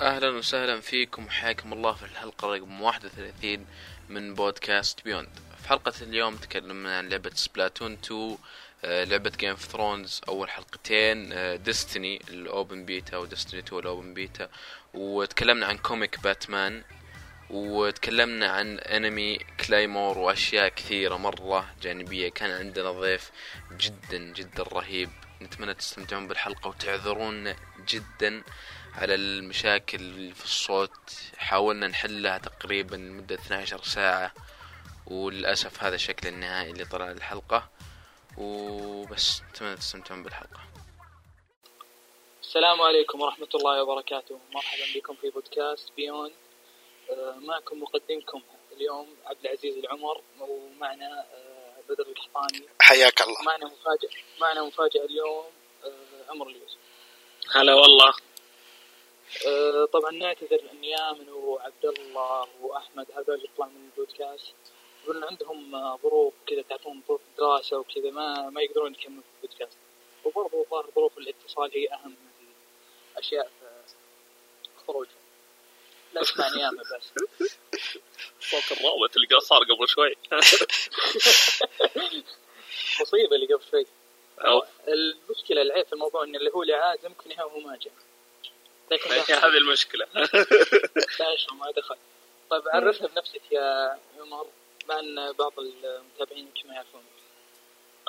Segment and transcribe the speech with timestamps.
[0.00, 3.66] أهلا وسهلا فيكم وحياكم الله في الحلقة رقم 31
[4.08, 5.28] من بودكاست Beyond
[5.62, 8.38] في حلقة اليوم تكلمنا عن لعبة Splatoon 2
[8.84, 13.88] آه، لعبة Game of Thrones أول حلقتين Destiny ال open beta و Destiny 2 ال
[13.88, 14.48] open beta.
[14.94, 16.82] وتكلمنا عن comic باتمان
[17.50, 22.28] وتكلمنا عن انمي Claymore وأشياء كثيرة مرة جانبية.
[22.28, 23.30] كان عندنا ضيف
[23.72, 25.10] جدا جدا رهيب.
[25.42, 27.54] نتمنى تستمتعون بالحلقة وتعذرون
[27.88, 28.42] جدا.
[28.94, 31.10] على المشاكل في الصوت.
[31.36, 34.32] حاولنا نحلها تقريبا لمدة 12 ساعة
[35.06, 37.68] وللأسف هذا الشكل النهائي اللي طلع للحلقة.
[38.38, 40.60] وبس أتمنى تستمتعون بالحلقة.
[42.42, 44.40] السلام عليكم ورحمة الله وبركاته.
[44.54, 46.30] مرحبا بكم في بودكاست بيون
[47.10, 48.42] آه، معكم مقدمكم
[48.76, 53.42] اليوم عبد العزيز العمر ومعنا آه، بدر القحطاني حياك الله.
[53.42, 55.44] معنا مفاجأة معنا مفاجأة اليوم
[55.84, 56.78] آه، عمر اليوسف.
[57.54, 58.12] هلا والله.
[59.92, 64.54] طبعا نعتذر لنيامن وعبد الله وأحمد هذول يطلعوا من البودكاست.
[65.04, 69.78] يقولون عندهم آه، ظروف كذا تعرفون ظروف دراسة وكذا ما ما يقدرون يكملوا في البودكاست.
[70.24, 72.46] وبرضه الظاهر ظروف الاتصال هي أهم من
[73.12, 75.22] الأشياء في خروجهم.
[76.12, 77.12] لا اسمع نيامن بس.
[78.40, 80.16] صوت الرابط اللي صار قبل شوي.
[83.00, 83.86] مصيبة اللي قبل شوي.
[84.88, 87.92] المشكلة العيب في الموضوع إن اللي هو اللي عازم النهايه هو ما جاء
[88.92, 90.06] لكن هذه المشكلة.
[91.20, 91.96] لا شو ما دخل.
[92.50, 94.46] طيب عرفنا بنفسك يا عمر
[94.88, 97.02] مع ان بعض المتابعين يمكن ما يعرفون.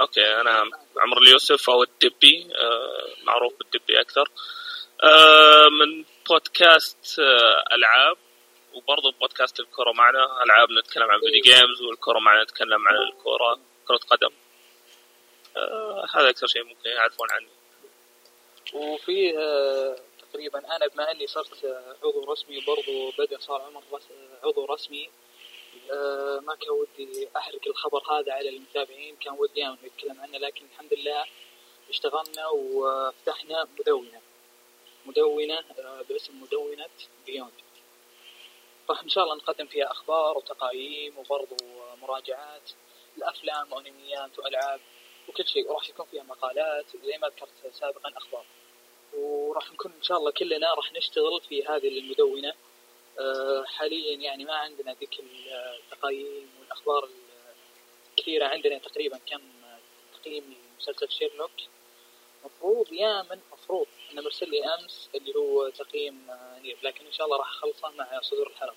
[0.02, 0.64] okay أنا
[0.98, 4.32] عمر اليوسف أو الدبي آه، معروف بالدبي أكثر.
[5.04, 8.18] آه، من بودكاست آه، ألعاب
[8.74, 10.44] وبرضه بودكاست الكرة معنا.
[10.44, 14.34] ألعاب نتكلم عن video games والكرة معنا نتكلم عن الكرة كرة قدم.
[16.16, 17.48] هذا أكثر شيء ممكن يعرفون عني
[18.74, 19.34] وفي
[20.34, 20.76] تقريبا.
[20.76, 21.66] أنا بما أني صرت
[22.04, 23.84] عضو رسمي وبرضه بدأ صار عمر
[24.44, 25.10] عضو رسمي.
[25.92, 30.66] آه، ما كان ودي أحرق الخبر هذا على المتابعين كان ودي أنا نتكلم عنه لكن
[30.66, 31.26] الحمد لله
[31.90, 34.22] اشتغلنا وفتحنا مدونة.
[35.06, 36.90] مدونة آه، باسم مدونة
[37.26, 37.52] بيوند
[38.90, 41.58] راح إن شاء الله نقدم فيها أخبار وتقايم وبرضه
[42.02, 42.72] مراجعات
[43.18, 44.80] الأفلام وانميات والعاب
[45.30, 45.72] وكل شيء.
[45.72, 48.46] وراح يكون فيها مقالات زي ما ذكرت سابقا أخبار.
[49.18, 52.54] وراح نكون إن شاء الله كلنا راح نشتغل في هذه المدونة.
[53.20, 57.10] آه، حاليا يعني ما عندنا ذيك التقييم والأخبار
[58.12, 58.46] الكثيرة.
[58.46, 59.42] عندنا تقريبا كم
[60.22, 61.52] تقييم لمسلسل شيرلوك.
[62.46, 63.88] مفروض يا من مفروض.
[64.12, 67.90] انه مرسل لي أمس اللي هو تقييم آه، Nier لكن إن شاء الله راح أخلصه
[67.90, 68.76] مع صدور الحلقة.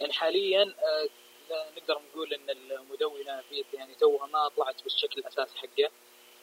[0.00, 1.08] يعني حاليا آه،
[1.76, 5.90] نقدر نقول إن المدونة في يعني توها ما طلعت بالشكل الأساسي حقه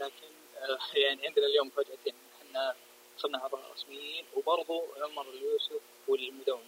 [0.01, 2.13] لكن آه، يعني عندنا اليوم مفاجاتين
[2.49, 2.75] إحنا
[3.17, 6.63] صرنا اعضاء رسميين وبرضو عمر اليوسف والمدونه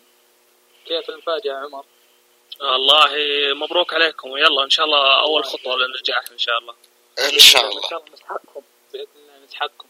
[0.85, 1.85] كيف المفاجأة يا عمر؟
[2.59, 3.13] والله
[3.53, 4.29] مبروك عليكم.
[4.31, 6.75] ويلا إن شاء الله أول خطوة للنجاح إن شاء الله.
[7.19, 8.61] إن شاء إن الله شاء الله نسحقكم
[8.93, 9.87] بإذن الله نسحقكم.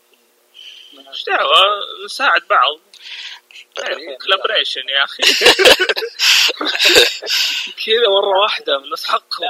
[1.10, 1.56] إيش دعوة؟
[2.06, 2.80] نساعد بعض.
[3.80, 4.18] خير.
[4.18, 5.24] كولابريشن يا أخي.
[7.86, 9.44] كذا مرة واحدة نسحقهم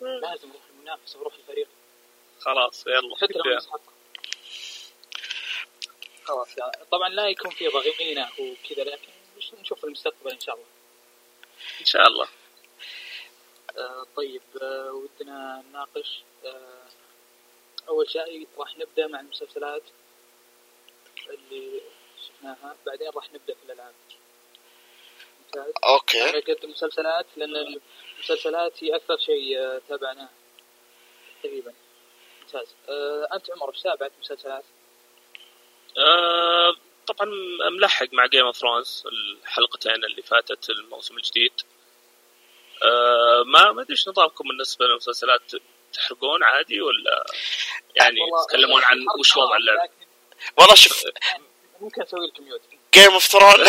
[0.00, 0.48] لازم.
[0.48, 1.68] نروح المنافسة وروح الفريق.
[2.44, 3.60] خلاص يلا حتى لو
[6.24, 10.66] خلاص يعني طبعا لا يكون في ضغينة وكذا لكن مش- نشوف المستقبل إن شاء الله.
[11.80, 12.28] إن شاء الله.
[13.78, 16.84] آه طيب آه ودنا نناقش آه
[17.88, 19.82] أول شيء راح نبدأ مع المسلسلات
[21.30, 21.80] اللي
[22.28, 23.92] شفناها بعدين راح نبدأ في أنا
[25.84, 26.38] okay.
[26.38, 27.56] أقدم مسلسلات لأن
[28.16, 30.28] المسلسلات هي أكثر شيء آه تابعناه
[31.42, 31.74] تقريبا.
[32.52, 34.64] ممتاز آه أنت عمر إيش تابعت مسلسلات؟
[35.98, 36.74] آه
[37.06, 37.30] طبعا
[37.70, 41.52] ملحق مع Game of Thrones الحلقتين اللي فاتت الموسم الجديد.
[42.82, 45.42] آه ما ما أدري إيش نظامكم بالنسبة للمسلسلات
[45.92, 47.26] تحرقون عادي ولا
[47.96, 50.06] يعني تتكلمون عن وش وضع اللعب لكن
[50.58, 51.04] والله شوف
[51.80, 52.60] ممكن أسوي لكم mute
[52.94, 53.64] Game of Thrones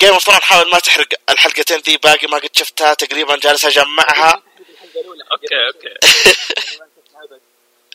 [0.00, 4.42] Game of Thrones حاول ما تحرق الحلقتين ذي باقي ما قد شفتها تقريبا جالس أجمعها.
[5.32, 6.78] أوكي أوكي المسلسل.
[6.80, 7.40] ما شفتها أبد.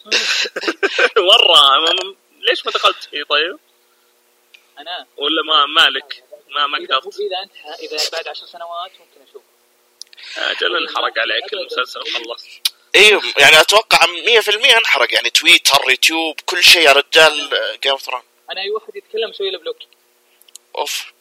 [1.31, 1.59] مرة.
[2.39, 3.59] ليش ما دخلت فيه طيب؟
[4.79, 7.19] أنا؟ ولا ما مالك؟ ما ما إذا قدرت.
[7.19, 9.41] إذا انتهى إذا بعد عشر سنوات ممكن أشوف.
[10.37, 12.45] أجل انحرق عليك المسلسل وخلص
[12.95, 15.13] أيوه يعني أتوقع 100% انحرق.
[15.13, 17.49] يعني تويتر يوتيوب كل شيء يا رجال
[17.83, 18.21] جيم اوف ثرون
[18.51, 19.77] أنا أي واحد يتكلم أسوي له block.
[20.77, 21.13] أوف.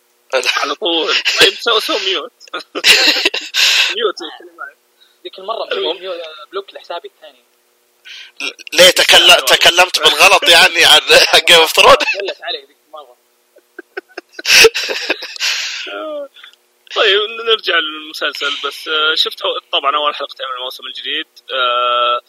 [0.57, 1.15] على طول.
[1.41, 2.33] طيب سو سو mute.
[3.97, 4.17] mute.
[5.25, 6.23] ذيك المرة مسوي
[6.53, 7.39] block لحسابي الثاني.
[8.73, 9.35] ليه تكل...
[9.55, 11.01] تكلمت بالغلط يعني عن
[11.49, 13.17] Game of Thrones قلت علي ذيك المره
[16.97, 19.43] طيب نرجع للمسلسل بس آه، شفت
[19.73, 22.21] طبعا أول حلقتين من الموسم الجديد آه،.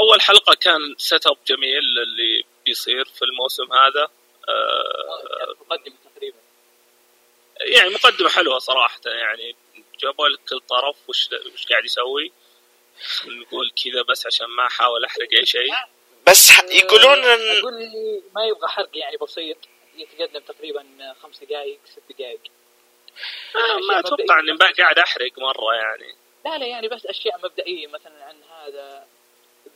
[0.00, 4.08] أول حلقة كان set up جميل اللي بيصير في الموسم هذا
[4.48, 6.38] آه، مقدمة تقريبا.
[7.60, 9.56] يعني مقدمة حلوة صراحة يعني
[10.00, 12.32] جابوا لك كل طرف وش وش قاعد يسوي.
[13.26, 15.72] نقول كذا بس عشان ما أحاول أحرق أي شيء.
[16.26, 19.56] بس ح- يقولون ان أقول لي ما يبغى حرق يعني بسيط.
[19.94, 22.40] يتقدم تقريبا خمس دقائق ست دقائق
[23.56, 26.14] آه، ما أتوقع إني بقى قاعد أحرق مرة يعني.
[26.44, 29.06] لا لا يعني بس أشياء مبدئية مثلا عن هذا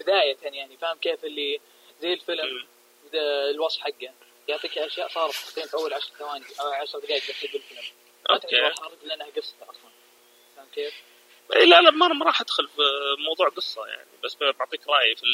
[0.00, 1.61] بداية يعني فاهم كيف اللي
[2.00, 2.67] زي الفيلم
[3.15, 4.12] الوصف حقه.
[4.49, 7.82] يعطيك أشياء صارت في أول 10 ثواني أو 10 دقائق بس يقول الفيلم
[8.29, 8.47] ما أوكي.
[8.47, 9.91] تعتبر حرق لأنها قصته أصلا.
[10.56, 10.94] فاهم كيف؟
[11.52, 12.82] إيه، لا لا ما راح أدخل في
[13.29, 15.25] موضوع قصة يعني بس بعطيك رأيي في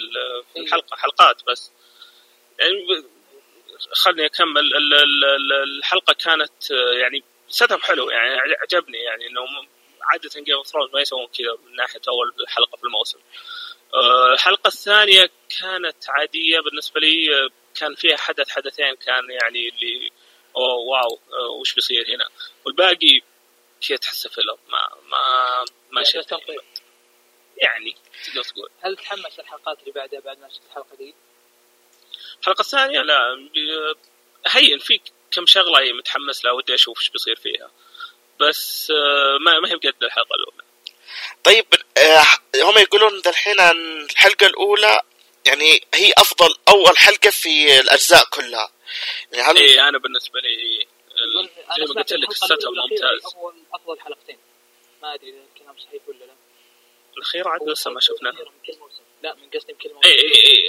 [0.57, 0.63] إيه.
[0.63, 1.73] الحلقة حلقات بس
[2.59, 3.05] يعني
[3.93, 6.71] خلني أكمل ال- ال- ال- الحلقة كانت
[7.01, 9.41] يعني set حلو يعني عجبني يعني إنه
[10.03, 13.19] عادة Game of Thrones ما يسوون كذا من ناحية أول حلقة في الموسم.
[13.95, 15.31] آه، الحلقة الثانية
[15.61, 20.11] كانت عادية بالنسبة لي كان فيها حدث حدثين كان يعني اللي
[20.57, 22.29] أوه wow آه، وش بيصير هنا
[22.67, 23.21] والباقي
[23.89, 26.33] كذا تحسه filler ما ما ما يعني شفت.
[27.57, 27.97] يعني
[28.27, 28.71] تقدر تقول.
[28.81, 31.15] هل تحمس الحلقات اللي بعدها بعد ما شفت الحلقة دي؟
[32.41, 33.49] الحلقة الثانية لا
[34.47, 35.01] هين في
[35.31, 37.71] كم شغلة هي متحمس لها ودي أشوف إيش بيصير فيها.
[38.41, 40.65] بس آه، ما ما هي بقد الحلقة الأولى.
[41.45, 41.67] طيب
[41.99, 42.25] آه،
[42.57, 45.01] هم يقولون ذا الحين عن الحلقة الأولى
[45.47, 48.73] يعني هي أفضل أول حلقة في الأجزاء كلها.
[49.33, 50.87] يعني هل اي أنا بالنسبة لي
[51.79, 52.57] زي ما قلت لك هي
[52.91, 53.35] ممتاز.
[53.75, 54.39] أفضل حلقتين.
[55.03, 56.35] ما أدري الكلام صحيح ولا لا؟
[57.17, 59.03] الاخيره عاد لسه ما شفناها الأخيرة من كل موسم.
[59.23, 60.69] لا من قصدي من كل موسم اي اي اي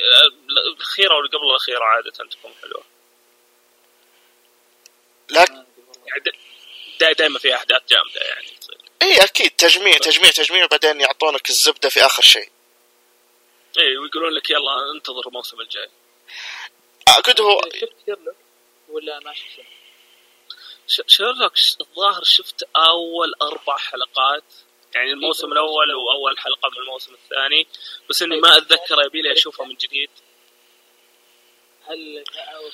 [0.73, 2.83] الاخيره واللي قبل الاخيره عادة تكون حلوة.
[5.29, 5.53] لكن.
[6.07, 6.23] يعني
[6.99, 8.77] دا دائما في أحداث جامدة يعني تصير.
[9.01, 9.51] اي أكيد.
[9.51, 12.49] تجميع تجميع تجميع بعدين يعطونك الزبدة في آخر شيء.
[13.79, 15.89] اي ويقولون لك يلا انتظر الموسم الجاي.
[17.09, 18.35] اعتقد هو شفت شيرلوك؟
[18.89, 19.63] ولا ما شفته؟
[20.87, 24.43] ش- شيرلوك الظاهر شفت أول أربع حلقات.
[24.95, 27.67] يعني الموسم الأول وأول حلقة من الموسم الثاني.
[28.09, 30.09] بس إني ما أتذكر يبي لي اشوفها من جديد.
[31.87, 32.23] هل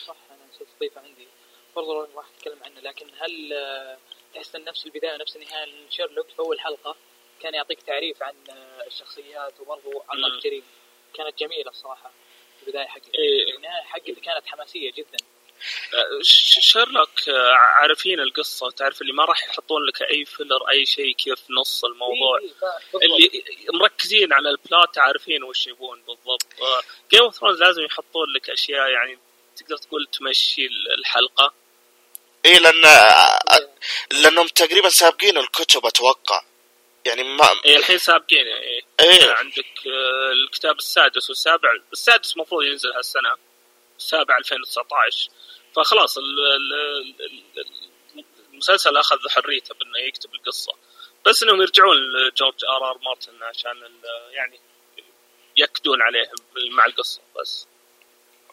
[0.07, 1.27] صح أنا نسيت اضيفه عندي.
[1.75, 3.97] برضه راح أتكلم عنه لكن هل آه،
[4.33, 6.95] تحس إن نفس البداية نفس النهاية شيرلوك في أول حلقة
[7.41, 10.25] كان يعطيك تعريف عن آه، الشخصيات وبرضه عن.
[10.25, 10.65] الجريمة؟
[11.13, 12.11] كانت جميلة الصراحة
[12.63, 13.11] البداية حقتها.
[13.19, 13.55] إيه.
[13.55, 15.17] النهاية حقتها كانت حماسية جدا.
[16.21, 21.36] شيرلوك آه، عارفين القصة؟ تعرف اللي ما راح يحطون لك أي filler أي شيء كذا
[21.36, 22.39] في نص الموضوع.
[22.39, 23.06] إيه، إيه،.
[23.06, 23.44] اللي
[23.80, 26.48] مركزين على ال plot عارفين وش يبون بالضبط.
[27.11, 29.19] Game of Thrones لازم يحطون لك أشياء يعني
[29.56, 30.68] تقدر تقول تمشي
[31.00, 31.54] الحلقة.
[32.45, 33.39] إي لأن آه،
[34.12, 36.44] لأنهم تقريبا سابقين الكتب أتوقع.
[37.06, 38.81] يعني ما إيه الحين سابقين إيه.
[39.00, 41.69] إيه عندك آه، الكتاب السادس والسابع.
[41.94, 43.46] السادس المفروض ينزل هالسنة.
[43.97, 45.29] السابع 2019
[45.75, 47.59] فخلاص ال- ال- ال-
[48.17, 50.73] ال- المسلسل أخذ حريته بأنه يكتب القصة.
[51.25, 54.01] بس إنهم يرجعون لجورج آر آر مارتن عشان
[54.31, 54.59] يعني
[55.57, 56.31] ياكدون عليه
[56.71, 57.67] مع القصة بس.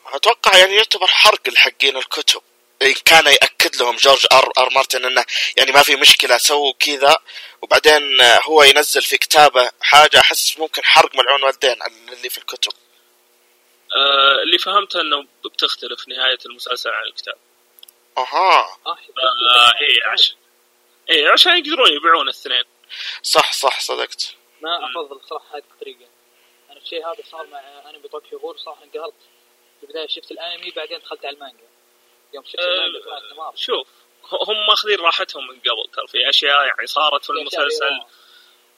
[0.06, 2.43] أتوقع يعني يعتبر حرق الحقين الكتب.
[2.82, 5.24] إن كان يأكد لهم جورج ار آر مارتن إنه
[5.56, 7.17] يعني ما في مشكلة سووا كذا
[7.63, 11.77] وبعدين هو ينزل في كتابه حاجة أحس ممكن حرق ملعون والدين
[12.13, 12.72] اللي في الكتب.
[13.94, 17.36] آه اللي فهمته إنه بتختلف نهاية المسلسل عن الكتاب.
[18.19, 18.79] أها.
[18.86, 20.36] آه، آه إيه عشان
[21.10, 22.65] إيه عشان يقدرون يبيعون الاثنين.
[23.22, 24.34] صح صح صدقت.
[24.60, 24.91] ما.
[24.91, 26.06] أفضل صراحة هذه الطريقة.
[26.70, 29.15] أنا الشيء هذا صار مع أنمي طوكيو غول صراحة انقهرت.
[29.81, 31.65] في البداية شفت الأنمي بعدين دخلت على المانجا.
[32.34, 33.89] يوم شفت المانجا شوف
[34.48, 38.01] هم ماخذين راحتهم من قبل ترى في أشياء يعني صارت في المسلسل.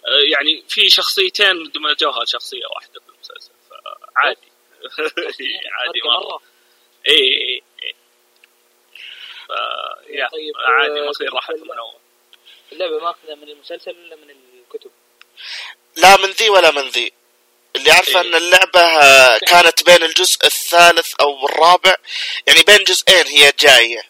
[0.06, 4.55] آه، يعني في شخصيتين دمجوها شخصية واحدة في المسلسل فعادي.
[5.76, 6.40] عادي مرة.
[7.08, 7.94] اي اي اي
[9.48, 9.50] ف
[10.08, 11.26] يا طيب، عادي بالنسبة
[11.64, 11.94] من اول
[12.72, 14.90] اللعبة ماخذة من المسلسل ولا من الكتب؟
[15.96, 17.12] لا من ذي ولا من ذي.
[17.76, 18.28] اللي عارفة إيه.
[18.28, 21.96] إن اللعبة آه، كانت بين الجزء الثالث أو الرابع.
[22.46, 24.02] يعني بين جزئين هي جاية.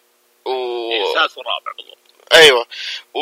[0.45, 0.51] و...
[0.91, 1.97] إيه، الثالث والرابع بالضبط.
[2.33, 2.65] أيوه.
[3.13, 3.21] و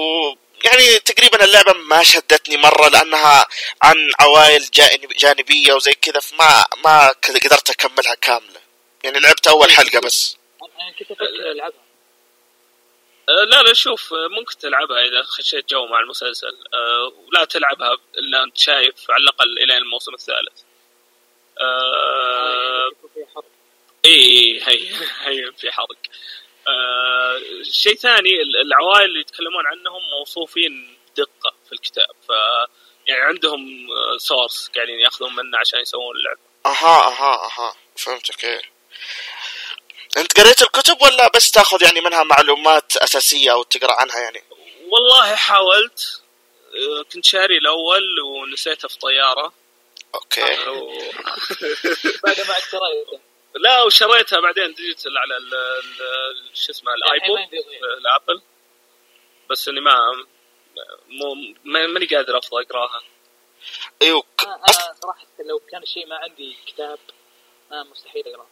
[0.65, 3.48] يعني تقريبا اللعبة ما شدتني مرة لأنها
[3.81, 8.60] عن عوائل جانب- جانبية وزي كذا فما ما قدرت أكملها كاملة.
[9.03, 10.38] يعني لعبت أول حلقة بس.
[10.62, 11.79] أنا أنا كنت أفكر ألعبها.
[13.29, 16.57] آه، لا لا شوف ممكن تلعبها إذا خشيت جو مع المسلسل.
[17.27, 20.62] ولا تلعبها إلا أنت شايف على الأقل إلى الموسم الثالث.
[23.36, 23.43] حرب
[24.05, 24.89] اي هي
[25.22, 25.95] هي في حرق
[26.67, 27.41] آه
[27.72, 32.15] شيء ثاني ال- العوائل اللي يتكلمون عنهم موصوفين بدقة في الكتاب.
[32.27, 32.31] ف
[33.07, 36.39] يعني عندهم سورس قاعدين ياخذون منه عشان يسوون اللعبة.
[36.65, 37.75] أها أها أها.
[37.98, 38.62] فهمتك إيه.
[40.17, 44.43] أنت قريت الكتب ولا بس تاخذ يعني منها معلومات أساسية أو تقرأ عنها يعني؟
[44.89, 46.22] والله حاولت.
[47.00, 49.53] آه، كنت شاري الأول ونسيته في طيارة.
[50.15, 50.42] Okay.
[50.69, 51.12] و-
[52.24, 53.20] بعد ما اشتريته
[53.56, 57.39] لا وشريتها بعدين digital على ال- ال- شو اسمه ال iPod.
[57.98, 58.42] ال Apple
[59.50, 60.26] بس إني ما
[61.08, 61.34] مو
[61.64, 63.04] ما- ماني قادر أفضل أقراها
[64.02, 67.00] أيوه ك- أنا أنا صراحة لو كان الشيء ما عندي كتاب
[67.72, 68.48] ما مستحيل أقرأه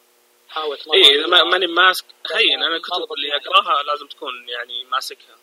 [0.50, 1.44] حاولت مرة اي أقرأ.
[1.44, 2.06] ماني ماسك
[2.36, 3.36] هين أنا الكتب اللي.
[3.36, 5.38] أقراها لازم تكون يعني ماسكها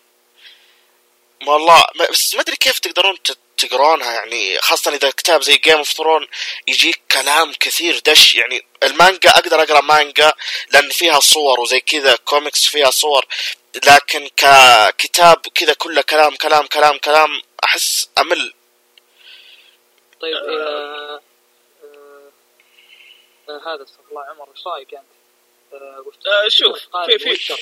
[1.46, 5.88] والله بس ما أدري كيف تقدرون ت- تقرونها يعني خاصة إذا كتاب زي Game of
[5.92, 6.26] Throne
[6.66, 10.32] يجيك كلام كثير دش يعني المانجا أقدر أقرأ مانجا
[10.70, 13.26] لأن فيها صور وزي كذا كوميكس فيها صور
[13.86, 18.54] لكن ككتاب كذا كله كلام كلام كلام كلام أحس أمل
[20.20, 21.20] طيب آه.
[21.84, 22.30] آه
[23.48, 25.04] آه هذا استغفر الله عمر إيش رأيك أنت؟
[25.72, 26.04] آه
[26.44, 27.54] آه، شوف، في- في-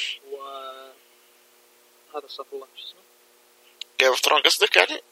[2.15, 3.01] هذا استغفر الله شو اسمه؟
[4.01, 5.03] Game of Throne قصدك يعني؟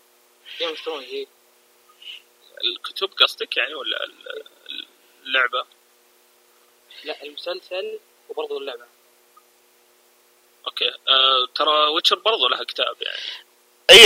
[0.58, 1.26] Game of Thrones.
[2.64, 4.46] الكتب قصدك يعني ولا ال-
[5.24, 5.66] اللعبة
[7.04, 7.98] لا المسلسل
[8.28, 8.86] وبرضه اللعبة
[10.66, 13.18] okay آه ترى Witcher برضو لها كتاب يعني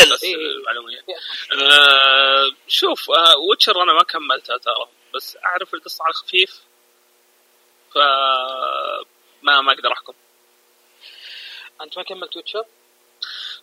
[0.02, 0.35] ال- بس إيه.
[0.35, 1.66] أصلاً.
[1.66, 6.61] آه شوف آه Witcher أنا ما كملتها ترى بس أعرف القصة على خفيف
[7.94, 7.99] ف
[9.42, 10.14] ما ما أقدر أحكم
[11.80, 12.64] أنت ما كملت Witcher؟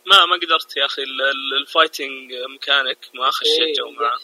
[0.06, 4.20] ما ما قدرت يا أخي ال- ال- ال fighting mechanic ما خشيت جو معه.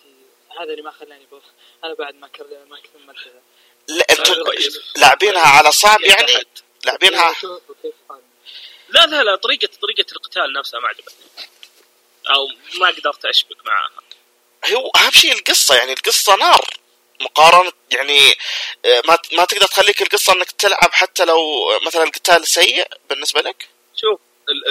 [0.60, 1.44] هذا اللي ما خلاني بروح.
[1.84, 3.42] أنا بعد ما كر- ما كملتها
[3.88, 4.80] لا أنتم كويس.
[4.98, 6.46] لاعبينها على صعب يعني.
[6.86, 7.36] لاعبينها.
[8.90, 11.26] لا لا لا طريقه طريقة القتال نفسها ما عجبتني.
[12.30, 12.48] أو
[12.80, 13.90] ما قدرت أشبك معها.
[14.74, 16.66] هو أهم شيء القصة يعني القصة نار.
[17.22, 18.32] مقارنة يعني
[18.86, 21.40] آه، ما ما تقدر تخليك القصة إنك تلعب حتى لو
[21.86, 23.68] مثلا القتال سيء بالنسبة لك؟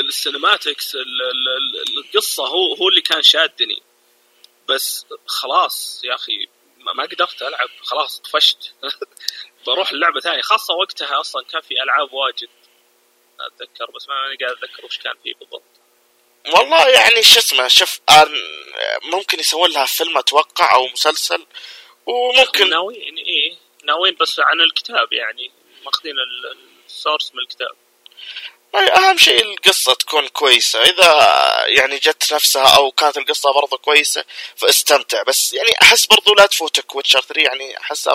[0.09, 1.49] السينماتكس ال- ال-
[1.89, 3.83] ال- القصة هو هو اللي كان شادني.
[4.69, 6.47] بس خلاص يا أخي
[6.79, 7.69] ما قدرت ألعب.
[7.83, 8.75] خلاص طفشت.
[9.67, 10.41] بروح اللعبه ثانية.
[10.43, 12.49] خاصة وقتها أصلا كان في ألعاب واجد.
[13.41, 15.63] أتذكر بس ما ماني قاعد أتذكر وش كان فيه بالضبط.
[16.55, 21.47] والله يعني شو اسمه شوف أن- ممكن يسوون لها فيلم أتوقع أو مسلسل.
[22.07, 25.53] وممكن ناويين إيه ناويين بس عن الكتاب يعني.
[25.85, 27.77] ماخذين ال- ال source من الكتاب.
[28.75, 30.83] أهم شيء القصة تكون كويسة.
[30.83, 31.15] إذا
[31.67, 34.25] يعني جت نفسها أو كانت القصة برضه كويسة
[34.57, 35.23] فاستمتع.
[35.23, 38.15] بس يعني أحس برضه لا تفوتك Witcher 3 يعني احسها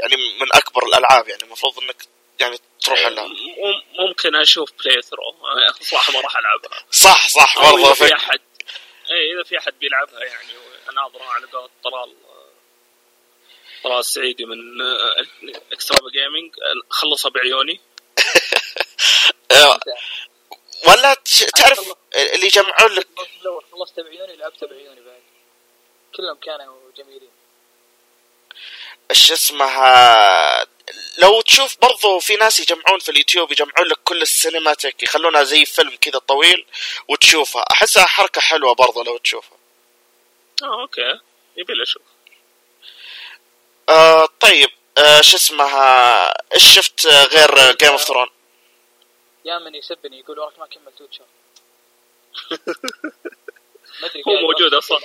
[0.00, 1.28] يعني من أكبر الألعاب.
[1.28, 2.02] يعني المفروض إنك
[2.40, 3.26] يعني تروح لها.
[3.26, 5.34] مم- ممكن أشوف playthrough
[5.80, 6.84] صراحة ما راح ألعبها.
[6.90, 8.14] صح صح برضه إذا في.
[8.14, 8.40] احد
[9.10, 10.52] اي إذا في أحد بيلعبها يعني
[10.90, 12.14] اناظره على قولة طلال
[13.84, 15.26] طلال السعيدي من آه،
[15.72, 16.54] Extra Gaming
[16.90, 17.80] خلصها بعيوني.
[18.18, 18.22] آه،
[20.88, 21.80] ولا تش- تعرف
[22.14, 23.06] اللي يجمعون لك
[23.42, 25.22] الأول خلصت بعيوني لعبته بعيوني بعد.
[26.16, 27.30] كلهم كانوا جميلين.
[29.10, 30.66] إيش اسمها
[31.18, 35.64] لو تشوف برضو في ناس يجمعون في اليوتيوب يجمعون لك كل ال cinematic يخلونها زي
[35.64, 36.66] فيلم كذا طويل
[37.08, 37.64] وتشوفها.
[37.72, 39.58] أحسها حركة حلوة برضو لو تشوفها.
[40.62, 41.20] آه okay.
[41.56, 42.02] يبي لي أشوف.
[43.88, 44.70] آه طيب.
[44.98, 46.24] آه شو اسمها
[46.54, 48.28] إيش شفت آه، غير Game of Throne
[49.46, 51.24] يا من يسبني يقول وراك ما كملت Witcher
[54.00, 54.98] ما أدري هو موجود أصلا.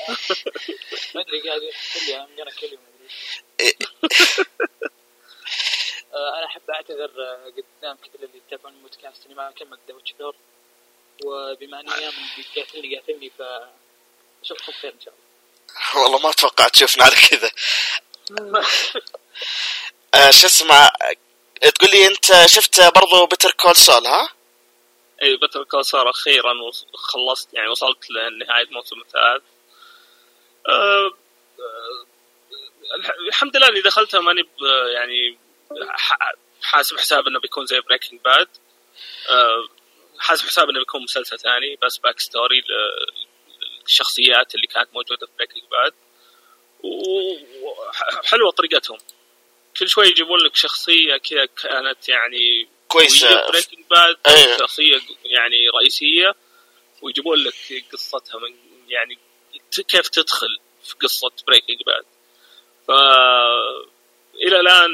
[1.16, 2.82] ما أدري قاعد يحكي لي ام جانا كل يوم
[6.14, 10.36] أنا أحب أعتذر آه، قدام كل اللي يتابعون البودكاست إني ما كملت The Witcher
[11.26, 12.14] وبما أني أيام
[12.56, 13.42] قاتلني قاتلني ف
[14.44, 16.04] أشوفكم خير إن شاء الله.
[16.04, 17.52] والله ما توقعت تشوفنا على كذا.
[20.14, 20.90] آه شو اسمه
[21.70, 24.30] تقول لي أنت شفت برضو بتر كول سول ها؟
[25.24, 26.54] اي بتر كول صار أخيرا
[26.94, 29.44] خلصت يعني وصلت لنهاية الموسم الثالث.
[30.68, 32.06] أه أه
[32.96, 34.48] الح- الحمد لله إني دخلتها ماني
[34.96, 35.38] يعني
[36.62, 38.48] حاسب حساب إنه بيكون زي Breaking Bad
[39.30, 39.68] أه
[40.20, 42.64] حاسب حساب إنه بيكون مسلسل ثاني بس backstory
[43.84, 45.94] للشخصيات اللي كانت موجودة في Breaking Bad
[46.84, 48.98] وحلوه طريقتهم.
[49.80, 53.48] كل شوي يجيبون لك شخصية كذا كانت يعني كويسة.
[53.48, 54.58] Breaking Bad أيوة.
[54.58, 56.36] شخصية يعني رئيسية
[57.02, 58.56] ويجيبون لك قصتها من
[58.88, 59.18] يعني
[59.88, 62.06] كيف تدخل في قصة Breaking Bad
[62.88, 62.92] ف
[64.36, 64.90] إلى الآن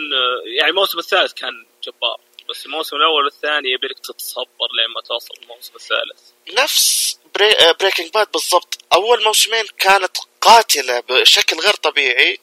[0.46, 2.20] يعني الموسم الثالث كان جبار
[2.50, 6.32] بس الموسم الأول والثاني يبيلك تتصبر لين ما توصل الموسم الثالث.
[6.64, 7.74] نفس Brea...
[7.80, 8.80] Breaking Bad بالضبط.
[8.94, 12.40] أول موسمين كانت قاتلة بشكل غير طبيعي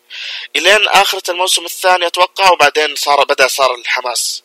[0.56, 4.42] إلين آخرة الموسم الثاني أتوقع وبعدين صار بدأ صار الحماس.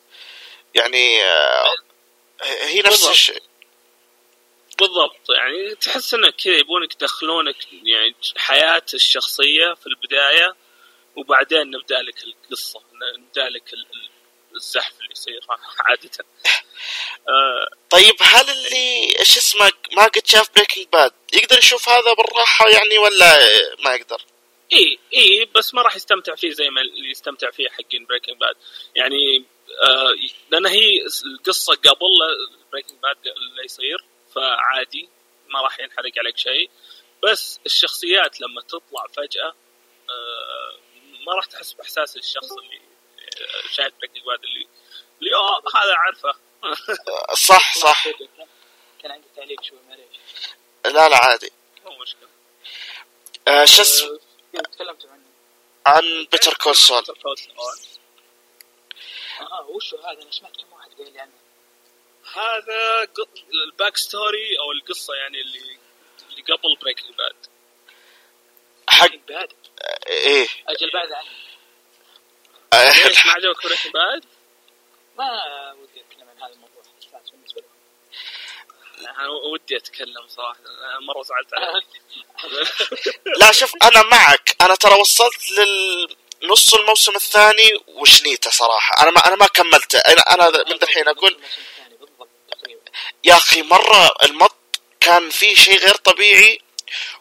[0.76, 1.76] يعني آه،
[2.42, 3.10] هي نفس.
[3.10, 3.44] الشيء.
[4.80, 5.30] بالضبط.
[5.38, 10.56] يعني تحس انك كذا يبونك يدخلونك يعني حياة الشخصية في البداية
[11.16, 12.82] وبعدين نبدأ لك القصة
[13.18, 13.74] نبدأ لك
[14.56, 15.40] الزحف اللي يصير
[15.88, 16.10] عادة.
[17.30, 22.70] آه طيب هل اللي إيش اسمه ما قد شاف Breaking Bad يقدر يشوف هذا بالراحة
[22.70, 23.40] يعني ولا
[23.86, 24.22] ما يقدر؟
[24.74, 28.56] إي إي بس ما راح يستمتع فيه زي ما اللي يستمتع فيه حقين Breaking Bad
[28.96, 29.46] يعني
[29.84, 30.14] آه
[30.52, 32.10] لأن هي القصة قبل
[32.72, 35.10] Breaking Bad اللي يصير فعادي
[35.48, 36.70] ما راح ينحرق عليك شيء.
[37.24, 39.56] بس الشخصيات لما تطلع فجأة
[40.10, 40.80] آه
[41.26, 42.82] ما راح تحس بإحساس الشخص اللي
[43.38, 44.68] آه، Breaking Bad اللي
[45.20, 46.34] اللي أوه هذا عارفه
[47.48, 48.04] صح صح.
[49.02, 50.16] كان- عندي تعليق شوي معليش
[50.86, 51.52] لا لا عادي.
[51.86, 52.30] مو مشكلة.
[53.48, 54.20] آه شو اسمه
[54.56, 55.24] آه، تكلمت عن
[55.86, 57.04] عن Better Call Saul.
[57.04, 57.88] Better Call Saul.
[59.42, 61.32] آه وشو هذا؟ أنا سمعت كم واحد قال لي عنه.
[62.34, 63.08] هذا
[63.66, 65.78] ال back story أو القصة يعني اللي
[66.30, 67.36] اللي قبل Breaking Bad.
[68.90, 69.54] حق بعد
[70.08, 70.48] إيه.
[70.68, 71.28] أجل بعد عنه.
[71.28, 71.49] آه،
[73.26, 74.24] ما عجبك Breaking Bad؟
[75.18, 75.30] ما
[75.74, 76.84] ودي اتكلم عن هذا الموضوع
[77.32, 80.60] بالنسبة لي أنا ودي اتكلم صراحة
[81.08, 81.54] مره زعلت
[83.40, 89.36] لا شوف أنا معك أنا ترى وصلت للنص الموسم الثاني وشنيته صراحة أنا ما أنا
[89.36, 91.40] ما كملته أنا أنا من الحين أقول
[93.24, 94.56] يا أخي مرة المط
[95.00, 96.62] كان فيه شيء غير طبيعي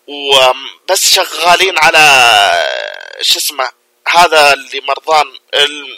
[0.06, 1.98] وبس شغالين على
[3.22, 3.72] شو اسمه
[4.08, 5.38] هذا اللي مرضان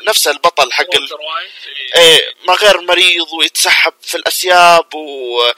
[0.06, 1.14] نفس البطل حق ال...
[1.14, 1.50] وايت
[1.96, 2.34] إيه.
[2.48, 5.56] ما غير مريض ويتسحب في الأسياب ويرجع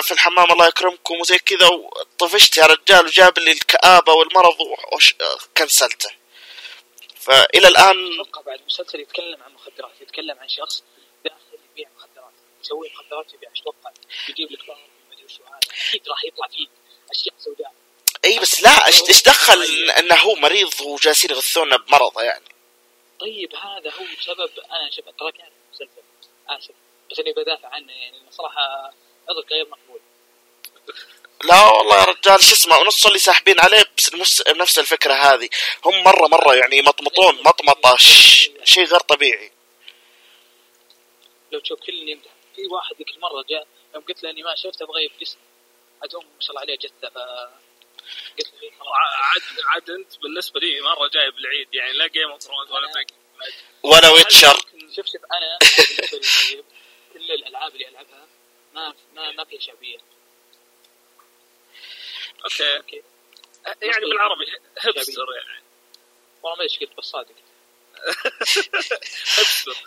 [0.00, 6.10] في الحمام الله يكرمكم وزي كذا وطفشت يا رجال وجاب لي الكآبة والمرض وكنسلته
[7.54, 10.82] الآن أتوقع بعد مسلسل يتكلم عن مخدرات يتكلم عن شخص
[11.24, 12.32] داخل يبيع مخدرات
[12.64, 13.90] يسوي مخدرات ويبيع إيش تتوقع
[14.28, 14.60] يجيب لك
[15.88, 16.66] أكيد راح يطلع فيه
[17.10, 17.72] أشياء سوداء.
[18.24, 19.62] اي بس لا إيش دخل
[19.98, 22.44] إنه هو مريض وجالسين يغثونه بمرضه يعني؟
[23.20, 26.02] طيب هذا هو بسبب أنا شوف ترى كان مسلسل
[26.48, 26.74] آسف
[27.10, 28.92] بس إني بدافع عنه يعني صراحة
[29.28, 30.00] عذرك غير مقبول.
[31.44, 35.48] لا والله يا رجال شو اسمه ونص اللي ساحبين عليه بس نفس نفس الفكرة هذه.
[35.84, 39.52] هم مرة مرة يعني مطمطون مطمطة ش- شيء غير طبيعي.
[41.52, 42.30] لو تشوف كل اللي يمدح.
[42.56, 45.38] في واحد ذيك المرة جاء يوم قلت له إني ما شفته أبغى يبقسم
[46.02, 47.10] عاد ما شاء الله عليه جثة
[49.74, 53.18] قلت انت بالنسبة لي مرة جاي بالعيد يعني لا Game of Thrones ولا Breaking
[53.82, 54.56] ولا Witcher
[54.96, 56.64] شوف شوف أنا بالنسبة لي طيب
[57.12, 58.26] كل الألعاب اللي ألعبها
[58.74, 59.98] ما ما ما فيها شعبية.
[62.44, 62.76] Okay.
[62.76, 63.02] Okay.
[63.82, 64.44] يعني بالعربي
[64.78, 65.64] hipster يعني.
[66.42, 67.34] والله ما أدري إيش قلت بس صادق.
[69.38, 69.76] hipster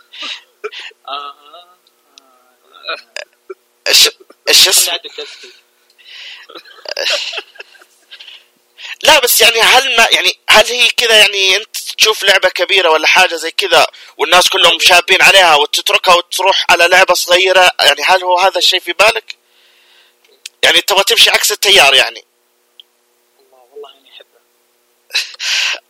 [1.08, 1.77] آه آه
[2.89, 2.97] آه.
[3.88, 4.10] إيش
[4.49, 4.99] إيش اسمه؟
[9.07, 13.07] لا بس يعني هل ما يعني هل هي كذا يعني أنت تشوف لعبة كبيرة ولا
[13.07, 18.37] حاجة زي كذا والناس كلهم شابين عليها وتتركها وتروح على لعبة صغيرة؟ يعني هل هو
[18.37, 19.35] هذا الشيء في بالك؟
[20.63, 22.23] يعني تبغى تمشي عكس التيار يعني.
[23.39, 24.39] الله والله اني احبه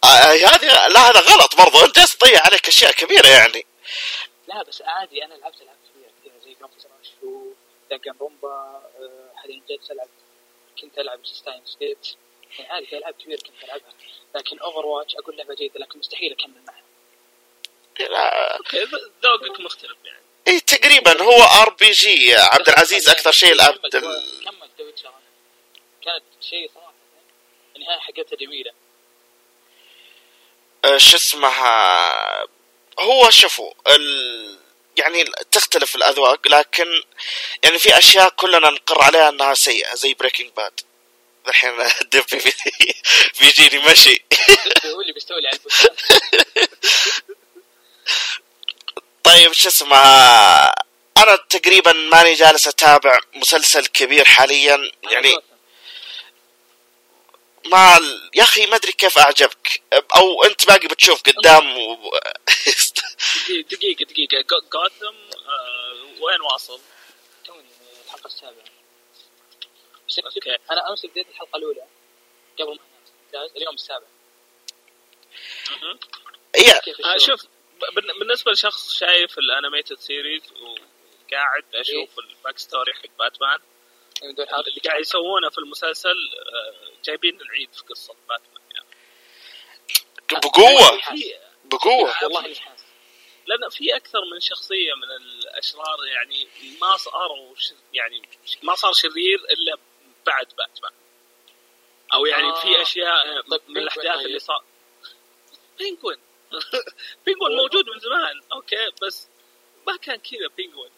[0.03, 1.85] آه هذه لا هذا غلط برضو.
[1.85, 3.65] أنت تضيع عليك أشياء كبيرة يعني.
[4.47, 5.25] لا بس عادي.
[5.25, 6.77] أنا لعبت العاب كبيرة كثيره زي جرافيك
[7.21, 7.43] شو
[7.91, 10.09] Danganronpa آه، حاليا جالس العب
[10.81, 12.07] كنت ألعب Steins;Gate
[12.59, 13.93] يعني عادي في العاب كبيره كنت ألعبها.
[14.35, 16.83] لكن Overwatch أقول لعبة جيدة لكن مستحيل أكمل معها.
[18.09, 18.59] لا.
[19.23, 20.19] ذوقك مختلف يعني.
[20.47, 25.11] اي تقريبا هو RPG عبد العزيز أكثر شيء العبد ال- كمل The Witcher
[26.05, 26.93] كانت شيء صراحة.
[27.75, 28.71] النهاية حقتها جميلة.
[30.85, 32.47] آه، شو اسمها؟
[32.99, 34.57] هو شوفوا ال...
[34.97, 36.87] يعني تختلف الأذواق لكن
[37.63, 40.81] يعني في أشياء كلنا نقر عليها إنها سيئة زي Breaking Bad
[41.49, 42.95] الحين الدبي بي-
[43.39, 44.23] بيجيني مشي.
[44.85, 45.59] هو اللي بيستولي على
[49.23, 50.73] طيب شو اسمها
[51.17, 55.37] أنا تقريبا ماني جالس أتابع مسلسل كبير حاليا يعني
[57.65, 57.99] ما
[58.35, 59.81] يا أخي ما أدري كيف أعجبك.
[60.15, 62.11] أو أنت باقي بتشوف قدام و...
[63.71, 64.05] دقيقة.
[64.41, 65.15] جو- جوثم
[65.49, 66.79] آه وين واصل؟
[67.45, 67.65] توني
[68.05, 68.76] الحلقة السابعة.
[70.71, 71.87] أنا امس بديت الحلقة الأولى
[72.59, 72.97] قبل ما أنام.
[73.25, 74.05] ممتاز اليوم السابع.
[76.79, 77.45] كيف آه،؟ شوف
[78.19, 83.59] بالنسبة لشخص شايف ال animated series وقاعد أشوف ال back story حق باتمان
[84.21, 88.87] دون حرج اللي قاعد يسوونه في المسلسل آه، جايبين العيد في قصة باتمان يعني.
[90.31, 90.97] بقوة.
[91.01, 92.23] في بقوة.
[92.23, 92.55] والله
[93.47, 96.47] لأن في أكثر من شخصية من الأشرار يعني
[96.81, 97.55] ما صاروا
[97.93, 98.21] يعني
[98.63, 99.77] ما صار شرير إلا
[100.27, 100.91] بعد باتمان
[102.13, 102.61] أو يعني آه.
[102.61, 104.25] في اشياء طيب من الأحداث طيب.
[104.25, 104.63] اللي صار.
[105.79, 106.17] Penguin
[107.25, 108.41] Penguin موجود من زمان.
[108.53, 109.27] okay بس
[109.87, 110.91] ما كان كذا Penguin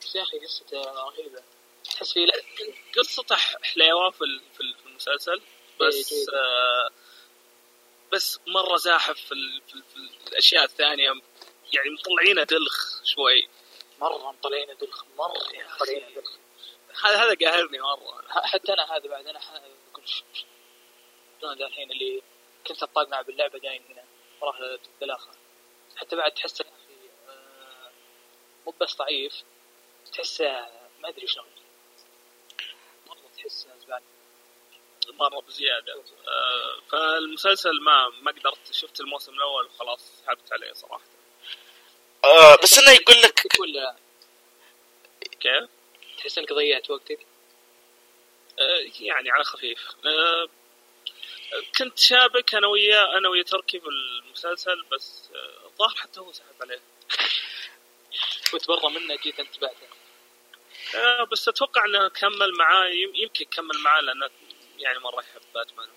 [0.00, 1.42] بس يا أخي قصته رهيبة.
[1.84, 2.32] تحس فيه لا
[2.98, 4.18] قصته حليوة في
[4.54, 5.40] في ال- في المسلسل.
[5.80, 6.30] بس جيد.
[6.34, 6.90] آه
[8.12, 9.82] بس مرة زاحف في, ال- في, ال-
[10.22, 11.04] في الأشياء الثانية.
[11.72, 13.48] يعني مطلعينه دلخ شوي.
[13.98, 15.38] مرة مطلعين دلخ مرة
[15.74, 16.30] مطلعين دلخ.
[17.04, 18.22] هذا هذا قاهرني مرة.
[18.28, 19.40] حتى أنا هذا بعد أنا
[19.92, 20.24] أقول ش-
[21.40, 22.22] شلون ذا الحين اللي
[22.66, 24.04] كنت أطاق معه باللعبة جاي هنا.
[24.40, 25.30] وراح للدلاخه
[25.96, 27.90] حتى بعد تحس يا أخي آه،
[28.66, 29.42] مو بس ضعيف
[30.12, 30.50] تحسه
[31.00, 31.46] ما أدري شلون.
[33.06, 34.02] مرة تحسه زباله
[35.12, 35.92] مرة بزيادة.
[36.28, 41.04] آه فالمسلسل ما ما قدرت شفت الموسم الأول وخلاص سحبت عليه صراحة.
[42.24, 43.40] آه بس إنه يقول لك
[45.40, 45.68] كيف؟
[46.20, 47.18] تحس إنك ضيعت وقتك؟
[48.58, 49.78] آه يعني على خفيف.
[50.06, 50.48] آه
[51.78, 56.46] كنت شابك أنا وياه أنا ويا تركي في المسلسل بس آه، الظاهر حتى هو سحب
[56.60, 56.80] عليه.
[58.52, 59.74] كنت برا منه جيت أنت بعده.
[60.94, 64.30] آه بس أتوقع إنه كمل معاه يم- يمكن كمل معاه لأنه
[64.78, 65.88] يعني مرة يحب باتمان.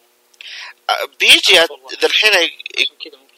[1.20, 3.34] بيجي ذا الحين ي- عشان كذا ممكن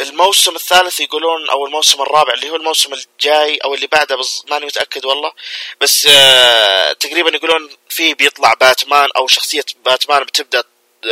[0.00, 4.66] الموسم الثالث يقولون أو الموسم الرابع اللي هو الموسم الجاي أو اللي بعده بس ماني
[4.66, 5.32] متأكد والله.
[5.80, 10.64] بس آه تقريبا يقولون فيه بيطلع باتمان أو شخصية باتمان بتبدأ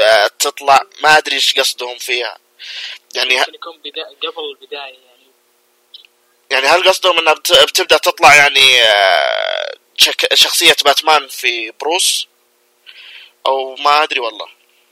[0.03, 0.81] آه تطلع.
[1.03, 2.39] ما أدري إيش قصدهم فيها.
[3.15, 4.05] يعني ممكن يكون بدا...
[4.31, 5.29] قبل البداية يعني.
[6.51, 12.27] يعني هل قصدهم إنها بت- بتبدأ تطلع يعني آه شك شخصية باتمان في بروس؟
[13.47, 14.49] أو ما أدري والله.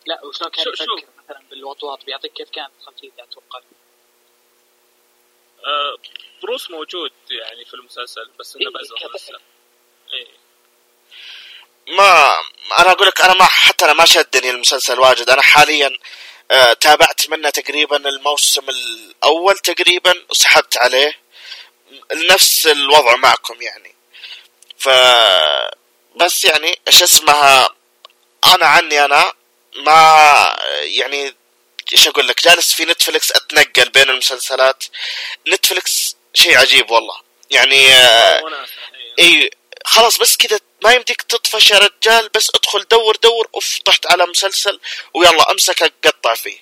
[0.06, 3.60] لا وشلون كان شو- يفكر شو؟ مثلا بالوطواط بيعطيك كيف كانت خلفيته أتوقع.
[5.66, 5.96] آه
[6.42, 9.14] بروس موجود يعني في المسلسل بس إنه إيه، بزر كطفل.
[9.16, 9.38] لسه
[10.12, 10.26] إيه.
[11.88, 12.34] ما
[12.78, 15.30] أنا أقول لك أنا ما حتى أنا ما شدني المسلسل واجد.
[15.30, 15.98] أنا حاليا
[16.50, 21.18] آه تابعت منه تقريبا الموسم الأول تقريبا وسحبت عليه.
[22.12, 23.94] نفس الوضع معكم يعني.
[24.78, 24.88] ف
[26.16, 27.68] بس يعني إيش اسمها
[28.54, 29.32] أنا عني أنا
[29.76, 31.35] ما يعني
[31.92, 34.84] إيش أقول لك؟ جالس في نتفلكس أتنقل بين المسلسلات.
[35.48, 37.20] نتفلكس شيء عجيب والله.
[37.50, 38.66] يعني آه.
[39.18, 39.50] إي
[39.84, 44.26] خلاص بس كذا ما يمديك تطفش يا رجال بس ادخل دور دور أوف طحت على
[44.26, 44.80] مسلسل
[45.14, 46.58] ويلا أمسك قطع فيه.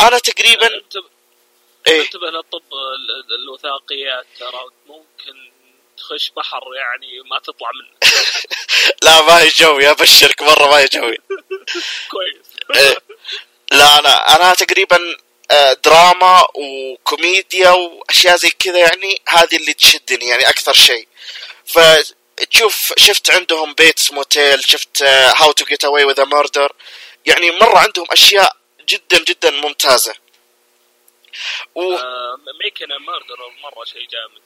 [0.00, 1.08] أنا تقريبا انتبه
[1.86, 5.50] إيه أنتبه للطب ال- الوثائقيات ترى ممكن
[5.98, 7.98] تخش بحر يعني ما تطلع منه.
[9.04, 11.18] لا ما هي جوي أبشرك مرة ما هي جوي.
[12.10, 12.46] كويس.
[13.74, 14.98] لا لا أنا تقريبا
[15.50, 21.08] آه، دراما وكوميديا وأشياء زي كذا يعني هذه اللي تشدني يعني أكثر شيء.
[21.66, 26.72] فتشوف شفت عندهم Bates Motel شفت How to Get Away with Murder
[27.26, 28.56] يعني مرة عندهم أشياء
[28.88, 30.14] جدا جدا ممتازة.
[31.74, 31.80] و
[32.64, 34.42] Making Murderer مرة شيء جامد.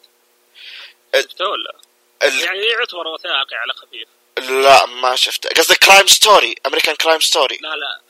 [1.24, 1.76] شفته ولا؟
[2.22, 2.40] ال...
[2.40, 4.08] يعني يعتبر وثائقي على خفيف.
[4.50, 5.48] لا ما شفته.
[5.48, 8.07] قصدك Crime Story American Crime Story لا لا.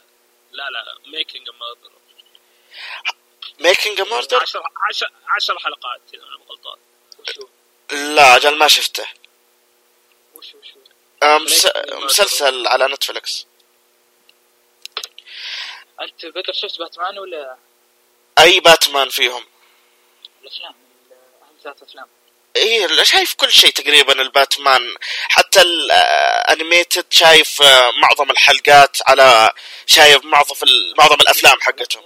[0.62, 1.92] لا لا Making a Murderer
[3.60, 4.40] Making 10
[4.88, 6.78] 10 10 حلقات إذا أنا غلطان
[8.16, 9.06] لا أجل ما شفته.
[11.20, 12.04] a Murderer.
[12.04, 13.46] مسلسل على نتفلكس
[16.00, 17.56] أنت بدر شفت باتمان ولا؟
[18.38, 19.44] أي باتمان فيهم؟
[20.42, 20.74] الأفلام
[21.42, 22.08] أهم ثلاث أفلام.
[22.56, 24.94] إيه شايف كل شيء تقريبا الباتمان.
[25.28, 29.50] حتى ال animated شايف آه، معظم الحلقات على
[29.86, 30.54] شايف معظم
[30.98, 32.02] معظم الأفلام حقتهم.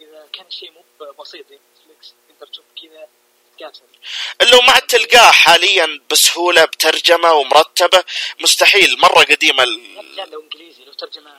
[0.00, 0.84] إذا كان شيء مو
[1.22, 3.08] بسيط Netflix تقدر تشوف كذا
[4.40, 8.04] اللي ما عاد تلقاه حاليا بسهولة بترجمة ومرتبة
[8.40, 8.98] مستحيل.
[8.98, 11.34] مرة قديمة ال- لا لو إنجليزي لو ترجمة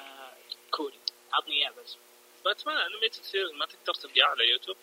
[0.71, 0.99] كوري.
[1.33, 1.95] عطني اياه بس.
[2.45, 4.77] باتمان animated series ما تقدر تلقاه على يوتيوب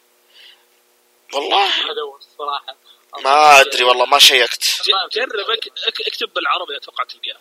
[1.32, 1.90] والله.
[1.90, 2.76] ادور الصراحة.
[3.22, 4.82] ما أدري والله ما شيكت.
[5.12, 7.40] جرب اك- أك- اكتب بالعربي أتوقع تلقاه.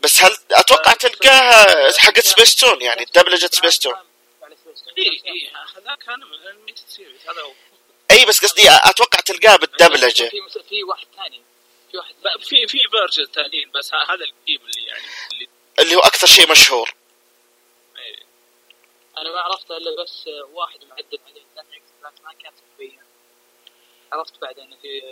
[0.00, 3.94] بس هل أتوقع تلقاها حقت سبيستون يعني دبلجة سبيستون.
[4.98, 7.52] اي اي هذاك من animated series هذا هو.
[8.10, 10.28] أي بس قصدي أتوقع تلقاها بالدبلجة.
[10.28, 11.42] في في واحد ثاني.
[11.90, 15.48] في واحد في في version ثانيين بس هذا القديم اللي يعني اللي
[15.78, 16.94] اللي هو أكثر شيء مشهور.
[17.98, 18.16] إيه.
[19.18, 21.66] أنا ما عرفت إلا بس واحد معدل عليه لأن
[22.24, 23.00] ما كانت تبين
[24.12, 25.02] عرفت بعد إنه في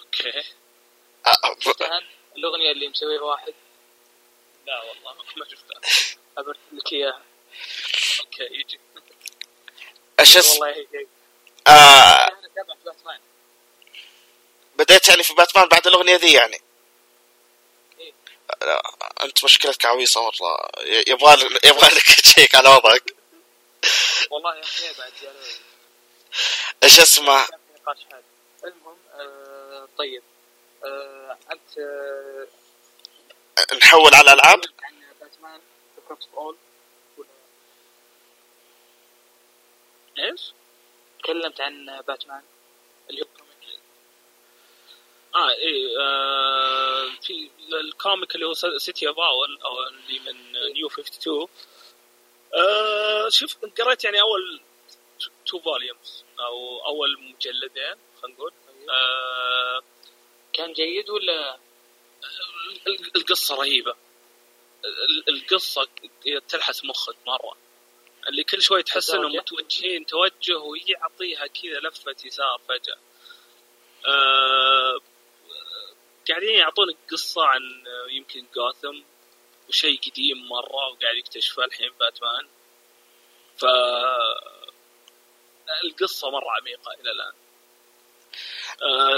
[0.00, 0.44] okay.
[1.26, 2.02] آه، شفتها؟
[2.36, 3.54] الأغنية اللي مسويها واحد.
[4.66, 5.80] لا والله ما شفتها.
[6.38, 7.22] ابرت لك إياها.
[8.20, 8.80] okay يجي.
[10.20, 11.06] إيش اسم والله هي
[11.66, 13.20] آه أنا تابعت باتمان.
[14.76, 16.60] بديت يعني في باتمان بعد الأغنية ذي يعني؟
[18.00, 18.12] إيه.
[18.62, 18.82] لا،
[19.22, 23.14] أنت مشكلتك عويصة مره يبغى يبغى لك تشيك على وضعك.
[24.30, 25.12] والله يا أخي بعد.
[26.82, 27.46] إيش اسمه؟
[27.82, 28.24] نقاش حاد
[28.64, 30.22] المهم آه طيب.
[30.84, 32.46] آه أنت آه
[33.82, 35.60] نحول على تكلمت عن باتمان
[36.36, 36.56] اول
[40.18, 40.52] إيش؟
[41.18, 42.42] تكلمت عن باتمان
[43.10, 43.80] اللي هو comic
[45.34, 50.86] آه إيه آه في ال comic اللي هو City of Owls أو اللي من New
[50.86, 51.48] 52
[52.54, 54.60] آه شوف قريت يعني أول
[55.46, 58.52] two volumes أو أول مجلدين خلينا نقول.
[58.90, 59.82] آه
[60.52, 61.54] كان جيد ولا؟
[62.86, 63.94] ال- القصة رهيبة.
[64.84, 65.88] ال- القصة
[66.48, 67.56] تلحس مخك مرة.
[68.28, 72.98] اللي كل شوي تحس إنهم؟ متوجهين توجه ويعطيها كذا لفة يسار فجأة.
[74.06, 74.98] آه
[76.28, 79.02] قاعدين يعطونك قصه عن يمكن جوثم
[79.68, 82.48] وشيء قديم مرة وقاعد يكتشفه الحين باتمان.
[83.56, 83.64] ف
[85.84, 87.32] القصة مرة عميقة إلى الآن.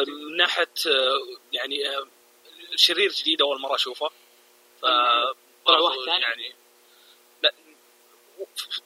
[0.06, 2.06] من ناحيه آه، يعني آه،
[2.76, 4.10] شرير جديد أول مرة أشوفه.
[4.80, 4.84] ف
[5.66, 6.54] واحد ثاني؟ يعني
[7.42, 7.54] لا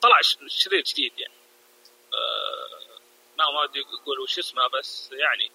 [0.01, 1.35] طلع شرير جديد يعني.
[2.15, 2.99] آه،
[3.39, 5.51] ما ما ادري أقول وش اسمه بس يعني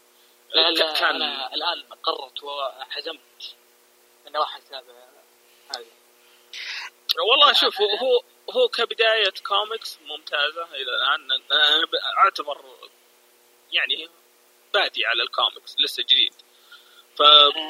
[0.55, 3.55] لا لا كان أنا الآن قررت وحزمت
[4.27, 4.93] اني راح اتابع
[5.69, 5.85] هذا
[7.29, 11.31] والله شوف هو هو كبداية كوميكس ممتازة إلى الآن.
[11.31, 12.65] أنا ب- أعتبر
[13.71, 14.09] يعني
[14.73, 16.33] بادي على الكوميكس لسه جديد.
[17.17, 17.21] ف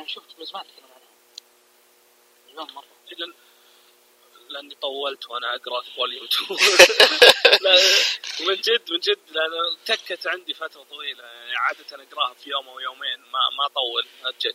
[0.08, 1.08] شفت من زمان تكلم عنها
[2.48, 2.84] من زمان
[3.18, 3.34] لأن
[4.50, 6.60] لأني طولت وأنا أقرأ volume 2
[7.64, 7.76] لا
[8.48, 11.24] من جد من جد لأن تكت عندي فترة طويلة.
[11.24, 13.20] يعني عادة أقرأها في يوم أو يومين.
[13.20, 14.08] ما ما أطول.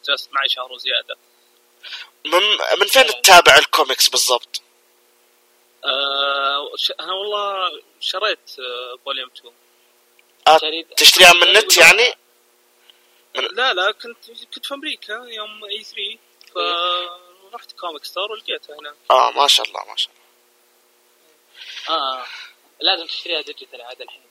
[0.09, 1.16] جلست معي شهر وزيادة.
[2.26, 2.40] من,
[2.81, 4.62] من فين تتابع الكوميكس بالضبط؟
[6.77, 9.53] ش- أنا والله شريت آه، volume 2
[10.49, 12.14] آه، شريت تشتريها من النت يعني؟
[13.35, 16.18] لا لا كنت كنت في أمريكا يوم E3
[16.55, 18.95] فرحت comic store ولقيتها هنا.
[19.11, 20.11] آه ما شاء الله ما شاء
[21.88, 21.99] الله.
[21.99, 22.25] آه
[22.81, 24.23] لازم تشتريها digital عاد الحين.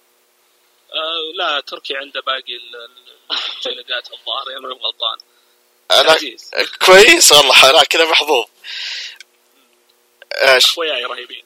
[0.93, 5.17] أه لا تركي عنده باقي ال- ال- المجلدات الظاهر يا ماني غلطان
[5.91, 6.51] أنا عزيز.
[6.85, 8.45] كويس والله كذا محظوظ.
[10.33, 11.43] إيش؟ أخوياي رهيبين.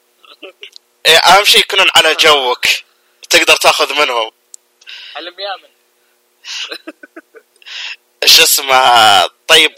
[1.06, 2.66] إيه، أهم شيء يكونون على جوك.
[3.30, 4.32] تقدر تاخذ منهم.
[5.16, 5.70] علم يامن
[8.24, 9.76] إيش اسمه؟ طيب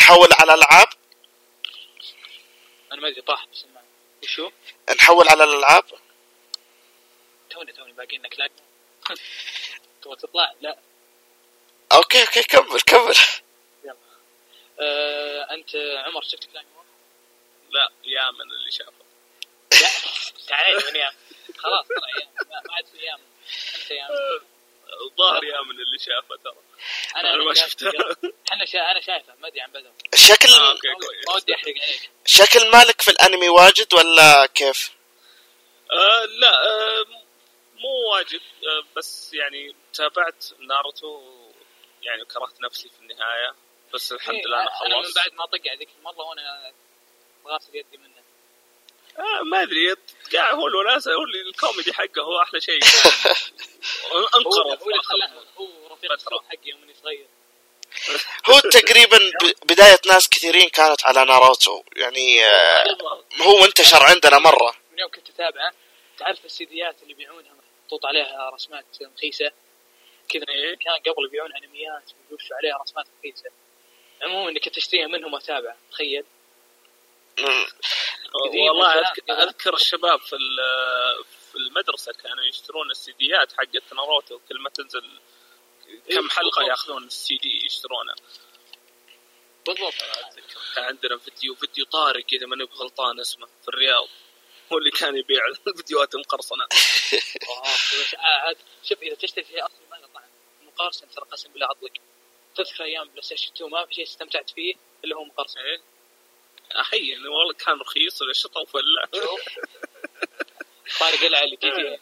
[0.00, 0.88] نحول على الالعاب
[2.92, 3.84] أنا ما أدري طاح بالسماعه
[4.22, 4.50] وشو؟
[4.96, 5.84] نحول على الألعاب؟
[7.50, 8.52] توني توني باقي لنا كلاك.
[10.02, 10.78] تبغى تطلع؟ لا.
[11.92, 13.14] أوكي أوكي كمل كمل.
[13.84, 13.96] يلا.
[14.80, 15.76] آه أنت
[16.06, 16.64] عمر شفت كلاك
[17.74, 19.04] لا يامن اللي شافه.
[19.72, 19.88] لا
[20.48, 21.16] تعال من يامن
[21.58, 23.22] خلاص طلع يامن ما عاد في يامن
[23.82, 24.40] أنت يامن
[25.10, 26.54] الظاهر يامن اللي شافه ترى.
[27.16, 27.92] أنا أنا ما شفتها.
[28.52, 28.90] أنا شا...
[28.90, 29.92] أنا شايفه ما أدري عن بدر.
[30.14, 30.74] شكل آه،
[31.28, 32.10] ما ودي أحرق عليك.
[32.26, 34.92] شكل مالك في الأنمي واجد ولا كيف؟
[35.92, 37.04] آه لا آه
[37.74, 41.22] مو واجد آه بس يعني تابعت ناروتو
[42.02, 43.54] يعني كرهت نفسي في النهاية
[43.94, 46.72] بس الحمد لله أنا أنا من خلصت بعد ما طق هذيك المره وأنا
[47.46, 48.14] غاسل يدي منه.
[49.18, 49.94] آه ما أدري
[50.34, 52.80] قاعد هو الوناسه هو الكوميدي حقه هو أحلى شيء.
[54.36, 57.26] انقرض هو اللي خلاه هو رفيق حقي يوم اني صغير
[58.46, 59.18] هو تقريبا
[59.64, 61.82] بداية ناس كثيرين كانت على ناروتو.
[61.96, 62.96] يعني آه،.
[63.42, 64.74] هو انتشر عندنا مرة.
[64.92, 65.72] من يوم كنت أتابعه
[66.18, 67.54] تعرف السيديات اللي يبيعونها؟
[67.84, 69.50] محطوط عليها رسمات مخيسه
[70.28, 70.74] كذا إيه.
[70.74, 73.50] كان قبل يبيعون أنميات ويوش عليها رسمات مخيسه
[74.22, 76.24] عموما إني كنت أشتريها منهم واتابع تخيل.
[78.68, 80.36] والله أذكر الشباب في
[81.54, 84.38] في المدرسة كانوا يشترون السيديات حقت ناروتو.
[84.48, 85.10] كل ما تنزل
[85.84, 86.68] كم إيه، حلقة بالضبط.
[86.68, 88.14] ياخذون السي دي يشترونه.
[89.66, 89.94] بالضبط.
[90.74, 94.08] كان عندنا فيديو فيديو طارق اذا ماني غلطان اسمه في الرياض.
[94.72, 96.64] هو اللي كان يبيع الفيديوهات المقرصنه
[98.18, 100.24] آه، عاد شوف إذا تشتري شيء اصلي ما يطلع.
[100.62, 101.92] مقرصن ترى قسم بالله اطلق
[102.54, 105.60] تذكر أيام PlayStation 2 ما في شيء استمتعت فيه إلا هو مقرصن
[106.72, 108.76] احيي والله كان رخيص الشطه شوف
[111.00, 111.98] طارق العلي GT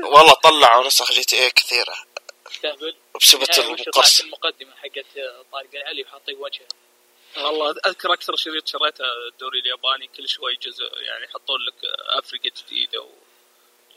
[0.00, 2.06] والله طلعوا نسخ G TA كثيرة.
[3.20, 5.06] بسبة يعني المقرص المقدمة حقت
[5.52, 6.66] طارق العلي وحاطين وجهه
[7.36, 11.74] والله أذكر أكثر شريط شريته الدوري الياباني كل شوي جزء يعني يحطون لك
[12.18, 13.08] أفريقيا جديدة و...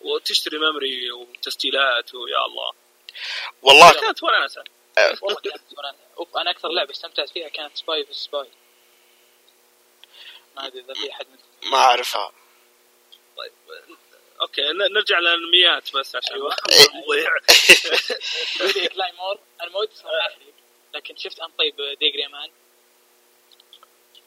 [0.02, 2.72] وتشتري memory وتسجيلات ويا الله.
[3.62, 4.64] والله كانت وناسه
[5.22, 5.98] والله كانت وناسة.
[6.18, 8.48] أوف، أنا أكثر لعبه استمتعت فيها كانت Spy vs Spy.
[10.60, 11.28] ما أدري إذا في أحد
[11.72, 12.32] ما أعرفها.
[13.38, 13.52] طيب
[14.42, 16.50] أوكي نرجع للانميات بس عشان أيوة.
[16.50, 16.56] ما
[17.02, 17.30] نضيع.
[18.94, 20.54] Claymore أنا ما ودي صراحة احرق
[20.94, 22.52] لكن شفت ان طيب D.Gray-man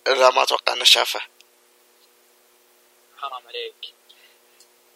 [0.07, 1.21] لا ما أتوقع إنه شافه.
[3.19, 3.95] حرام عليك.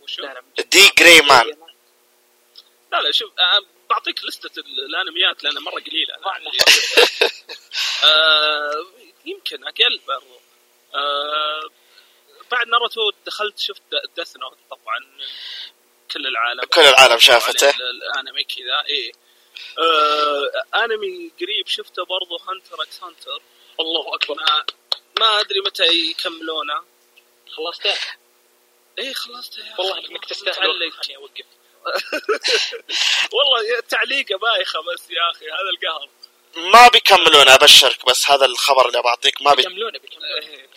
[0.03, 0.63] وشو؟ لا لا.
[0.63, 0.91] D.
[0.99, 1.47] Gray-man
[2.93, 3.33] لا لا شوف
[3.91, 6.17] بعطيك لستة ال- الأنميات لأنها مرة قليلة.
[6.23, 6.41] طبعاً.
[8.05, 8.87] آه،
[9.25, 10.41] يمكن أقل برضو.
[10.97, 11.71] آه،
[12.51, 13.83] بعد ناروتو دخلت شفت
[14.17, 14.99] Death Note طبعا
[16.13, 16.61] كل العالم.
[16.65, 17.67] كل العالم شافته.
[17.67, 19.13] عليه ال- الانمي كذا إيه.
[19.79, 23.43] آه، انمي قريب شفته برضو Hunter x Hunter
[23.81, 24.35] الله أكبر.
[24.35, 24.65] ما
[25.21, 26.85] ما أدري متى يكملونه.
[27.57, 27.95] خلصته؟
[28.99, 31.45] إيه خلصت يا والله إنك تستاهل خليني أوقف.
[33.33, 36.09] والله تعليقه بايخة بس يا أخي هذا القهر.
[36.57, 39.57] ما بيكملون أبشرك بس هذا الخبر اللي بعطيك ما بي...
[39.63, 40.69] بيكملونه بيكملونه إيه.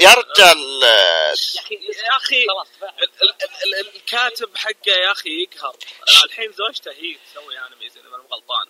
[0.00, 2.94] يا رجال يا أخي يا أخي، خلاص تفاهم.
[2.98, 5.76] ال- ال- ال- الكاتب حقه يا أخي يقهر.
[6.24, 8.66] الحين زوجته هي تسوي انمي إذا ما أنا غلطان.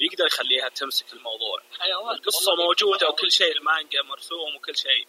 [0.00, 1.62] يقدر يخليها تمسك الموضوع.
[2.12, 5.06] القصة موجودة وكل شيء المانجا مرسوم وكل شيء.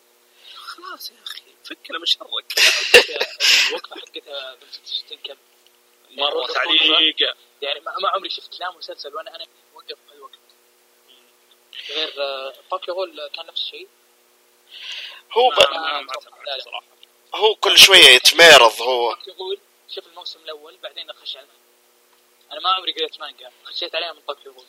[0.56, 2.22] خلاص يا أخي فكنا من شرك
[3.70, 5.36] الوقفة حقتها ب 66 كم
[6.12, 9.46] مره تعليقه يعني ما ما عمري شفت لا مسلسل وأنا أنا
[11.90, 13.88] غير آه، Tokyo Ghoul كان نفس الشيء
[15.32, 15.54] هو ب...
[17.36, 19.18] هو كل شوية يتميرض هو
[19.96, 21.62] شوف الموسم الأول بعدين اخش على المانجا
[22.52, 24.66] أنا ما عمري قريت مانجا خشيت عليها من Tokyo Ghoul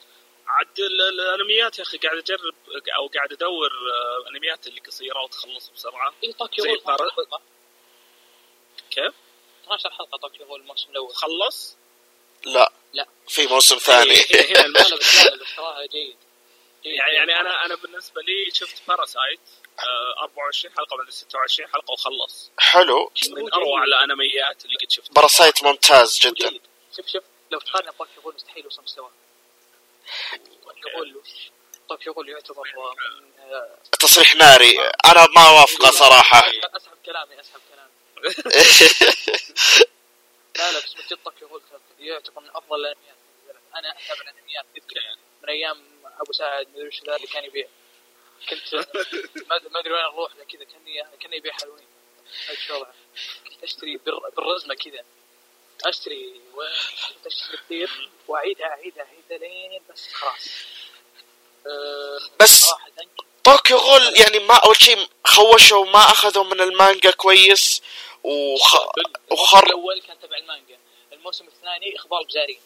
[0.47, 2.55] عاد ال- ال- الانميات يا أخي قاعد اجرب
[2.97, 7.11] أو قاعد ادور آه، انميات اللي قصيره وتخلص بسرعة اي Tokyo زي Ghoul 12 بار-
[7.11, 7.41] حلقه
[8.91, 9.15] كيف
[9.65, 11.77] 12 حلقه Tokyo Ghoul الموسم الأول خلص
[12.45, 13.07] لا لا.
[13.29, 14.85] في موسم ثاني هي- هي- هنا
[15.57, 16.17] تراها جيد جيد.
[16.85, 19.41] يعني يعني أنا أنا بالنسبة لي شفت Parasyte
[20.23, 22.51] 24 حلقة ولا 26 حلقة وخلص.
[22.59, 23.13] حلو.
[23.37, 25.15] من أروع الانميات اللي قد شفتها.
[25.15, 26.61] Parasyte ممتاز جدا.
[26.97, 29.11] شوف شوف لو تقارن Tokyo Ghoul مستحيل يوصل مستواه.
[30.97, 31.23] Ghoul
[31.89, 34.81] Tokyo Ghoul يعتبر من آه، تصريح ناري.
[34.81, 36.39] أنا ما اوافقه صراحة.
[36.49, 37.93] أسحب كلامي أسحب كلامي.
[40.59, 41.63] لا لا بس من جد طوكيو غول
[41.99, 43.17] يعتبر من أفضل الأنميات.
[43.77, 44.65] أنا اتابع الأنميات
[45.43, 45.92] من أيام
[46.23, 47.69] أبو سعد مدري وش ذا اللي كان يبيع.
[48.49, 48.75] كنت
[49.49, 51.87] ما ما أدري وين أروح كذا كاني كاني يبيع حلوين.
[53.49, 55.05] كنت أشتري بال- بالرزمة كذا.
[55.85, 56.41] أشتري
[57.09, 58.11] كنت أشتري كثير.
[58.29, 60.49] واعيدها اعيدها اعيدها لين بس خلاص.
[61.67, 62.71] أه بس
[63.45, 67.83] طوكيو غول يعني ما أول شيء خوشوا ما أخذوا من المانجا كويس
[68.23, 68.77] وخ...
[69.31, 70.79] وخر الأول كان تبع المانجا.
[71.13, 72.61] الموسم الثاني إخبار بزارين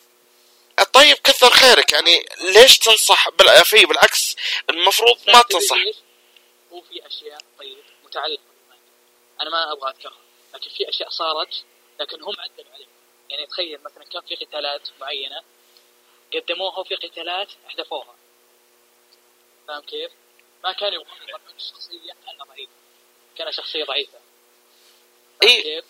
[0.96, 3.28] طيب كثر خيرك يعني ليش تنصح.
[3.62, 4.36] فيه بالعكس
[4.70, 5.76] المفروض ما تنصح؟
[6.72, 8.42] هو في أشياء طيب متعلقة
[9.40, 10.18] أنا ما أبغى أذكرها
[10.54, 11.64] لكن في أشياء صارت
[12.00, 12.88] لكن هم عدلوا عليها
[13.30, 15.42] يعني تخيل مثلا كان في قتالات معينة
[16.34, 18.16] قدموها وفي قتالات أحذفوها
[19.68, 20.10] فاهم كيف؟
[20.64, 22.72] ما كانوا يبغون يطلعون الشخصيه انها ضعيفه
[23.38, 24.18] كانت شخصية ضعيفة
[25.42, 25.62] إيه.
[25.62, 25.84] كيف؟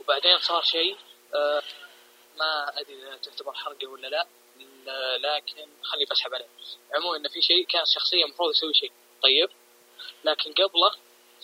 [0.00, 0.96] وبعدين صار شيء
[1.34, 1.62] آه
[2.38, 4.26] ما أدري إذا تعتبر حرقة ولا لا
[5.18, 6.48] لكن خلي بسحب عليه
[6.94, 8.92] عموما انه في شيء كان شخصيه المفروض يسوي شيء.
[9.22, 9.50] طيب.
[10.24, 10.90] لكن قبله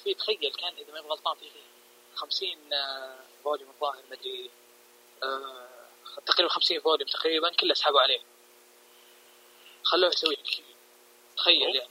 [0.04, 1.50] في تخيل كان إذا ما غلطان في
[2.14, 4.50] 50 آه، volume الظاهر مدري
[5.22, 5.68] آه،
[6.26, 8.20] تقريبا 50 volume تقريبا كله سحبوا عليه.
[9.82, 10.36] خلوه يسوي
[11.36, 11.90] تخيل يعني.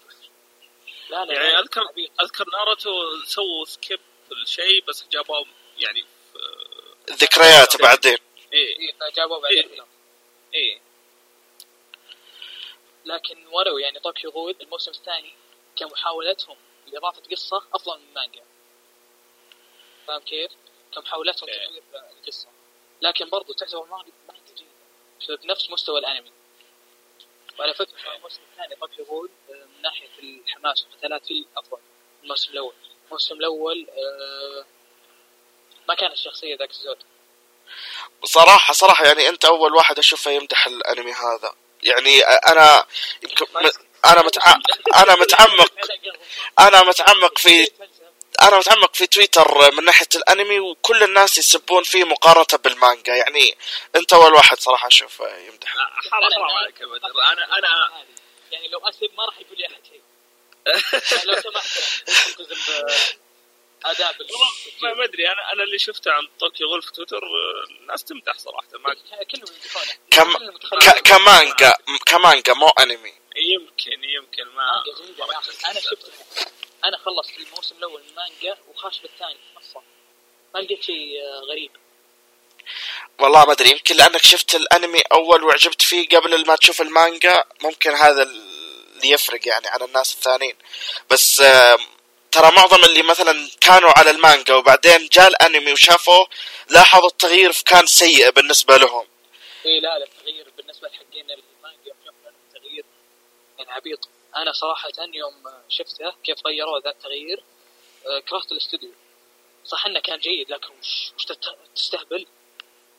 [1.09, 1.81] لا لا يعني اذكر.
[2.21, 2.91] أذكر ناروتو
[3.25, 3.99] سووا skip
[4.31, 5.45] الشيء بس جابوه
[5.77, 6.05] يعني
[7.07, 8.17] في ذكريات بعدين.
[8.53, 9.85] إيه، جابوه بعدين إيه.
[10.53, 10.81] إيه.
[13.05, 15.33] لكن ولو يعني Tokyo Ghoul الموسم الثاني
[15.75, 18.43] كمحاولتهم لإضافة قصة أفضل من المانجا
[20.07, 20.51] فاهم كيف؟
[20.93, 21.65] كمحاولتهم إيه.
[21.65, 22.49] تطوير القصة.
[23.01, 24.11] لكن برضو تعتبر مانجا
[25.21, 26.31] جيدة بنفس مستوى الأنمي.
[27.59, 31.77] وعلى فكرة الموسم الثاني طوكيو غول آه، من ناحية الحماس والقتالات فيه أفضل
[32.23, 32.73] الموسم الأول.
[33.05, 34.65] الموسم الأول آه،
[35.87, 36.97] ما كان الشخصية ذاك الزود.
[38.23, 41.53] صراحة صراحة يعني انت اول واحد اشوفه يمدح الانمي هذا
[41.83, 42.85] يعني أنا
[44.05, 44.55] أنا متع...
[44.95, 45.71] أنا متعمق
[46.59, 47.71] أنا متعمق في
[48.41, 53.57] أنا متعمق في تويتر من ناحيه الانمي وكل الناس يسبون فيه مقارنه بالمانجا يعني
[53.95, 55.75] انت اول واحد صراحة أشوف يمدح
[56.11, 57.91] حرام عليك أنا أنا
[58.51, 60.01] يعني لو اسب ما راح يقول لي احد شيء
[61.11, 63.17] يعني لو سمحت
[63.91, 68.37] ال- ما أدري أنا أنا اللي شفته عن طوكيو غول في تويتر آه، الناس تمدح
[68.37, 69.91] صراحة ما كلهم يمدحونه.
[70.11, 70.33] كم
[71.01, 71.73] كمانجا
[72.05, 73.13] كمانجا مو أنمي.
[73.35, 74.83] يمكن يمكن ما
[75.71, 76.11] أنا شفت
[76.85, 79.83] أنا خلصت الموسم الأول من مانجا وخاش بالثاني نصا
[80.55, 81.71] ما لقيت شيء آه، غريب.
[83.19, 87.91] والله ما أدري يمكن لأنك شفت الأنمي أول وعجبت فيه قبل ما تشوف المانجا ممكن
[87.91, 90.55] هذا اللي يفرق يعني عن الناس الثانيين.
[91.09, 91.79] بس آم،
[92.33, 96.27] ترى معظم اللي مثلا كانوا على المانجا وبعدين جاء الانمي وشافوه
[96.69, 99.07] لاحظوا التغيير كان سيء بالنسبة لهم.
[99.65, 101.93] اي لا لا التغيير بالنسبة لحقين المانجا
[102.47, 102.85] التغيير
[103.57, 104.09] يعني عبيط.
[104.35, 107.43] أنا صراحة يوم شفته كيف غيروا ذا التغيير
[108.05, 108.91] آه، كرهت الاستوديو.
[109.65, 111.11] صح إنه كان جيد لكن وش,
[111.75, 112.27] تستهبل؟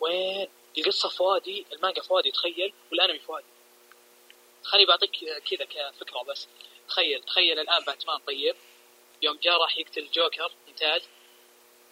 [0.00, 3.46] وين؟ القصة فوادي المانجا فوادي تخيل والأنمي فوادي
[4.62, 5.10] خليني بعطيك
[5.50, 6.46] كذا كفكرة بس.
[6.88, 8.56] تخيل تخيل الآن باتمان طيب.
[9.24, 11.02] يوم جاء راح يقتل جوكر ممتاز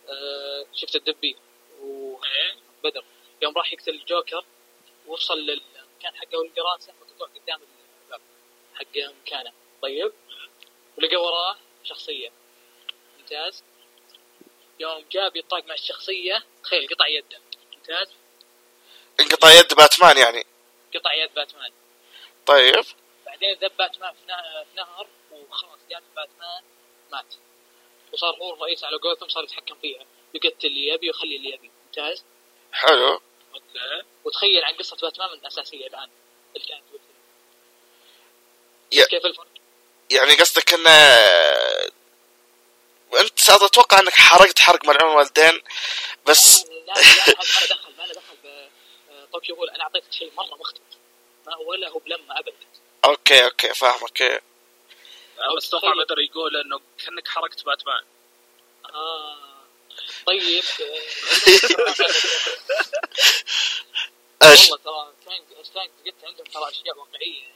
[0.08, 1.36] آه شفت الدبي
[1.80, 3.04] وبدر
[3.42, 4.44] يوم راح يقتل الجوكر
[5.06, 7.60] وصل للمكان حقه والقراصنة وتطلع قدام
[8.04, 8.20] الباب.
[8.74, 9.52] حق مكانه
[9.82, 10.12] طيب.
[10.98, 12.32] ولقى وراه شخصية.
[13.18, 13.62] ممتاز.
[14.80, 17.40] يوم جاء بيطاق مع الشخصية تخيل قطع يده.
[17.74, 18.08] ممتاز.
[19.20, 20.46] انقطع يد باتمان يعني.
[20.94, 21.70] قطع يد باتمان.
[22.46, 22.84] طيب.
[23.26, 24.26] بعدين ذب باتمان في
[24.76, 26.62] نهر وخلاص جات باتمان.
[27.12, 27.34] مات.
[28.12, 30.04] وصار هو الرئيس على قولتهم صار يتحكم فيها.
[30.34, 31.70] يقتل اللي يبي ويخلي اللي يبي.
[31.86, 32.24] ممتاز؟
[32.72, 33.20] حلو.
[34.24, 36.08] وتخيل عن قصة باتمان من الأساسية الآن.
[36.56, 36.82] اللي كانت
[38.92, 39.46] يا- كيف الفرق؟
[40.10, 40.86] يعني قصدك ان
[43.20, 45.62] انت أتوقع إنك حرقت حرق ملعون والدين
[46.26, 48.68] بس لا لا لا ما له دخل ما له دخل.
[49.32, 50.82] Tokyo Ghoul أنا أعطيتك شيء مرة مختلف
[51.46, 52.56] ما هو ولا هو بلمة ابدا.
[53.04, 54.42] أوكي أوكي فاهمك
[55.56, 58.04] بس أتوقع بدر يقول إنه كأنك حرقت باتمان.
[58.94, 59.36] آه
[60.26, 60.64] طيب.
[64.42, 65.44] إيش والله ترى كان
[66.06, 67.52] قلت عندهم ترى أشياء واقعية.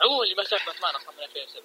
[0.00, 1.62] عموما اللي ما شاف باتمان أصلا من 2007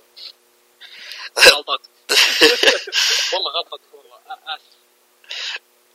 [1.56, 1.90] غلطت.
[3.34, 4.20] والله غلطت والله.
[4.28, 4.76] اسف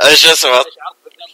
[0.05, 1.30] إيش اسمه؟ شعرت بالذنب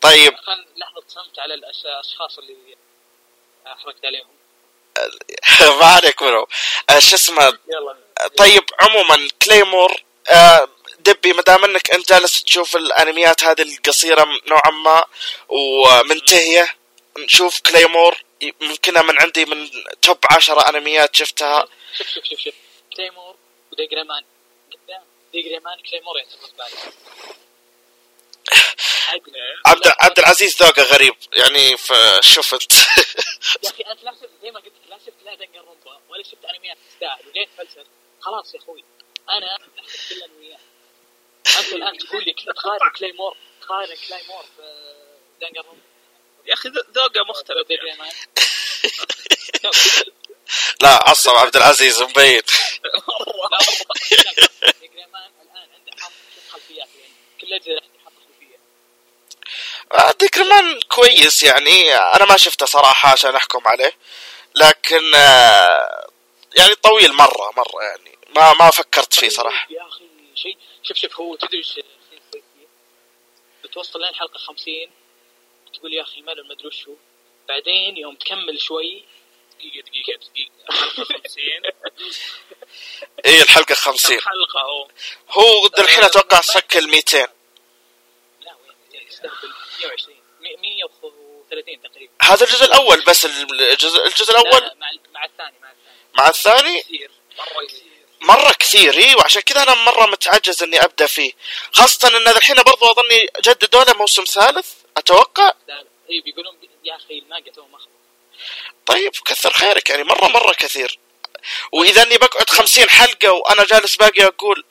[0.00, 0.32] طيب.
[0.76, 2.76] لحظة صمت على الأشخاص اللي
[3.66, 4.26] حركت عليهم.
[5.80, 6.46] ما عليك منه
[6.90, 7.96] إيش اسمه؟ يلا.
[8.36, 14.70] طيب عموما كليمور آه، دبي ما دام إنك أنت جالس تشوف الأنميات هذه القصيرة نوعا
[14.70, 15.04] ما
[15.48, 16.74] ومنتهية
[17.18, 18.24] نشوف Claymore.
[18.60, 19.70] ممكنها من عندي من
[20.02, 21.68] top عشرة أنميات شفتها.
[21.98, 22.54] شوف شوف شوف شوف.
[22.96, 23.36] Claymore
[23.72, 24.24] و D.Gray-man
[24.72, 25.02] قدام.
[25.32, 26.92] D.Gray-man Claymore يعتبر.
[29.66, 34.60] عبد عبد العزيز ذوقه غريب يعني فشوف انت يا أخي انت لا شفت زي ما
[34.60, 37.84] قلت لك، لا شفت لا Danganronpa ولا شفت انميات تستاهل وجيت فلسفة.
[38.20, 38.84] خلاص يا أخوي.
[39.30, 39.70] أنا احب
[40.08, 40.60] كل الانميات
[41.58, 44.94] أنت الآن تقول لي تقارن Claymore تقارن Claymore في
[45.40, 45.82] Danganronpa
[46.46, 48.12] يا أخي ذ- ذوقه مختلف يعني.
[50.82, 52.42] لا عصب عبد العزيز مبين
[54.80, 55.92] D.Gray-man الآن عنده
[56.50, 57.91] خلفيات يعني كل خلفيه
[60.20, 63.92] D.Gray-man كويس يعني أنا ما شفته صراحة عشان أحكم عليه
[64.54, 66.08] لكن آه،
[66.56, 69.66] يعني طويل مرة مرة يعني ما ما فكرت فيه صراحة.
[69.70, 71.80] يا أخي شيء شوف شوف هو تدري إيش؟
[73.64, 74.74] بتوصل لين حلقة 50
[75.74, 76.94] تقول يا أخي ماله ما أدري وشو.
[77.48, 79.04] بعدين يوم تكمل شوي
[79.58, 81.44] دقيقة دقيقة دقيقة حلقة 50
[83.26, 84.88] اي الحلقة 50 كم حلقة هو.
[85.30, 87.26] هو الحين أتوقع سك ال 200 لا
[88.92, 89.52] وين؟ يستهبل
[89.84, 92.12] 120 مية- 130 تقريبا.
[92.22, 95.96] هذا الجزء الأول بس الجزء الجزء الأول لا، مع مع الثاني مع الثاني.
[96.14, 97.92] مع الثاني؟ كثير مرة كثير.
[98.20, 101.32] مرة كثير إي وعشان كذا أنا مرة متعجز إني أبدأ فيه.
[101.72, 105.52] خاصة إن الحين برضو أظني جددوا له موسم ثالث أتوقع؟
[106.10, 107.64] إي بيقولون يا أخي المانجا تو
[108.86, 110.98] طيب كثر خيرك يعني مرة مرة كثير.
[111.72, 114.64] وإذا أني بقعد خمسين حلقة وأنا جالس باقي أقول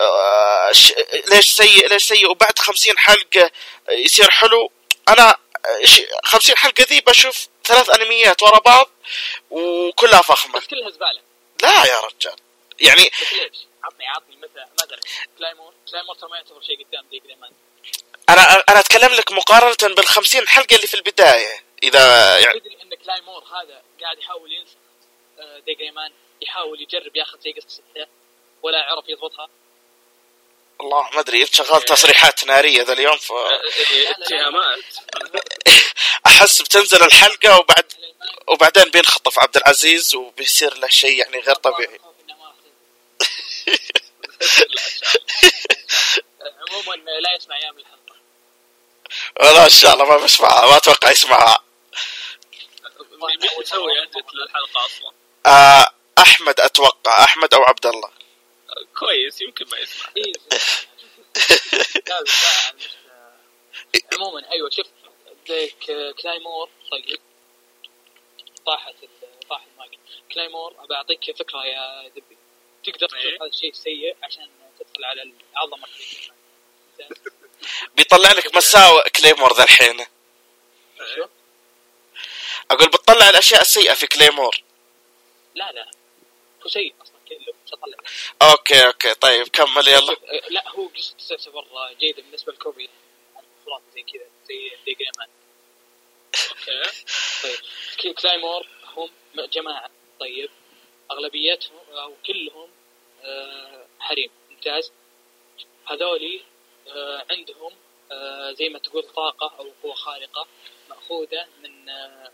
[0.00, 0.70] آه.
[1.28, 3.50] ليش سيء ليش سيء؟ وبعد خمسين حلقة
[3.88, 4.72] يصير حلو.
[5.08, 5.36] أنا
[5.80, 8.90] إيش خمسين حلقة ذي بشوف ثلاث أنميات ورا بعض
[9.50, 10.60] وكلها فخمة.
[10.60, 11.20] بس كلها زباله
[11.62, 12.36] لا يا رجال.
[12.80, 15.00] يعني بس ليش؟ عطني عطني مثل ما أدري.
[15.38, 17.50] Claymore Claymore ترى ما يعتبر شيء قدام D.Gray-man
[18.28, 23.44] أنا أنا أتكلم لك مقارنة بالخمسين حلقة اللي في البداية إذا يعني تدري إن Claymore
[23.44, 24.76] هذا قاعد يحاول ينسى.
[25.66, 28.06] D.Gray-man يحاول يجرب ياخذ زي قصته
[28.62, 29.48] ولا عرف يضبطها
[30.78, 34.84] والله ما أدري انت شغال تصريحات نارية ذا اليوم ف اتهامات.
[36.26, 37.92] أحس بتنزل الحلقة وبعد
[38.48, 41.98] وبعدين بينخطف عبد العزيز وبيصير له شيء يعني غير طبيعي.
[46.70, 48.14] عموما لا يسمع أيام الحلقة.
[49.40, 51.64] لا إن شاء الله ما بسمعها ما أتوقع يسمعها
[53.12, 55.12] مين يسوي ادت للحلقه أصلا؟
[55.46, 55.86] آه
[56.18, 57.24] أحمد أتوقع.
[57.24, 58.10] أحمد أو عبد الله.
[58.98, 60.06] كويس يمكن ما يسمع.
[60.16, 60.32] إيه.
[64.14, 64.86] عموما أيوه شوف
[65.48, 65.84] ذيك
[66.22, 67.20] Claymore طيب
[68.66, 68.94] طاحت
[69.50, 69.98] طاح الماجن
[70.32, 72.36] Claymore بعطيك فكرة يا دبي.
[72.84, 73.20] تقدر إيه.
[73.30, 75.22] تشوف هذا الشيء سيء عشان تدخل على
[75.52, 75.86] العظمة
[77.96, 80.06] بيطلع لك مساوئ Claymore ذا الحين.
[81.14, 81.26] شو؟
[82.70, 84.63] أقول بتطلع الأشياء السيئة في Claymore
[85.54, 85.90] لا لا.
[86.64, 87.96] هو سيء أصلا كله مش اطلع
[88.42, 89.14] okay okay.
[89.14, 90.00] طيب كمل يلا.
[90.00, 91.66] شوف، آه، لا هو قصة تعتبر
[92.00, 92.90] جيدة بالنسبة ل copy.
[93.66, 95.28] خلاص زي كذا زي D.Gray-man
[96.50, 96.90] okay.
[98.02, 99.90] طيب Claymore هم جماعة.
[100.20, 100.50] طيب
[101.10, 102.70] أغلبيتهم أو كلهم
[103.22, 104.30] آه، حريم.
[104.50, 104.92] ممتاز.
[105.86, 106.40] هذولي
[106.88, 107.72] آه، عندهم
[108.52, 110.46] زي ما تقول طاقة أو قوة خارقة
[110.88, 111.88] مأخوذة من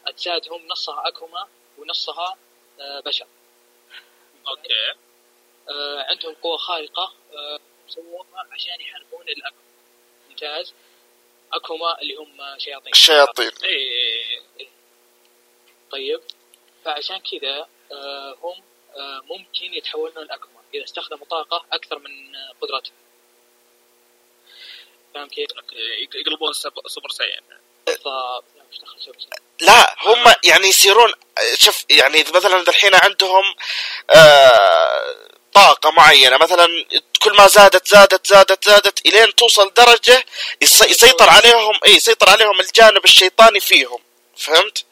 [0.07, 1.49] أجسادهم نصها أكوما
[1.79, 2.39] ونصها
[3.07, 3.27] بشر.
[4.49, 4.91] okay.
[5.69, 9.63] آه، عندهم قوة خارقة آه، سووها عشان يحاربون الأكوما
[10.31, 10.73] ممتاز.
[11.53, 12.93] أكوما اللي هم شياطين.
[12.93, 14.69] الشياطين إي
[15.91, 16.21] طيب.
[16.85, 18.63] فعشان كذا آه، هم
[18.97, 22.95] آه، ممكن يتحولون الأكوما إذا استخدموا طاقة أكثر من آه، قدرتهم.
[25.15, 25.49] فاهم كيف؟
[26.15, 27.43] يقلبون سب- Super Saiyan
[27.87, 28.45] بالضبط.
[29.61, 31.13] لا، هم يعني يصيرون
[31.55, 33.45] شوف يعني مثلا الحين عندهم
[34.11, 35.17] آه
[35.55, 36.67] طاقة معينة مثلا
[37.23, 40.25] كل ما زادت زادت زادت زادت إلين توصل درجة
[40.61, 43.99] يس- يسيطر عليهم إي يسيطر عليهم الجانب الشيطاني فيهم
[44.37, 44.85] فهمت؟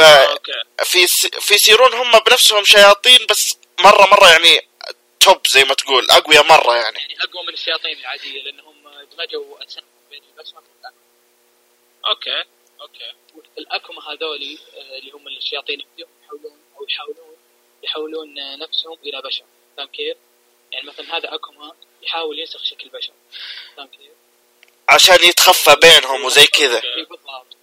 [0.00, 4.68] okay ففي س- في يصيرون هم بنفسهم شياطين بس مرة مرة يعني
[5.20, 8.74] top زي ما تقول أقوياء مرة يعني يعني أقوى من الشياطين العادية لأنهم
[9.12, 10.22] دمجوا أجسام بين.
[12.06, 12.44] okay
[12.82, 13.12] okay.
[13.58, 17.36] الأكوما هذولي آه، اللي هم الشياطين يحولون أو يحاولون
[17.82, 19.44] يحولون آه، نفسهم إلى بشر.
[19.76, 20.16] فاهم كيف؟
[20.72, 21.72] يعني مثلا هذا أكوما
[22.02, 23.12] يحاول ينسخ شكل بشر.
[23.76, 24.12] فاهم كيف؟
[24.88, 26.82] عشان يتخفى بينهم وزي كذا.
[26.96, 27.56] بالضبط.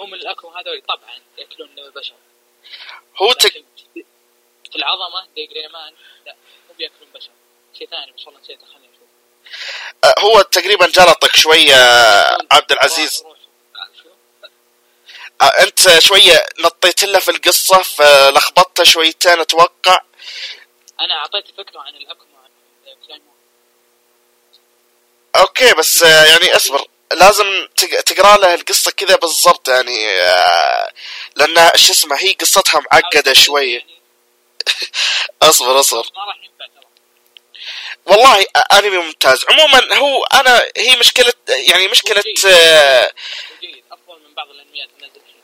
[0.00, 2.14] هم الأكوما هذول طبعا يأكلون بشر.
[3.16, 3.64] هو تك...
[4.70, 5.94] في العظمة D.Gray-man
[6.26, 6.36] لا
[6.68, 7.30] مو بيأكلون بشر.
[7.78, 8.87] شيء ثاني بس والله نسيته خليني
[10.18, 11.74] هو تقريبا جلطك شوية
[12.52, 13.24] عبد العزيز؟
[15.40, 19.98] آه، أنت شوية نطيت له في القصة فلخبطته شويتين أتوقع.
[21.00, 21.92] أنا اعطيت فكرة عن
[23.06, 23.28] Claymore
[25.36, 26.84] okay بس آه، يعني أصبر.
[27.12, 30.92] لازم تق- تقرأ له القصة كذا بالضبط يعني آه،
[31.36, 33.78] لأن شو اسمه هي قصتها معقدة شوية.
[33.78, 33.98] يعني.
[35.42, 36.06] أصبر أصبر.
[36.16, 36.77] ما راح ينفع.
[38.06, 43.12] والله انمي ممتاز عموما هو أنا هي مشكلة يعني مشكلة آه،
[43.60, 45.42] جيد أفضل من بعض الأنميات اللي نازل الحين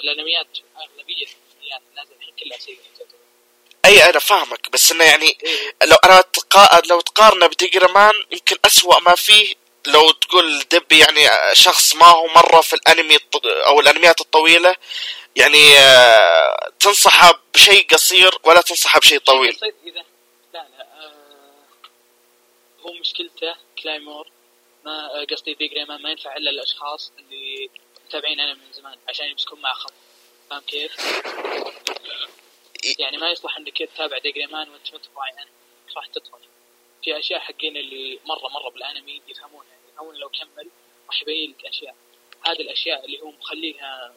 [0.00, 0.46] الأنميات
[0.76, 3.16] أغلبية الأنميات نازل الحين كلها تعتبر.
[3.84, 5.74] أي أنا فاهمك بس إنه يعني إيه.
[5.82, 6.82] لو أنا تقا...
[6.90, 9.54] لو تقارنه بديجرمان يمكن أسوأ ما فيه
[9.86, 13.18] لو تقول دبي يعني شخص ما هو مرة في الأنمي.
[13.66, 14.76] أو الأنميات الطويلة
[15.36, 20.04] يعني آه، تنصحه بشيء قصير ولا تنصحه بشيء طويل إذا
[22.82, 24.30] هو مشكلته Claymore.
[24.84, 27.70] ما آه، قصدي D.Gray-man ما ينفع إلا الأشخاص اللي
[28.06, 29.92] متابعين أنا من زمان عشان يمسكون معه خط
[30.50, 30.96] فاهم كيف؟
[32.98, 35.50] يعني ما يصلح إنك تتابع D.Gray-man وأنت متابع يعني.
[35.88, 36.38] مش راح تدخل.
[37.04, 39.76] في أشياء حقين اللي مرة مرة بالأنمي يفهمونها.
[39.92, 40.68] يفهمون لو كمل
[41.06, 41.96] راح يبين لك أشياء.
[42.46, 44.14] هذه الأشياء اللي هو مخليها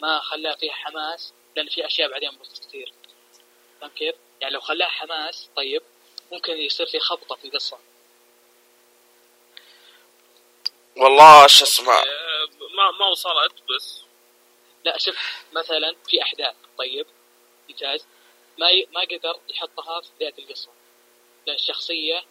[0.00, 2.92] ما خلاها فيها حماس لأن في أشياء بعدين بتصير
[3.80, 5.82] فاهم كيف؟ يعني لو خلاها حماس طيب
[6.32, 7.78] ممكن يصير في خبطة في القصة.
[11.00, 11.92] والله شو اسمه.
[11.92, 14.02] آه، ما ما وصلت بس.
[14.84, 15.16] لا شوف
[15.52, 17.06] مثلا في أحداث طيب
[17.68, 18.06] ممتاز.
[18.58, 18.88] ما ي...
[18.94, 20.70] ما قدر يحطها في بدايه القصة.
[21.46, 22.24] لأن الشخصية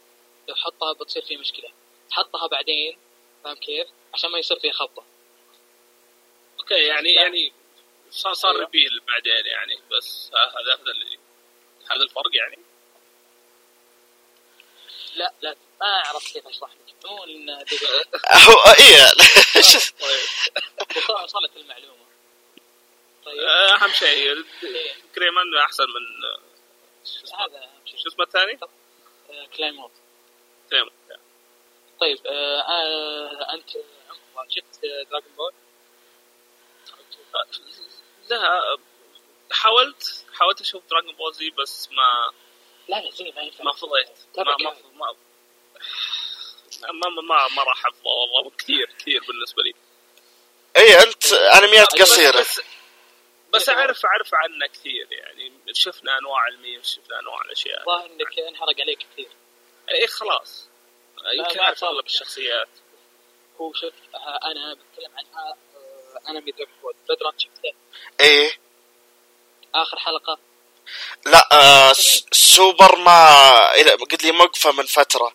[0.48, 1.70] لو حطها بتصير في مشكلة.
[2.12, 2.98] حطها بعدين
[3.44, 5.04] فاهم كيف؟ عشان ما يصير في خبطة.
[6.60, 7.54] أوكي يعني يعني
[8.12, 8.64] صار صار أيوة.
[8.66, 11.20] ريبيل بعدين يعني بس ها- هذا هذا اللي
[11.92, 12.58] هذا الفرق يعني.
[15.16, 17.06] لا لا ما أعرف كيف أشرح لك.
[17.06, 19.06] مو إن هو إيه.
[20.00, 20.26] طيب.
[20.98, 22.06] وصل- وصلت المعلومة.
[23.26, 23.40] طيب.
[23.40, 24.46] آه، أهم شيء.
[25.16, 26.40] D.Gray-man أحسن من آه،
[27.06, 28.00] شو اسمه؟ هذا أهم شيء.
[28.00, 28.60] شو اسمه الثاني؟
[29.30, 29.92] آه، Claymore
[30.72, 30.92] D.Gray-man.
[32.02, 33.70] طيب آه أنت
[34.50, 35.54] شفت Dragon Ball؟
[38.30, 38.78] لا
[39.52, 42.32] حاولت حاولت أشوف Dragon Ball زي بس ما
[42.90, 43.64] لا لا زي ما ينفع.
[43.64, 44.10] ما فضيت.
[44.38, 44.76] ما ما.
[44.94, 45.16] ما
[46.82, 49.74] ما ما, ما, ما راح احفظه والله كثير كثير بالنسبة لي.
[50.78, 52.40] اي أنت انميات قصيرة.
[52.40, 52.62] بس,
[53.54, 57.80] بس اعرف أعرف عنه كثير يعني شفنا أنواع الميم شفنا أنواع الأشياء.
[57.80, 59.30] الظاهر إنك انحرق عليك كثير.
[59.92, 60.70] اي خلاص.
[61.38, 61.84] يمكن أعرف.
[61.84, 62.70] أغلب الشخصيات.
[63.62, 67.74] هو شوف آه أنا بتكلم عن آه آه انمي Dragon Ball بدران شفته؟
[68.22, 68.52] إيه.
[69.76, 70.40] آخر حلقة.
[71.26, 71.94] لا آه
[72.32, 73.72] سوبر ما
[74.12, 75.34] قد لي موقفه من فترة.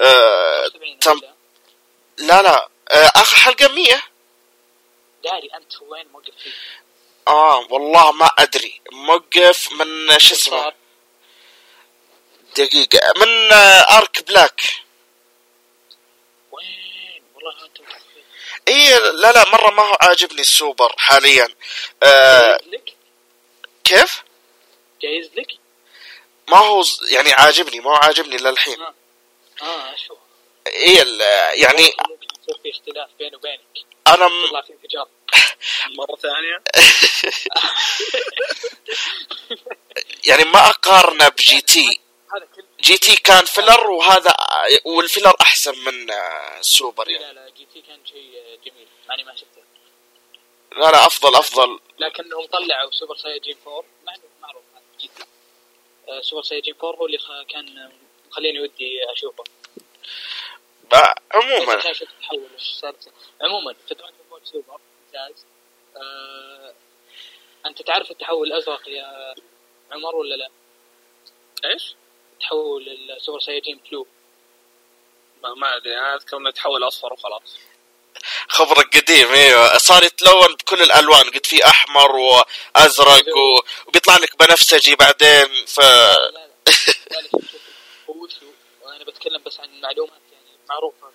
[0.00, 1.20] آه 70 تم.
[2.18, 4.02] لا لا آه آخر حلقة 100
[5.24, 6.50] داري أنت وين موقف فيه؟
[7.28, 8.80] آه والله ما أدري.
[8.92, 10.72] موقف من شو اسمه؟
[12.56, 14.60] دقيقة من آه ارك بلاك
[16.52, 17.78] وين؟ والله أنت
[18.68, 21.48] إي لا لا مرة ما هو عاجبني السوبر حاليا.
[22.02, 22.60] آه
[23.84, 24.22] كيف؟
[25.02, 25.46] جايز لك؟
[26.48, 28.82] ما هو يعني عاجبني ما هو عاجبني للحين.
[29.62, 29.94] آه.
[29.96, 30.16] شو
[30.66, 31.20] اي ال-
[31.62, 33.60] يعني ممكن يصير في اختلاف بيني وبينك.
[34.06, 34.44] أنا م...
[34.44, 35.08] يطلع في انفجار.
[35.98, 36.62] مرة ثانية.
[40.28, 42.00] يعني ما أقارنه ب GT
[42.80, 44.34] GT كان filler وهذا
[44.84, 47.24] وال filler أحسن من آه، سوبر يعني.
[47.24, 48.86] لا لا GT كان شيء جميل.
[49.08, 49.62] ماني ما شفته.
[50.72, 51.80] لا لا أفضل أفضل.
[51.98, 54.22] لكنهم طلعوا Super Saiyan 4 مع إنه
[55.08, 55.24] تي
[56.08, 57.90] آه، Super Saiyan 4 هو اللي كان
[58.30, 59.44] مخليني ودي أشوفه.
[61.32, 61.76] عموما.
[63.40, 65.46] عموما في Dragon Ball Super ممتاز.
[65.96, 66.74] آه
[67.66, 69.34] أنت تعرف التحول الأزرق يا
[69.90, 70.48] عمر ولا لا؟
[71.64, 71.94] إيش؟
[72.40, 74.06] تحول ال Super Saiyan Blue
[75.42, 77.58] ما, ما أدري أنا أذكر إنه تحول أصفر وخلاص.
[78.48, 83.60] خبرك قديم أيوه صار يتلون بكل الألوان قد في أحمر وأزرق و...
[83.88, 86.48] وبيطلع لك بنفسجي بعدين ف لا لا
[87.10, 87.40] لا
[88.10, 88.46] هو شو
[88.82, 91.06] وأنا بتكلم بس عن معلومات يعني معروفة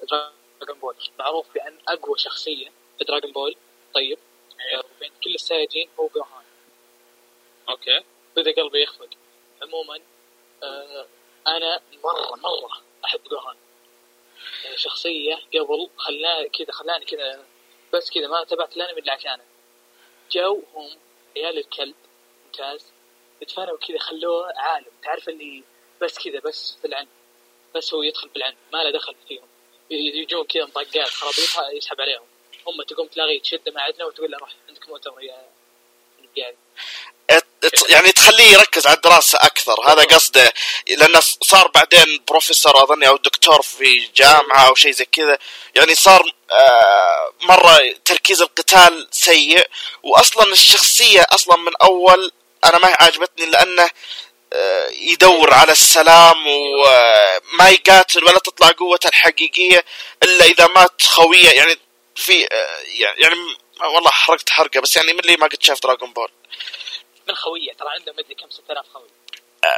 [0.00, 3.56] في Dragon Ball معروف بأن أقوى شخصية في Dragon Ball
[3.94, 4.18] طيب
[4.74, 6.44] آه، بين كل ال Saiyan هو جوهان
[7.68, 8.04] أوكي؟
[8.36, 9.08] بدا قلبي يخفق.
[9.62, 10.00] عموما
[10.62, 11.06] آه
[11.46, 13.56] أنا مره مرة أحب جوهان
[14.76, 17.46] شخصية قبل خلاني كذا خلاني كذا
[17.94, 19.44] بس كذا ما تابعت الأنمي إلا عشانه
[20.30, 20.90] جو هم
[21.36, 21.94] عيال الكلب
[22.46, 22.92] ممتاز.
[23.42, 24.92] اتفانوا كذا خلوه عالم.
[25.02, 25.62] تعرف اللي
[26.02, 27.08] بس كذا بس في العلم
[27.74, 29.48] بس هو يدخل بالعلم ما له دخل فيهم.
[29.90, 32.26] يجون كذا مطقات خرابيط يسحب عليهم.
[32.66, 36.54] هم تقوم تلاقيه تشده مع عدنا وتقول له روح عندك مؤتمر يا
[37.88, 39.74] يعني تخليه يركز على الدراسة أكثر.
[39.88, 40.52] هذا قصده
[40.88, 45.38] لأنه صار بعدين بروفيسور أظني أو دكتور في جامعة أو شيء زي كذا.
[45.74, 49.66] يعني صار آه، مرة تركيز القتال سيء.
[50.02, 52.32] وأصلا الشخصية أصلا من أول
[52.64, 53.90] أنا ما هي عاجبتني لأنه
[54.52, 59.84] آه، يدور على السلام وما يقاتل ولا تطلع قوته الحقيقية
[60.22, 61.78] إلا إذا مات خويه يعني
[62.16, 62.78] في آه،
[63.18, 63.34] يعني
[63.80, 66.28] والله حرقت حرقة بس يعني من اللي ما قد شاف دراغون بول
[67.28, 69.08] من خويه ترى عنده مدري كم؟ 6000 خوي.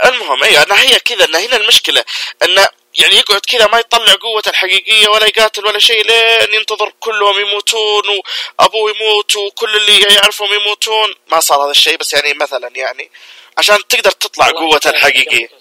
[0.05, 2.05] المهم أيوه انها هي كذا انه هنا المشكلة
[2.43, 2.69] انه
[2.99, 8.03] يعني يقعد كذا ما يطلع قوته الحقيقية ولا يقاتل ولا شيء لين ينتظر كلهم يموتون
[8.09, 11.15] وأبوه يموت وكل اللي يعرفهم يموتون.
[11.29, 13.11] ما صار هذا الشيء بس يعني مثلا يعني
[13.59, 15.49] عشان تقدر تطلع قوته الحقيقية.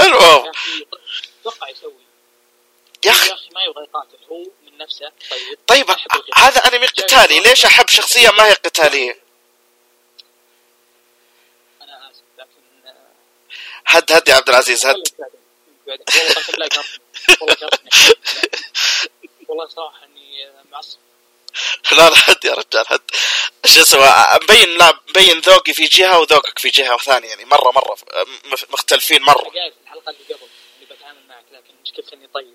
[0.00, 0.52] المهم.
[1.40, 2.06] أتوقع يسوي.
[3.04, 4.42] يا أخي ما يبغى يقاتل هو
[4.76, 5.12] من نفسه
[5.66, 5.90] طيب طيب.
[6.36, 7.40] هذا انمي قتالي.
[7.40, 9.18] ليش أحب شخصية ما هي قتالية؟
[11.82, 13.06] أنا آسف لكن آه،
[13.86, 15.02] هد هد يا عبد العزيز هد.
[19.48, 20.98] والله صراحة إني آه، معصب.
[21.92, 23.00] لا لا هد يا رجال هد.
[23.66, 27.96] شو اسمه مبين لا مبين ذوقي في جهة وذوقك في جهة ثانية يعني مرة مرة
[28.70, 29.50] مختلفين مرة.
[29.50, 30.48] قاعد الحلقة اللي قبل
[30.82, 32.54] اللي بتعامل معك لكن مشكلتي إني طيب.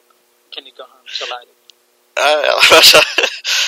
[0.56, 1.50] كأني جوهان ما شاء الله عليك.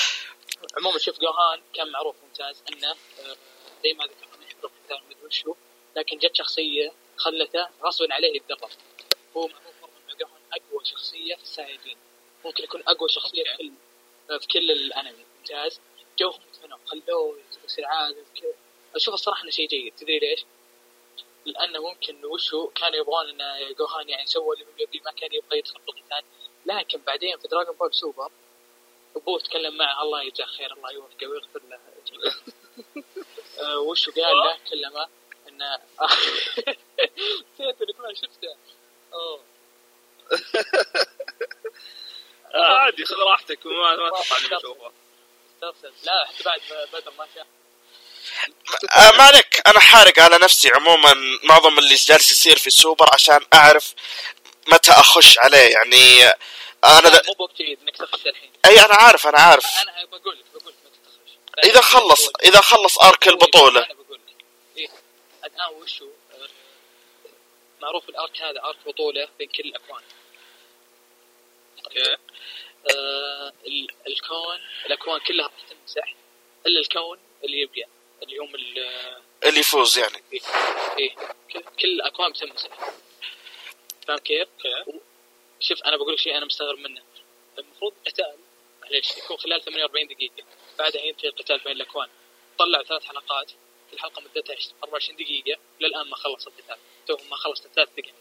[0.78, 3.38] عموما شوف جوهان كان معروف ممتاز إنه آه،
[3.84, 5.56] زي ما ذكرنا يحب القتال مدري وشو
[5.96, 8.70] لكن جت شخصية خلته غصبا عليه يتدرب
[9.38, 11.98] هو معروف انه جوهان أقوى شخصية في السايدين
[12.46, 13.72] ممكن يكون أقوى شخصية في كل
[14.40, 15.26] في كل الأنمي.
[15.40, 15.80] ممتاز.
[16.20, 18.26] جوهم متفنوا خلوه يصير عادل
[18.96, 19.94] أشوف الصراحة إنه شيء جيد.
[19.96, 20.46] تدري ليش؟
[21.46, 26.24] لأنه ممكن وشو كانوا يبغون ان جوهان يعني سوى اللي ما كان يبغى يدخل بالقتال.
[26.66, 28.32] لكن بعدين في Dragon Ball Super
[29.16, 31.80] أبوه تكلم معه الله يجزاه خير الله يوفقه ويغفر له.
[33.60, 35.08] آه، وشو قال له؟ كلمة
[35.48, 35.76] انه
[37.54, 38.56] نسيت انك ما شفته.
[39.14, 39.44] أوه.
[42.56, 44.92] آه عادي خذ راحتك ما ما تطلع
[45.56, 46.62] استرسل لا حتى بعد
[46.94, 47.48] بدر ما شاف
[48.98, 53.40] آه ما عليك أنا حارق على نفسي عموما معظم اللي جالس يصير في السوبر عشان
[53.54, 53.94] أعرف
[54.68, 56.24] متى أخش عليه؟ يعني
[56.86, 57.22] أنا لا،.
[57.28, 58.52] مو بوقت جيد إنك تخش الحين.
[58.66, 59.66] أي أنا عارف أنا عارف.
[59.82, 61.70] أنا بقول لك بقول لك متى تخش.
[61.70, 63.86] إذا خلص إذا خلص أرك البطولة.
[63.86, 64.46] أنا بقول لك.
[64.78, 64.88] إيه.
[65.46, 66.10] الآن وشو؟
[67.82, 70.02] معروف الأرك هذا أرك بطولة بين كل الأكوان.
[71.86, 72.18] أوكي.
[72.96, 76.16] آه ال- الكون الأكوان كلها راح تمسح
[76.68, 77.88] إلا الكون اللي يبقى
[78.24, 80.24] اللي هم ال- اللي يفوز يعني.
[80.34, 80.40] إيه.
[81.00, 81.16] إيه.
[81.54, 82.70] كل, كل الأكوان بتمسح.
[84.08, 84.48] فاهم كيف؟
[85.60, 87.02] شوف أنا بقول لك شيء أنا مستغرب منه.
[87.60, 88.36] المفروض قتال
[88.82, 90.44] معليش يكون خلال 48 دقيقة.
[90.80, 92.10] بعدها ينتهي القتال بين الأكوان.
[92.60, 93.52] طلع ثلاث حلقات.
[93.92, 95.60] كل حلقة مدتها 24 دقيقة.
[95.80, 96.78] للآن ما خلص القتال.
[97.08, 98.14] تو ما خلص ثلاث دقائق.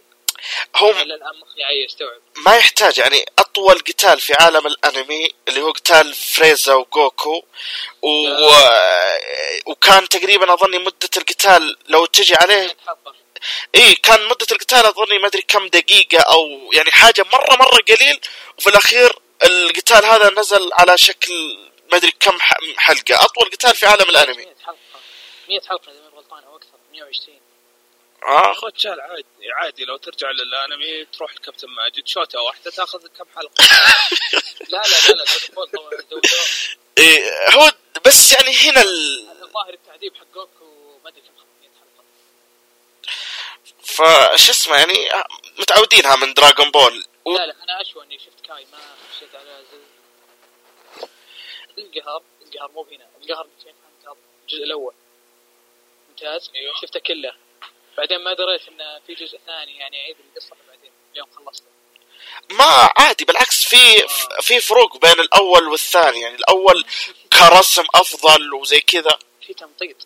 [0.76, 6.14] هم للآن مخي يستوعب ما يحتاج يعني أطول قتال في عالم الأنمي اللي هو قتال
[6.14, 7.42] فريزا وجوكو.
[8.02, 8.28] و...
[9.66, 13.14] وكان تقريبا أظني مدة القتال لو تجي عليه حلقة
[13.74, 18.20] اي كان مدة القتال أظني ما أدري كم دقيقة أو يعني حاجة مرة مرة قليل
[18.58, 19.12] وفي الأخير
[19.42, 21.58] القتال هذا نزل على شكل
[21.92, 22.38] ما أدري كم
[22.76, 24.44] حلقة أطول قتال في عالم الأنمي.
[24.44, 24.76] 100 حلقة
[25.48, 27.40] 100 حلقة إذا ماني غلطان أو أكثر 120
[28.22, 28.52] آه.
[28.52, 33.64] اخو رجال عادي عادي لو ترجع للأنمي تروح لكابتن ماجد شوتة واحدة تأخذ كم حلقة.
[34.72, 35.24] لا لا لا لا
[36.98, 37.72] إيه هو
[38.06, 39.26] بس يعني هنا ال...
[39.42, 41.41] الظاهر التعذيب حق جوكو ما أدري كم 500 حلقة
[43.84, 45.08] فش اسمه يعني
[45.58, 47.32] متعودينها من دراغون بول و...
[47.32, 48.78] لا لا أنا اشوى إني شفت كاي ما
[49.16, 49.82] خشيت على زل
[51.78, 53.46] القهر القهر مو هنا القهر
[54.42, 54.94] الجزء الأول.
[56.08, 56.74] ممتاز؟ أيوه.
[56.82, 57.32] شفته كله.
[57.98, 61.66] بعدين ما دريت انه في جزء ثاني يعني اعيد القصة بعدين اليوم خلصته.
[62.50, 64.08] ما عادي بالعكس في
[64.40, 66.84] في فروق بين الأول والثاني يعني الأول
[67.32, 69.18] كرسم أفضل وزي كذا.
[69.46, 69.96] في تمطيط.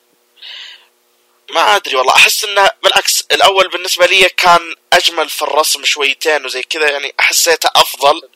[1.51, 6.63] ما أدري والله أحس إنه بالعكس الأول بالنسبة لي كان أجمل في الرسم شويتين وزي
[6.63, 8.29] كذا يعني حسيته أفضل.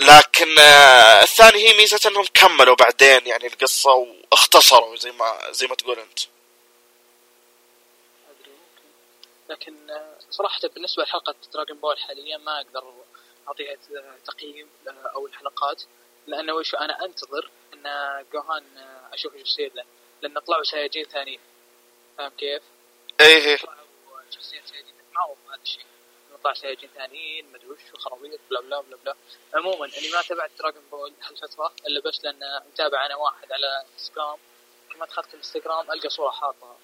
[0.00, 3.90] لكن آه، الثاني هي ميزه إنهم كملوا بعدين يعني القصة
[4.32, 6.18] واختصروا زي ما زي ما تقول أنت.
[9.48, 12.94] لكن آه، صراحة بالنسبة لحلقة Dragon Ball حاليا ما أقدر
[13.48, 13.76] اعطيها
[14.26, 15.82] تقييم أو الحلقات
[16.26, 17.84] لأنه وش أنا أنتظر إن
[18.32, 19.84] جوهان آه، أشوف إيش يصير له
[20.22, 21.40] لأن طلعوا Saiyan ثانيين.
[22.18, 22.62] فاهم كيف؟
[23.20, 23.56] إيه إيه.
[23.58, 23.76] طلعوا
[24.30, 25.84] شخصيات Saiyan معروف هذا الشيء
[26.44, 29.16] طلع Saiyan ثانيين مدري وش وخرابيط blah blah blah blah
[29.54, 34.38] عموما اللي ما تابعت Dragon Ball هالفتره إلا بس لأن متابع أنا واحد على انستغرام
[34.92, 36.78] كل ما دخلت الانستغرام ألقى صورة حاطها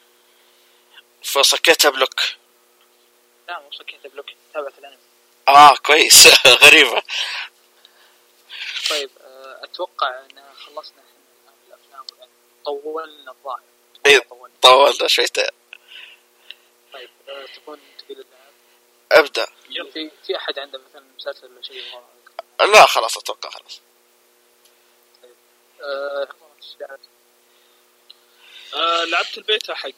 [1.22, 2.20] فسكتها block
[3.49, 4.99] لا مو سكيت block تابعت الأنمي
[5.49, 6.29] آه كويس
[6.64, 7.03] غريبة
[8.91, 12.29] طيب آه، أتوقع إن خلصنا إحنا الأفلام.
[12.64, 13.62] طولنا الظاهر
[14.09, 14.18] إيه.
[14.28, 15.44] طولنا طولنا شويتين
[16.92, 18.52] طيب آه، تبون تقول اللعب؟
[19.12, 19.46] أبدأ.
[19.92, 21.82] في في أحد عنده مثلا مسلسل ولا شيء؟
[22.61, 23.80] لا خلاص أتوقع خلاص.
[25.82, 26.28] آه،
[26.62, 27.00] إيش لعبت؟
[28.74, 29.90] آه لعبت البيتا حق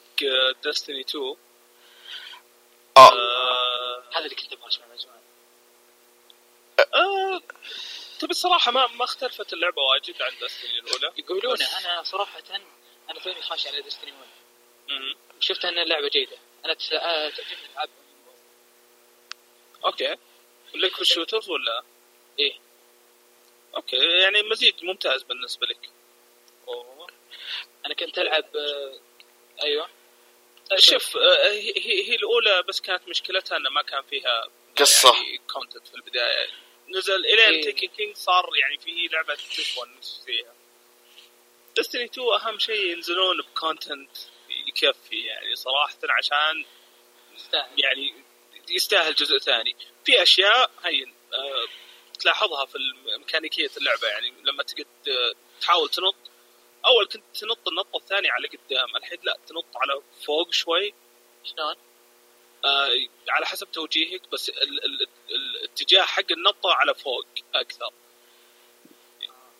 [0.63, 1.35] دستني 2
[2.97, 3.11] آه.
[3.11, 5.21] آه هذا اللي كنت أبغى أسمعه من زمان
[6.95, 7.41] آه
[8.19, 11.11] تبي الصراحة ما ما اختلفت اللعبة واجد عن دستني الأولى.
[11.17, 12.39] يقولون أنا صراحة
[13.09, 14.27] أنا توني خاش على Destiny 1
[14.89, 15.15] مم.
[15.39, 17.89] شفت ان اللعبه جيدة أنا آه، تعجبني العاب
[19.85, 20.15] أوكي
[20.75, 21.83] لك في ال shooters ولا؟
[22.39, 22.59] إيه
[23.75, 25.89] أوكي يعني مزيج ممتاز بالنسبة لك
[26.67, 27.07] أوه.
[27.85, 28.99] أنا كنت ألعب آه،
[29.63, 29.89] أيوه
[30.77, 34.47] شوف آه، هي هي هي الأولى بس كانت مشكلتها إنه ما كان فيها
[34.77, 35.13] قصة.
[35.13, 36.47] يعني content في البداية
[36.89, 37.61] نزل إلين إيه.
[37.61, 39.35] Taken King صار يعني في لعبة
[39.75, 40.53] تونس فيها
[41.77, 44.17] دستني 2 أهم شيء ينزلون بكونتنت
[44.67, 46.65] يكفي يعني صراحة عشان
[47.35, 47.69] يستاهل.
[47.77, 48.13] يعني
[48.69, 51.67] يستاهل جزء ثاني في أشياء هين آه،
[52.19, 52.77] تلاحظها في
[53.17, 56.15] ميكانيكيه اللعبة يعني لما تقعد آه، تحاول تنط
[56.85, 60.93] أول كنت تنط النطة الثانية على قدام الحين لا تنط على فوق شوي
[61.43, 61.75] شلون؟
[62.65, 62.89] آه
[63.29, 67.93] على حسب توجيهك بس ال ال ال الاتجاه حق النطة على فوق أكثر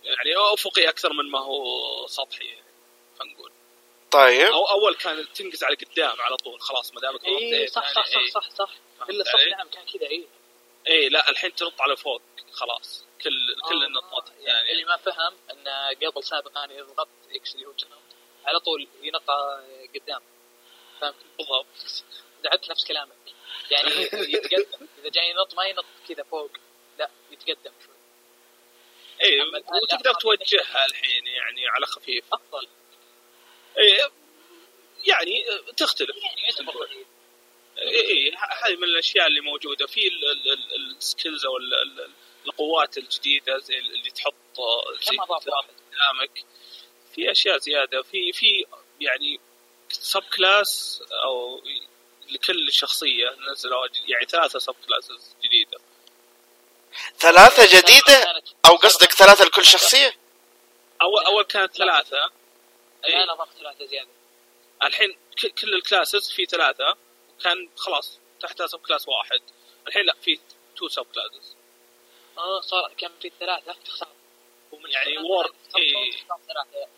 [0.04, 2.64] يعني افقي أكثر من ما هو سطحي يعني
[3.20, 3.52] خلينا نقول.
[4.12, 4.52] طيب.
[4.52, 8.06] أو أول كان تنقز على قدام على طول خلاص ما دامك اي صح يعني صح
[8.06, 8.30] صح إيه.
[8.30, 8.70] صح صح.
[9.00, 10.28] فهمت إلا صح؟ نعم كان كذا اي
[10.88, 12.22] اي لا الحين تنط على فوق
[12.52, 13.06] خلاص.
[13.24, 17.56] كل كل آه، النطات آه، يعني اللي ما فهم انه قبل سابقا اذا ضغطت إكس
[17.56, 17.74] اللي هو
[18.46, 19.64] على طول ينقى
[19.96, 20.22] قدام.
[21.02, 22.04] فهمت؟ بالضبط.
[22.44, 23.16] دعت نفس كلامك.
[23.72, 24.88] يعني يتقدم.
[25.00, 26.52] إذا جاي ينط ما ينط كذا فوق
[27.00, 27.96] لا يتقدم شوي.
[29.24, 29.42] اي
[29.84, 32.24] وتقدر توجهها الحين يعني على خفيف.
[32.34, 32.68] أفضل.
[33.78, 34.10] اي
[35.06, 35.44] يعني
[35.78, 36.16] تختلف.
[36.18, 36.48] يعني
[37.78, 38.32] اي اي
[38.64, 39.88] هذه من الأشياء اللي موجودة.
[39.88, 40.02] في
[40.98, 42.12] ال skills أو ال- ال-
[42.46, 44.34] القوات الجديدة زي اللي تحط
[45.02, 45.18] زي
[45.92, 46.46] قدامك.
[47.16, 48.02] في أشياء زيادة.
[48.02, 48.66] في في
[49.02, 49.40] يعني
[49.90, 51.62] subclass أو
[52.30, 55.80] لكل شخصية نزلوا يعني ثلاثة subclasses جديدة.
[57.20, 60.16] ثلاثة جديدة؟ أو قصدك ثلاثة لكل شخصية؟
[61.02, 62.32] اول أول كانت ثلاثة.
[63.06, 64.10] الان اضاف ثلاثة زيادة.
[64.84, 66.98] الحين ك- كل ال classes في ثلاثة.
[67.40, 69.42] وكان خلاص تحتها subclass واحد.
[69.88, 70.40] الحين لا في
[70.78, 71.56] two subclasses
[72.38, 74.10] آه صار كم في ثلاثة تختار.
[74.72, 75.96] ومن يعني وورد، إيه.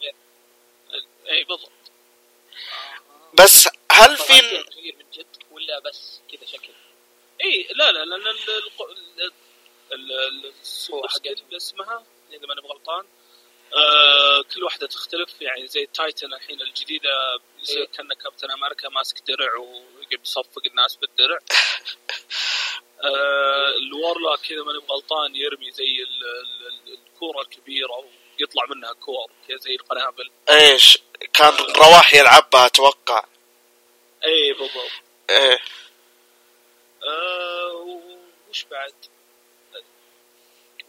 [0.02, 0.16] غير
[1.30, 1.72] اي بالضبط.
[3.34, 6.74] بس هل في تغيير من جد ولا بس كذا شكل؟
[7.44, 8.34] اي لا لا لأن
[9.92, 11.20] ال- ال- ال- ال- السوبر حقتهم.
[11.36, 12.04] skill اللي اسمها
[12.34, 13.06] إذا ماني غلطان
[13.76, 17.10] آه كل واحدة تختلف يعني زي Titan الحين الجديدة
[17.62, 17.88] يصير إيه.
[17.88, 21.40] كأنه كابتن أمريكا ماسك درع ويقعد يصفق الناس بالدرع.
[23.04, 28.06] آه الورلا كذا ماني غلطان يرمي زي ال- ال- ال- الكورة الكبيرة
[28.40, 30.32] ويطلع منها كور كذا زي القنابل.
[30.50, 30.98] إيش؟
[31.34, 33.26] كان رواح يلعبها أتوقع.
[34.26, 34.92] اي بالضبط.
[35.30, 35.60] إيه.
[37.04, 38.00] آه
[38.50, 38.94] وش بعد؟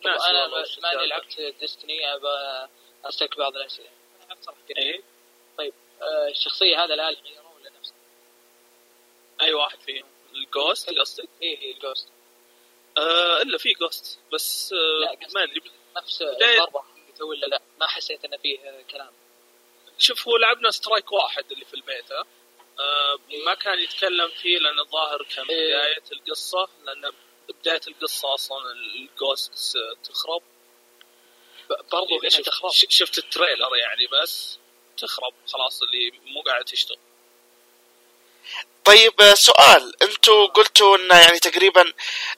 [0.06, 1.22] أنا والله وش بما اني الزيادة.
[1.40, 2.68] لعبت ديستني ابى
[3.04, 3.88] اسالك بعض الأسئلة
[4.28, 4.58] لعبت صراحة.
[4.78, 5.02] إيه
[5.58, 7.94] طيب آه، الشخصية هذا الان غيروه ولا نفسه؟
[9.40, 12.08] أي واحد فيهم ال ghost قصدك إيه هي ال ghost
[12.98, 15.16] آه إلا في ghost بس آه.
[15.34, 15.62] ما أدري
[15.96, 19.12] نفس الضربة حقته ولا لا؟ ما حسيت إنه فيه كلام
[19.98, 22.24] شوف هو لعبنا strike واحد اللي في البيتا
[22.80, 25.66] آه ما كان يتكلم فيه لأن الظاهر كان إيه.
[25.76, 26.68] بداية القصة
[27.48, 29.52] لأن بداية القصة أصلا ال ghost
[30.04, 30.42] تخرب.
[31.92, 32.70] برضو شفت, تخرب.
[32.72, 34.58] شفت ال trailer يعني بس
[34.98, 36.98] تخرب خلاص اللي مو قاعد تشتغل.
[38.84, 40.02] طيب آه، سؤال.
[40.02, 41.92] أنتوا قلتوا إن يعني تقريبا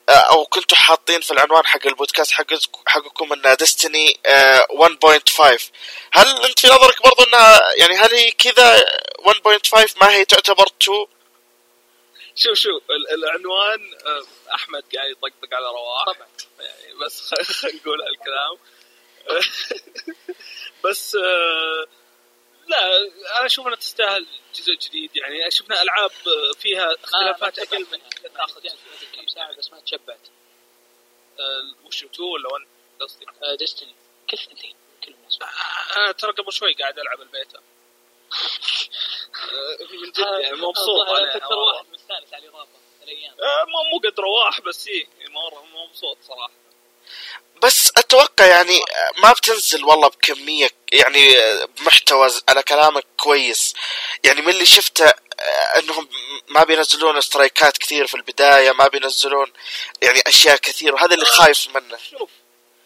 [0.09, 2.45] آه، أو كنتوا حاطين في العنوان حق البودكاست حق
[2.87, 4.19] حقكم ان ديستني
[4.69, 5.71] 1.5
[6.11, 8.85] هل أنت في نظرك برضو انها يعني هل هي كذا
[9.19, 11.05] 1.5 ما هي تعتبر 2
[12.37, 16.05] شوف شوف ال- العنوان آه أحمد قاعد يطقطق على رواح.
[16.05, 16.27] طبعا.
[16.59, 18.57] يعني بس خلينا نقول هالكلام.
[20.85, 21.87] بس آه،
[22.67, 22.97] لا
[23.37, 25.15] أنا أشوف انها تستاهل جزء جديد.
[25.15, 26.11] يعني شفنا ألعاب
[26.59, 27.99] فيها اختلافات أقل من
[28.33, 28.61] تاخذ
[29.15, 30.27] كم ساعة بس ما تشبعت.
[31.39, 32.65] آه، وش 2 ولا 1
[33.01, 33.25] قصدي
[33.59, 33.95] ديستني
[34.29, 35.39] كل اثنتين كل الناس
[35.97, 37.57] أنا ترى قبل شوي قاعد ألعب البيتا.
[37.57, 37.61] آه،
[39.91, 42.69] من جد يعني مبسوط أنا أكثر واحد مستانس على الإضافة
[43.03, 43.33] الأيام.
[43.33, 46.51] آه، مو مو قد رواح بس إيه مره مبسوط صراحة.
[47.63, 48.79] بس أتوقع يعني
[49.17, 51.35] ما بتنزل والله بكمية يعني
[51.77, 53.73] بمحتوى على كلامك كويس.
[54.23, 55.05] يعني من اللي شفته
[55.39, 56.09] آه، إنهم
[56.47, 59.53] ما بينزلون سترايكات كثير في البداية ما بينزلون
[60.01, 61.97] يعني أشياء كثير وهذا اللي خايف منه.
[62.11, 62.29] شوف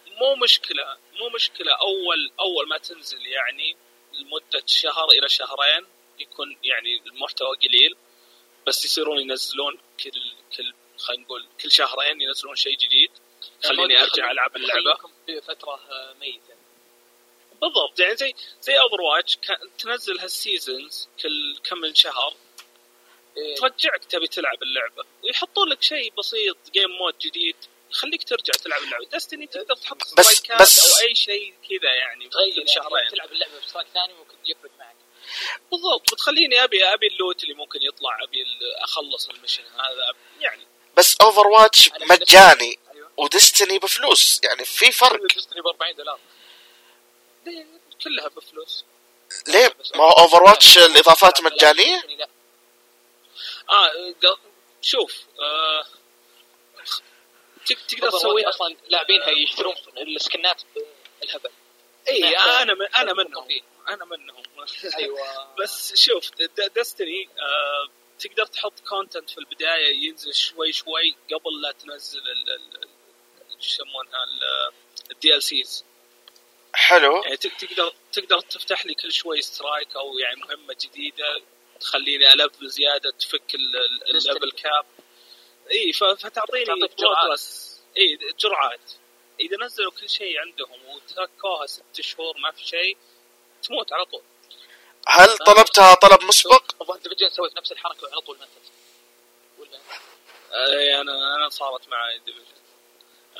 [0.08, 3.78] مو مشكلة مو مشكلة أول أول ما تنزل يعني.
[4.22, 5.86] لمدة شهر إلى شهرين
[6.20, 7.96] يكون يعني المحتوى قليل
[8.68, 10.12] بس يصيرون ينزلون كل
[10.58, 13.12] كل خلينا نقول كل شهرين ينزلون شيء جديد.
[13.64, 14.94] خليني أرجع ألعب اللعبة.
[14.94, 15.80] خليكم في فترة
[16.20, 16.56] ميتة.
[17.62, 18.00] بالضبط.
[18.00, 19.38] يعني زي زي Overwatch
[19.78, 22.34] تنزل هال seasons كل كم من شهر.
[23.38, 25.04] إيه، ترجعك تبي تلعب اللعبة.
[25.24, 27.56] ويحطون لك شيء بسيط game mode جديد.
[27.92, 29.06] يخليك ترجع تلعب اللعبة.
[29.06, 32.30] Destiny تقدر تحط بس- strikeات بس- أو أي شيء كذا يعني.
[32.30, 33.10] تغير كل يعني شهرين.
[33.12, 34.96] تلعب اللعبة باشتراك ثاني ممكن يفرق معك.
[35.72, 36.14] بالضبط.
[36.14, 38.44] بتخليني ابي أبي ال loot اللي ممكن يطلع أبي
[38.84, 40.14] أخلص ال mission هذا.
[40.40, 40.68] يعني
[40.98, 43.12] بس Overwatch مجاني أيوه.
[43.18, 44.42] و Destiny بفلوس.
[44.44, 45.34] يعني في فرق.
[45.36, 46.20] Destiny ب 40 دولار.
[47.46, 47.66] ليه؟
[48.04, 48.86] كلها بفلوس.
[49.48, 52.04] ليه؟ ما هو Overwatch الإضافات مجانية.
[53.70, 54.16] آه
[54.82, 55.86] شوف آه
[57.66, 58.50] تقدر تسويها.
[58.50, 60.62] أصلا لاعبينها يشترون ال skinات
[61.22, 61.50] بالهبل.
[62.10, 63.14] إي أنا من أنا.
[63.14, 63.48] منهم.
[63.90, 64.44] أنا منهم.
[65.00, 65.56] أيوه.
[65.56, 66.30] بس شوف
[66.76, 67.90] Destiny آه
[68.20, 73.68] تقدر تحط content في البداية ينزل شوي شوي قبل لا تنزل ال ال- ال- شو
[73.84, 74.24] يسمونها؟
[75.12, 75.86] ال DLCs
[76.74, 77.22] حلو.
[77.24, 81.42] يعني تق- تقدر تقدر تفتح لي كل شوي strike أو يعني مهمة جديدة
[81.80, 84.86] تخليني الف زيادة تفك ال- ال- ال level cap
[85.72, 87.18] إي فتعطيني تعطيك جرعات.
[87.24, 88.92] progress إي جرعات.
[89.40, 92.98] إذا نزلوا كل شيء عندهم وتركوها ست شهور ما في شيء
[93.64, 94.22] تموت على طول.
[95.08, 98.52] هل طلبتها طلب مسبق؟ طبعا Division سوت نفس الحركة وعلى طول ماتت
[99.60, 99.80] ولا؟
[100.54, 102.46] إي أنا أنا صارت معي Division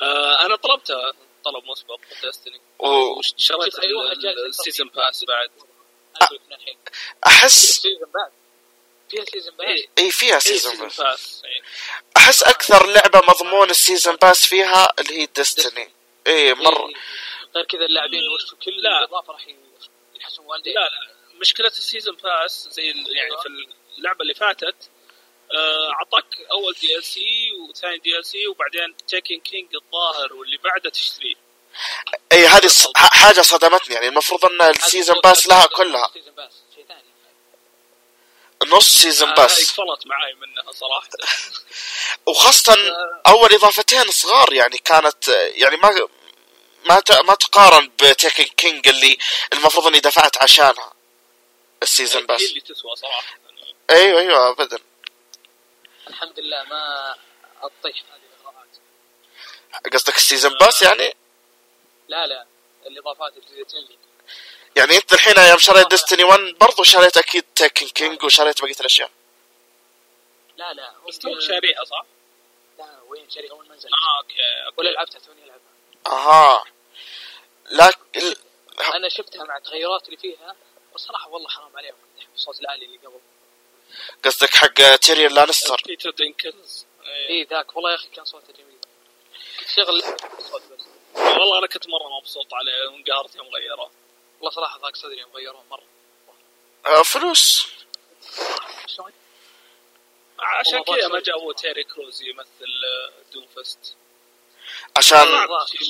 [0.02, 1.12] آه أنا طلبتها
[1.44, 3.78] طلب مسبق Destiny و- وشريت
[4.48, 5.50] ال season pass بعد.
[7.26, 7.82] احس
[9.12, 11.42] فيها season بعد إي فيها سيزون باس.
[12.16, 15.92] أحس أكثر لعبة مضمون ال season pass فيها اللي هي Destiny
[16.26, 16.88] إي مرة.
[16.88, 16.94] إيه،
[17.54, 18.86] غير كذا اللاعبين وش كل.
[18.86, 19.46] اضافه راح
[20.20, 21.14] يحسون والدين لا لا.
[21.40, 23.48] مشكلة ال season pass زي ال- يعني في
[23.98, 24.90] اللعبة اللي فاتت
[25.54, 31.34] آه، أعطاك أول DLC وثاني DLC وبعدين Taken King الظاهر واللي بعده تشتريه
[32.32, 36.84] إي هذه حاجة صدمتني يعني المفروض إن ال season pass لها كلها season pass شيء
[36.88, 37.02] ثاني
[38.68, 41.08] نص season آه، pass قفلت معاي منها صراحة.
[42.28, 42.76] وخاصة
[43.26, 46.08] أول إضافتين صغار يعني كانت يعني ما
[46.84, 49.18] ما ما تقارن ب Taken King اللي
[49.52, 50.92] المفروض إني دفعت عشانها.
[51.82, 53.22] ال season pass اللي تسوى صراحة.
[53.46, 54.78] يعني أيوه أيوه ابدا.
[56.08, 57.14] الحمد لله ما
[57.62, 61.16] أطيح هذه الاغراءات قصدك ال season pass يعني؟
[62.08, 62.46] لا لا.
[62.86, 63.98] الإضافات الجديده لي
[64.76, 69.10] يعني انت الحين يوم شريت Destiny 1 برضو شريت أكيد Taken King وشريت بقية الأشياء.
[70.56, 72.04] لا لا بس توك شاريها صح؟
[72.78, 74.34] لا وين شاري اول ما نزل آه okay
[74.76, 75.72] ولا أوكي لعبتها توني العبها
[76.06, 76.64] أها.
[77.70, 78.34] لكن
[78.94, 80.56] أنا شفتها مع التغيرات اللي فيها
[80.92, 81.94] والصراحه والله حرام عليهم
[82.34, 83.20] الصوت العالي اللي قبل.
[84.24, 87.28] قصدك حق Tyrion Lannister Peter Dinklage إيه.
[87.28, 87.76] اي ذاك.
[87.76, 88.78] والله يا أخي كان صوته جميل.
[89.60, 90.02] كنت شغل
[90.38, 90.80] الصوت بس.
[91.14, 93.90] والله أنا كنت مرة مبسوط عليه وانقهرت يوم غيره.
[94.42, 95.84] والله صراحة ضاق صدري يوم غيروه مرة.
[96.86, 97.66] آه، فلوس.
[98.86, 99.12] شلون؟
[100.38, 101.20] عشان كذا ما.
[101.20, 102.72] جابوا Terry Crews يمثل
[103.32, 103.96] Doomfist.
[104.96, 105.18] عشان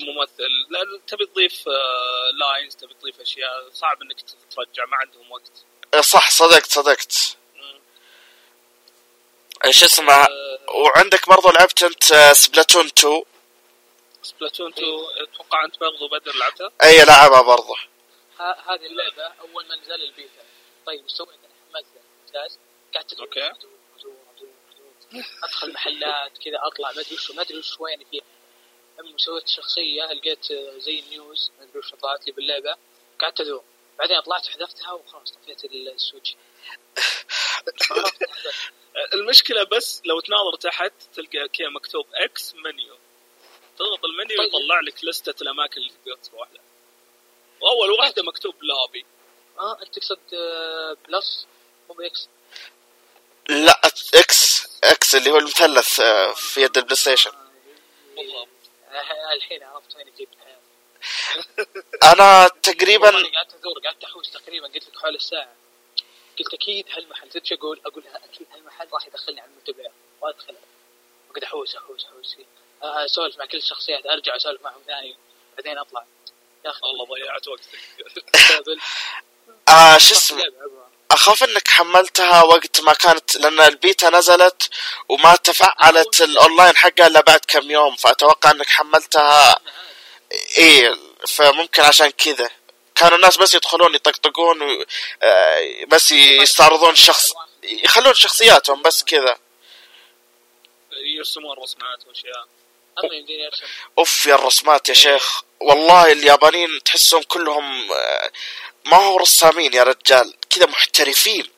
[0.08, 0.48] ممثل.
[0.70, 3.70] لا تبي تضيف آه، lines تبي تضيف أشياء.
[3.72, 4.16] صعب إنك
[4.56, 5.64] ترجع ما عندهم وقت.
[6.04, 7.36] صح صدقت صدقت.
[7.56, 7.80] مم.
[9.64, 13.22] إيش اسمه؟ آه، وعندك برضو لعبت أنت Splatoon 2
[14.22, 14.88] Splatoon 2
[15.22, 17.74] أتوقع أنت برضو بدر لعبتها؟ اي لعبها برضو.
[17.74, 17.91] ه-
[18.40, 20.44] هذه اللعبة أول ما نزل البيتا.
[20.86, 22.58] طيب إيش سويت أنا حملتها ممتاز
[22.94, 23.28] قعدت ادور
[25.44, 26.92] أدخل محلات كذا أطلع.
[26.92, 28.24] ما أدري وش ما أدري وش وين فيها.
[28.98, 31.52] المهم سويت شخصية لقيت زي ال news.
[31.58, 32.76] ما أدري وش طلعت لي باللعبة.
[33.18, 33.64] قعدت ادور
[33.98, 36.36] بعدين طلعت حذفتها وخلاص طفيت ال Switch.
[39.14, 42.96] المشكلة بس لو تناظر تحت تلقى كذا مكتوب X menu
[43.78, 44.48] تضغط المنيو طيب.
[44.48, 46.62] يطلع لك لستة الأماكن اللي تقدر تروح لها.
[47.62, 49.06] واول واحدة مكتوب لابي.
[49.58, 51.46] آه انت تقصد آه، plus
[51.88, 52.28] مو ب X؟
[53.48, 53.80] لا
[54.14, 57.30] X X اللي هو المثلث آه، في يد ال PlayStation.
[58.16, 58.48] بالضبط.
[58.90, 60.28] آه، الحين عرفت وين جبت
[62.12, 65.54] أنا تقريبا أنا قعدت أدور قعدت أحوس تقريبا قلت لك حول الساعة.
[66.38, 69.90] قلت أكيد هالمحل تدري شو أقول؟ أقول أكيد هالمحل راح يدخلني على المتابع
[70.20, 70.54] وادخل
[71.30, 72.34] وقعد أحوس أحوس أحوس.
[72.34, 72.44] فيه
[72.82, 75.16] آه، أسولف مع كل الشخصيات أرجع أسولف معهم ثاني
[75.56, 76.06] بعدين أطلع.
[76.64, 77.68] يا أخي والله ضيعت وقتك.
[79.68, 80.42] آه شو اسمه.
[81.10, 84.70] أخاف إنك حملتها وقت ما كانت لأن البيتا نزلت
[85.08, 89.58] وما تفعلت الأونلاين حقها إلا بعد كم يوم فأتوقع إنك حملتها
[90.58, 90.96] إيه
[91.28, 92.50] فممكن عشان كذا.
[92.94, 94.84] كانوا الناس بس يدخلون يطقطقون و-
[95.22, 97.32] آه، بس يستعرضون شخص
[97.62, 99.38] يخلون شخصياتهم بس كذا.
[100.92, 102.46] يرسمون رسمات وأشياء.
[103.04, 103.66] أما يمديني ارسم
[103.98, 105.42] أوف يا الرسمات يا شيخ.
[105.62, 108.30] والله اليابانيين تحسهم كلهم آه،
[108.84, 111.50] ما هو رسامين يا رجال كذا محترفين.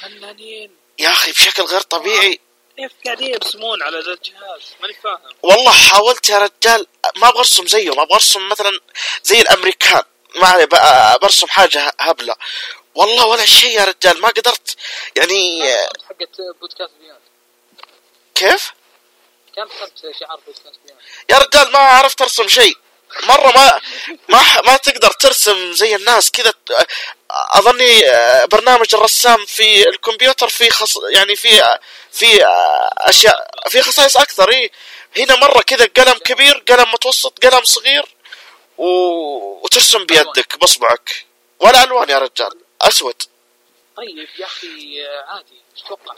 [0.00, 0.76] فنانين.
[0.98, 2.40] يا أخي بشكل غير طبيعي.
[2.76, 5.18] كيف قاعدين يرسمون على ذا الجهاز ماني فاهم.
[5.42, 6.86] والله حاولت يا رجال
[7.16, 8.80] ما أبغى أرسم زيهم أبغى أرسم مثلا
[9.22, 10.02] زي الأمريكان.
[10.34, 10.64] ما
[11.22, 12.34] برسم حاجة هبلة.
[12.94, 14.76] والله ولا شيء يا رجال ما قدرت.
[15.16, 17.20] يعني آه، حقت podcast Beyond
[18.34, 18.72] كيف؟
[19.56, 22.76] كم حسبت شعار podcast Beyond يا رجال ما عرفت أرسم شيء.
[23.22, 23.80] مرة ما
[24.28, 26.52] ما ما تقدر ترسم زي الناس كذا.
[27.30, 28.02] أظني
[28.52, 31.78] برنامج الرسام في الكمبيوتر في خص يعني في
[32.12, 32.44] في
[32.98, 34.70] اشياء في خصائص أكثر إيه
[35.16, 38.04] هنا مرة كذا قلم كبير قلم متوسط قلم صغير
[38.78, 38.86] و...
[39.64, 41.26] وترسم بيدك باصبعك
[41.60, 42.52] ولا ألوان يا رجال
[42.82, 43.22] أسود.
[43.96, 46.14] طيب يا أخي عادي إيش تتوقع؟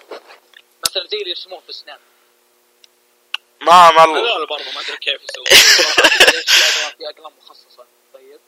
[0.84, 1.98] مثلا زي اللي يرسمون في سناب
[3.62, 5.46] ما ما هذول برضو ما أدري كيف يسوون.
[6.98, 7.86] في اقلام مخصصة.
[8.14, 8.40] طيب.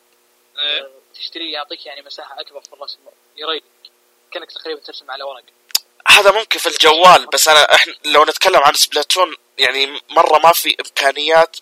[0.59, 0.81] إيه.
[0.83, 2.99] آه، تشتريه يعطيك يعني مساحة أكبر في الرسم.
[3.37, 3.65] يريلك
[4.33, 5.43] كأنك تقريبا ترسم على ورق
[6.09, 10.77] هذا ممكن في الجوال بس أنا إحنا لو نتكلم عن سبلاتون يعني مرة ما في
[10.81, 11.57] إمكانيات.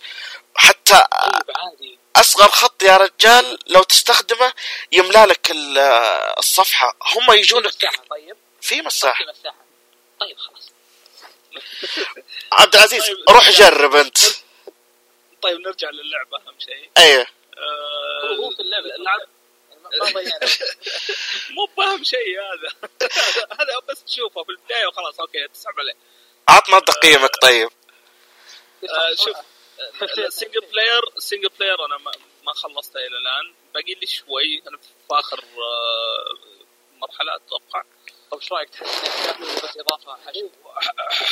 [0.55, 0.93] حتى
[1.23, 1.99] طيب عادي.
[2.17, 4.53] أصغر خط يا رجال لو تستخدمه
[4.93, 5.79] يملا لك ال-
[6.39, 6.97] الصفحة.
[7.03, 8.37] هم في يجونك مساحة طيب.
[8.61, 9.25] في في مساحة.
[10.21, 10.72] طيب خلاص.
[12.61, 13.17] عبد العزيز طيب.
[13.31, 14.19] روح جرب أنت.
[15.43, 16.91] طيب نرجع للعبة أهم شيء.
[16.99, 17.27] أيه
[17.59, 19.21] آه، هو في اللعبة اللعب
[20.01, 20.39] ما ضيعنا
[21.57, 22.89] مو بأهم شيء هذا.
[23.61, 25.95] هذا بس تشوفه في البداية وخلاص okay تسحب عليه.
[26.49, 27.69] عطنا تقييمك طيب.
[28.85, 29.37] آه، شوف
[30.19, 32.13] ال single player ال single player أنا ما,
[32.45, 33.55] ما خلصته إلى الآن.
[33.75, 36.39] باقي لي شوي أنا في آخر آه،
[36.99, 37.83] مرحلة أتوقع.
[38.33, 40.49] طيب إيش رأيك تحس انك بس إضافة حشو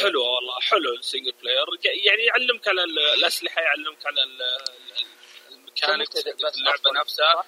[0.02, 5.54] حلو والله حلو ال single player يعني يعلمك على ال- الأسلحة يعلمك على ال- ال-
[5.54, 7.44] ال mechanics كمبتدئ بس اللعبة نفسها؟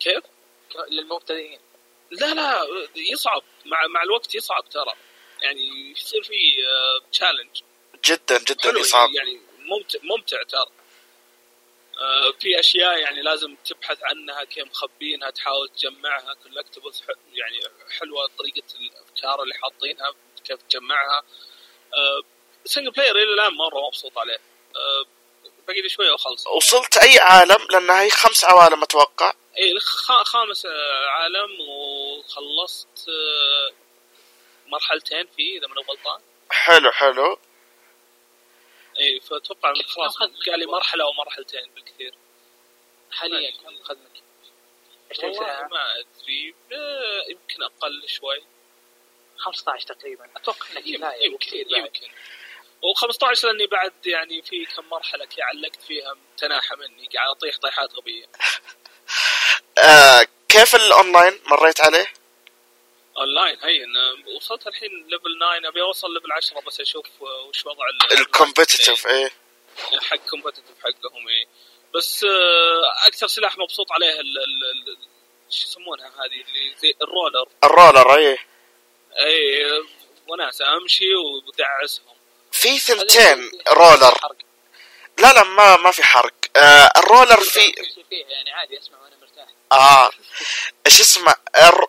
[0.00, 0.22] كيف؟
[0.90, 1.60] للمبتدئين.
[2.10, 2.62] لا لا
[3.12, 3.42] يصعب.
[3.64, 4.92] مع مع الوقت يصعب ترى.
[5.42, 6.34] يعني يصير في
[7.12, 7.60] challenge
[8.04, 9.08] جدا جدا حلو يصعب.
[9.14, 10.60] يعني ممتع ممتع ترى.
[10.60, 10.70] آه،
[12.40, 16.34] في أشياء يعني لازم تبحث عنها كيف مخبينها تحاول تجمعها.
[16.42, 17.02] collectibles
[17.32, 17.60] يعني
[17.98, 21.22] حلوة طريقة الأفكار اللي حاطينها كيف تجمعها.
[22.64, 24.38] single player إلى الآن مرة مبسوط عليه.
[24.76, 25.04] آه،
[25.66, 29.32] باقي لي شوية واخلص وصلت أي عالم؟ لأنها هي خمس عوالم أتوقع.
[29.58, 29.80] إي
[30.24, 33.72] خامس آه، عالم وخلصت آه،
[34.66, 36.20] مرحلتين فيه إذا ماني غلطان.
[36.50, 37.38] حلو حلو.
[39.00, 42.14] اي فأتوقع خلاص قال لي مرحلة أو مرحلتين بالكثير.
[43.10, 44.22] حاليا كم خذ منك؟
[45.10, 46.54] 20 والله ساعة ما أدري.
[46.72, 48.42] آه، يمكن أقل شوي.
[49.36, 50.28] 15 تقريبا.
[50.36, 51.80] أتوقع انك يمكن يمكن, كثير بعد.
[51.80, 52.08] يمكن.
[52.82, 57.08] و15 لأني بعد يعني في كم مرحلة كي علقت فيها تناحة مني.
[57.14, 58.26] قاعد أطيح طيحات غبية.
[59.78, 62.06] آه كيف الأونلاين مريت عليه؟
[63.18, 67.66] اونلاين هين آه، وصلت الحين level 9 ابي اوصل level 10 بس أشوف آه، وش
[67.66, 69.30] وضع ال- competitive إيه
[70.02, 71.46] حق competitive حقهم اي
[71.94, 74.96] بس آه، أكثر سلاح مبسوط عليه ال ال
[75.50, 78.38] شو يسمونها هذه اللي زي ال roller ال roller إيه
[79.26, 79.64] اي
[80.28, 82.16] وناسه امشي ودعسهم
[82.52, 84.14] في ثنتين roller.
[85.18, 87.74] لا لا ما ما في حرق آه ال roller في
[88.12, 89.16] يعني عادي اسمع وأنا
[89.72, 90.10] آه.
[90.86, 91.34] إيش اسمه؟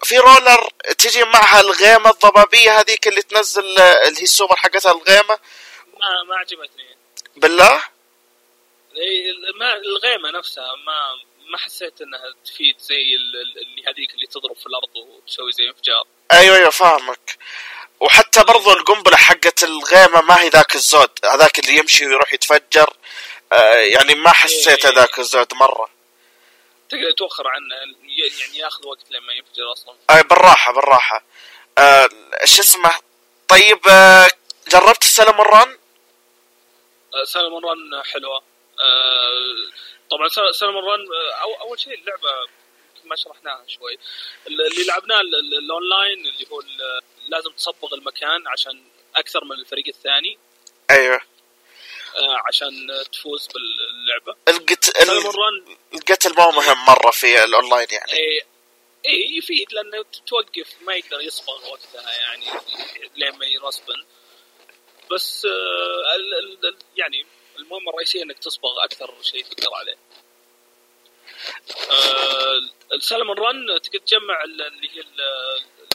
[0.03, 5.39] في roller تجي معها الغيمة الضبابية هذيك اللي تنزل آه، اللي هي السوبر حقتها الغيمة؟
[5.99, 6.97] ما ما عجبتني.
[7.35, 7.83] بالله؟
[9.59, 14.55] ما الغيمة نفسها ما ما حسيت إنها تفيد زي ال- ال- اللي هذيك اللي تضرب
[14.57, 16.03] في الأرض وتسوي زي انفجار.
[16.33, 17.37] أيوه أيوه فاهمك.
[17.99, 22.93] وحتى برضو القنبلة حقت الغيمة ما هي ذاك الزود هذاك اللي يمشي ويروح يتفجر.
[23.51, 24.85] آه يعني ما حسيت.
[24.85, 25.89] هذاك الزود مرة.
[26.89, 29.95] تقدر توخر عنه يعني ياخذ وقت لما ينفجر أصلا.
[30.11, 31.23] أي بالراحة بالراحة.
[31.77, 32.09] آه
[32.41, 32.91] إيش اسمه؟
[33.47, 34.27] طيب آه
[34.67, 35.77] جربت ال Salmon Run
[37.23, 38.43] Salmon Run حلوة.
[38.79, 39.71] آه،
[40.11, 41.05] طبعا Salmon Run
[41.41, 42.29] أو أول شيء اللعبة
[43.05, 43.97] ما شرحناها شوي.
[44.47, 46.61] اللي لعبناه ال- ال- الأونلاين اللي هو
[47.27, 48.83] لازم تصبغ المكان عشان
[49.15, 50.37] أكثر من الفريق الثاني.
[50.91, 51.15] أيوه.
[51.15, 51.21] آه،
[52.47, 54.35] عشان تفوز باللعبة.
[54.47, 54.85] القت...
[54.85, 58.13] سلمون ال- Run القتل مو مهم مرة في الأونلاين يعني.
[58.13, 58.41] اي
[59.05, 62.45] اي يفيد لأنه توقف ما يقدر يصبغ وقتها يعني
[63.15, 64.05] لين ما يرسبن.
[65.11, 67.25] بس آه ال ال ال- يعني
[67.57, 69.95] المهمه الرئيسية إنك تصبغ أكثر شيء تقدر عليه.
[71.91, 72.59] آه
[72.93, 75.03] السلمون رن تقدر تجمع ال- اللي هي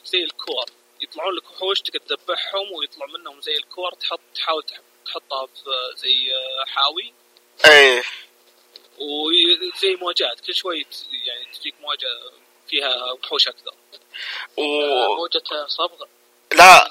[0.05, 0.65] زي الكور.
[1.01, 6.35] يطلعون لك وحوش تقدر تذبحهم ويطلع منهم زي الكور تحط تحاول تح- تحطها في زي
[6.35, 7.13] آه، حاوي.
[7.65, 8.03] إيه.
[8.99, 10.87] وزي موجات كل شوي
[11.27, 12.09] يعني تجيك موجة
[12.71, 13.75] فيها وحوش أكثر.
[14.57, 14.63] و...
[15.17, 16.05] موجة صبغ
[16.53, 16.91] لا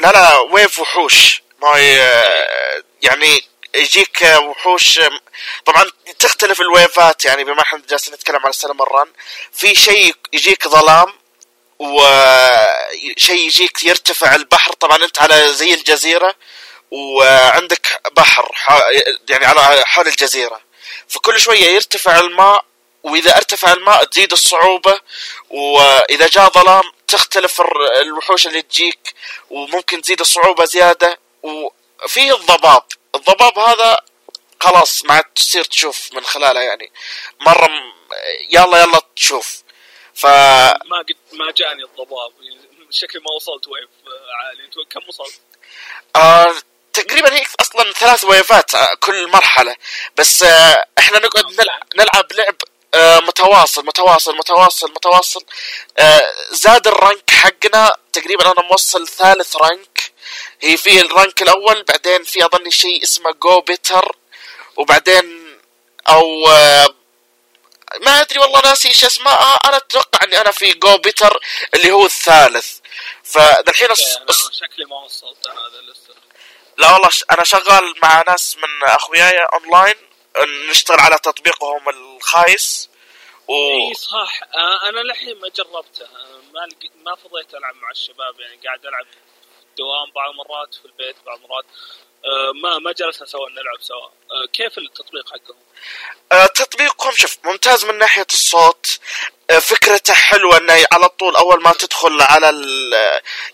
[0.00, 1.42] لا لا wave وحوش.
[1.62, 3.42] ما ي- يعني
[3.74, 5.00] يجيك وحوش
[5.64, 5.84] طبعا
[6.18, 9.12] تختلف ال waveات يعني بما إحنا جالسين نتكلم عن ال Salmon Run
[9.52, 11.12] في شيء يجيك ظلام
[11.78, 14.72] وشيء يجيك يرتفع البحر.
[14.72, 16.34] طبعا أنت على زي الجزيرة
[16.90, 18.50] وعندك بحر
[19.28, 20.60] يعني على حول الجزيرة.
[21.08, 22.64] فكل شوية يرتفع الماء
[23.02, 25.00] وإذا ارتفع الماء تزيد الصعوبة
[25.50, 27.60] وإذا جاء ظلام تختلف
[28.00, 29.14] الوحوش اللي تجيك
[29.50, 31.18] وممكن تزيد الصعوبة زيادة.
[31.42, 32.82] وفيه الضباب.
[33.14, 34.00] الضباب هذا
[34.60, 36.92] خلاص ما عاد تصير تشوف من خلاله يعني.
[37.40, 37.68] مرة
[38.50, 39.62] يلا يلا تشوف.
[40.14, 42.32] ف ما قد ما جاني الضباب.
[42.90, 43.88] شكلي ما وصلت ويف
[44.44, 44.64] عالي.
[44.64, 45.40] انت كم وصلت؟
[46.16, 46.54] آه
[46.92, 49.76] تقريبا هي أصلا ثلاث waveات آه، كل مرحلة.
[50.16, 51.46] بس آه إحنا نقعد
[51.96, 52.56] نلعب, لعب
[52.94, 55.44] آه متواصل متواصل متواصل متواصل.
[56.50, 60.12] زاد ال rank حقنا تقريبا أنا موصل ثالث rank.
[60.60, 64.16] هي في ال rank الأول بعدين في اظني شيء اسمه go-getter
[64.76, 65.56] وبعدين
[66.08, 66.46] أو
[68.00, 69.30] ما أدري والله ناسي إيش اسمه.
[69.68, 71.40] أنا أتوقع إني أنا في go-getter
[71.74, 72.78] اللي هو الثالث.
[74.16, 76.14] أنا شكلي ما وصلت هذا لسه.
[76.80, 79.94] لا والله أنا شغال مع ناس من أخوياي اونلاين
[80.70, 82.90] نشتغل على تطبيقهم الخايس
[83.48, 84.42] و إي صح.
[84.42, 86.68] آه، أنا للحين ما جربته آه، ما
[87.04, 89.16] ما فضيت ألعب مع الشباب يعني قاعد ألعب في
[89.70, 91.64] الدوام بعض المرات في البيت بعض المرات
[92.62, 94.06] ما ما جلسنا سوا نلعب سوا.
[94.06, 95.56] آه، كيف التطبيق حقهم؟
[96.32, 98.98] آه، تطبيقهم شوف ممتاز من ناحية الصوت.
[99.50, 102.50] آه، فكرته حلوة إنه على طول أول ما تدخل على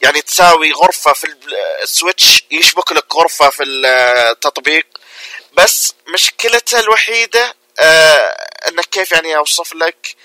[0.02, 4.86] يعني تساوي غرفة في ال- السويتش يشبك لك غرفة في التطبيق
[5.52, 8.36] بس مشكلته الوحيدة آه،
[8.68, 10.16] إنك كيف يعني أوصف لك؟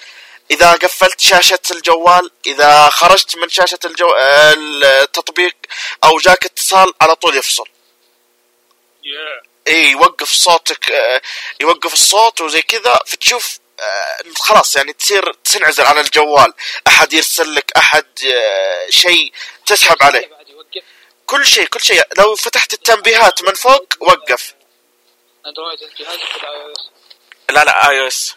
[0.51, 4.09] إذا قفلت شاشة الجوال إذا خرجت من شاشة الجو...
[4.09, 5.55] آه، التطبيق
[6.03, 7.65] أو جاك اتصال على طول يفصل.
[9.68, 11.22] اي يوقف صوتك آه،
[11.61, 16.53] يوقف الصوت وزي كذا فتشوف آه، خلاص يعني تصير تنعزل عن الجوال.
[16.88, 19.34] أحد يرسل لك أحد آه، شيء
[19.65, 20.30] تسحب عليه.
[21.26, 22.02] كل شيء كل شيء.
[22.18, 24.53] لو فتحت التنبيهات من فوق وقف.
[25.45, 26.90] Android جهازك ولا iOS
[27.49, 28.36] لا لا iOS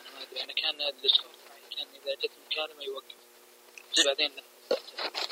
[0.00, 3.14] أنا ما أدري أنا كان ال Discord معي كان إذا جت مكالمه يوقف.
[3.92, 4.32] بس بعدين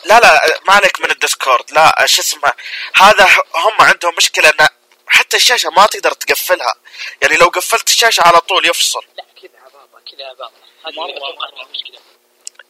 [0.05, 1.71] لا لا ما عليك من ال Discord.
[1.71, 2.53] لا شو اسمه
[2.95, 4.69] هذا هم عندهم مشكلة إن
[5.09, 6.75] حتى الشاشة ما تقدر تقفلها.
[7.23, 9.05] يعني لو قفلت الشاشة على طول يفصل.
[9.17, 10.53] لا كذا عباطة كذا عباطة.
[10.87, 10.93] هذه.
[10.93, 11.99] إنها مشكلة.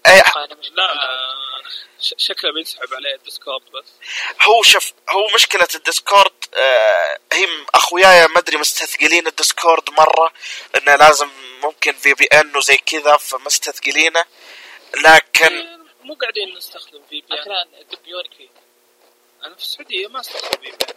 [0.07, 0.23] اي.
[0.73, 0.89] لا
[2.17, 3.85] شكله بينسحب عليه ال Discord بس.
[4.43, 10.33] هو شوف هو مشكلة ال Discord آه هي أخوياي ما أدري مستثقلين ال Discord مرة
[10.77, 11.29] إنه لازم
[11.63, 14.25] ممكن VPN وزي كذا فمستثقلينه.
[14.97, 15.76] لكن آه،
[16.07, 17.41] مو قاعدين نستخدم VPN.
[17.41, 18.49] مثلا دبي ونك فيه.
[19.45, 20.95] أنا في السعودية ما أستخدم في بي إن.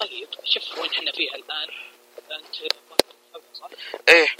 [0.00, 1.68] طيب شوف وين إحنا فيها الآن.
[2.30, 2.54] أنت
[3.54, 3.68] صح؟
[4.08, 4.36] إيه.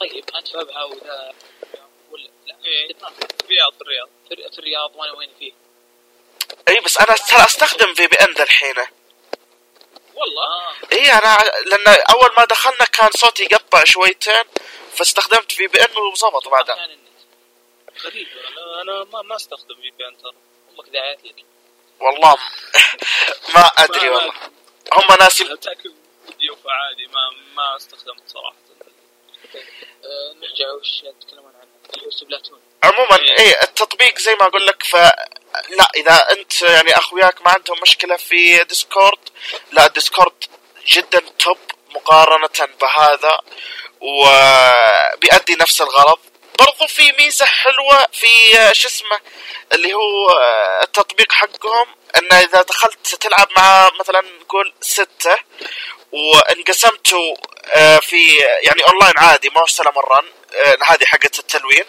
[0.00, 1.34] طيب أنت في ابها وذا
[2.10, 2.88] ولا لا؟ إيه.
[2.88, 3.12] لبنان.
[3.14, 4.08] في الرياض في الرياض.
[4.28, 5.52] في الرياض وأنا وين فيه؟
[6.68, 8.76] اي بس أنا ترى أستخدم VPN ذا الحين
[10.14, 10.74] والله؟ آه.
[10.92, 11.36] اي أنا
[11.66, 14.44] لأن أول ما دخلنا كان صوتي يقطع شويتين
[14.92, 17.05] فاستخدمت VPN وظبط بعدها.
[18.04, 18.28] غريب.
[18.28, 20.32] أنا أنا ما ما أستخدم VPN ترى.
[20.70, 21.44] أمك دعايات لك.
[22.00, 22.36] والله
[23.54, 24.34] ما أدري والله.
[24.92, 28.56] هم ناس فيديو فعادي ما ما استخدمت صراحة.
[30.04, 33.62] آه نرجع وش تتكلمون عنه سبلاتون عموما إيه.
[33.62, 34.96] التطبيق زي ما أقول لك ف
[35.68, 39.18] لا إذا أنت يعني أخوياك ما عندهم مشكلة في ديسكورد
[39.72, 40.44] لا ديسكورد
[40.86, 41.58] جدا top
[41.90, 43.40] مقارنة بهذا
[44.00, 46.18] وبيأدي نفس الغرض
[46.58, 49.20] برضو في ميزة حلوة في آه، شو اسمه
[49.72, 51.86] اللي هو آه، التطبيق حقهم.
[52.16, 55.36] انه إذا دخلت تلعب مع مثلا نقول ستة
[56.12, 61.84] وانقسمتوا آه، في يعني أونلاين عادي ما هو سالمون رن آه، هذه حقت التلوين.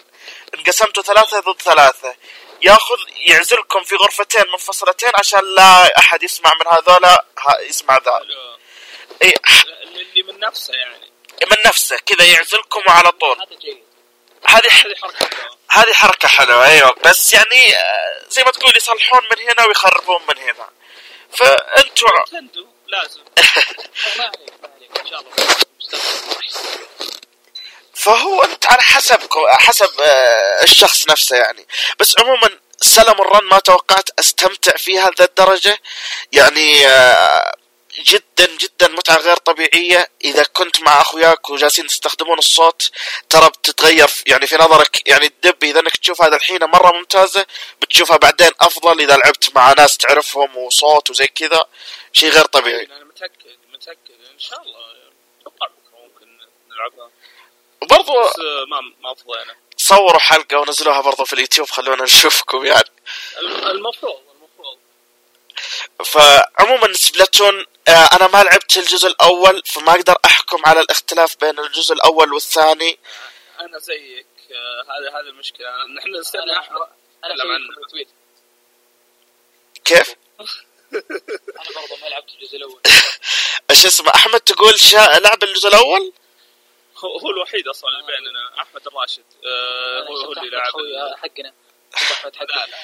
[0.58, 2.16] انقسمتوا ثلاثة ضد ثلاثة.
[2.62, 7.24] ياخذ يعزلكم في غرفتين منفصلتين عشان لا أحد يسمع من هذولا
[7.68, 8.20] يسمع ذا.
[9.22, 9.34] اي
[9.82, 11.10] اللي من نفسه يعني.
[11.50, 13.36] من نفسه كذا يعزلكم وعلى طول.
[13.36, 13.87] هذا جيد.
[14.48, 15.28] هذه حركه.
[15.70, 16.96] هذه حركة حلوة أيوه.
[17.04, 20.68] بس يعني آه، زي ما تقول يصلحون من هنا ويخربون من هنا.
[21.32, 23.20] فأنتوا نتندو لازم.
[24.18, 25.00] ما عليك ما عليك.
[25.00, 25.32] إن شاء الله.
[27.94, 31.66] فهو أنت على حسب حسب آه، الشخص نفسه يعني.
[32.00, 32.48] بس عموما
[32.80, 35.78] سلم الرن ما توقعت أستمتع فيها لذا الدرجة.
[36.32, 37.52] يعني آه،
[37.98, 40.10] جدا جدا متعة غير طبيعية.
[40.24, 42.90] إذا كنت مع أخوياك وجالسين تستخدمون الصوت
[43.28, 45.08] ترى بتتغير يعني في نظرك.
[45.08, 47.46] يعني الدب إذا إنك تشوف هذا الحين مرة ممتازة
[47.82, 51.64] بتشوفها بعدين أفضل إذا لعبت مع ناس تعرفهم وصوت وزي كذا.
[52.12, 52.84] شيء غير طبيعي.
[52.84, 54.10] أنا متاكد متأكد.
[54.34, 54.78] إن شاء الله
[55.40, 56.38] أتوقع بكرة ممكن
[56.70, 57.10] نلعبها.
[57.82, 62.84] وبرضو بس آه، ما ما فضينا صوروا حلقة ونزلوها برضو في اليوتيوب خلونا نشوفكم يعني.
[63.40, 64.27] الم- المفروض المفروض.
[66.04, 71.94] فعموما سبلاتون آه، أنا ما لعبت الجزء الأول فما أقدر أحكم على الاختلاف بين الجزء
[71.94, 72.98] الأول والثاني.
[73.60, 74.26] أنا زيك.
[74.50, 75.68] آه، هذا هذا المشكلة.
[75.96, 76.88] نحن نستنى أحمد
[79.84, 80.08] كيف؟
[81.60, 82.80] أنا برضه ما لعبت الجزء الأول.
[83.70, 84.96] إيش اسمه أحمد تقول شا...
[84.96, 86.12] لعب الجزء الأول؟
[86.96, 89.24] هو هو الوحيد أصلا اللي بيننا أحمد الراشد.
[89.44, 91.52] آه، أنا هو هو اللي أحمد لعب حقنا.
[91.94, 92.66] أحمد لا حقنا.
[92.66, 92.78] لا آه،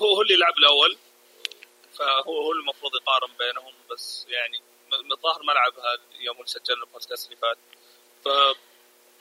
[0.00, 0.98] هو هو اللي لعب الأول.
[1.98, 4.62] فهو هو المفروض يقارن بينهم بس يعني
[5.12, 7.58] الظاهر ما لعبها يوم سجلنا البودكاست اللي فات.
[8.24, 8.28] ف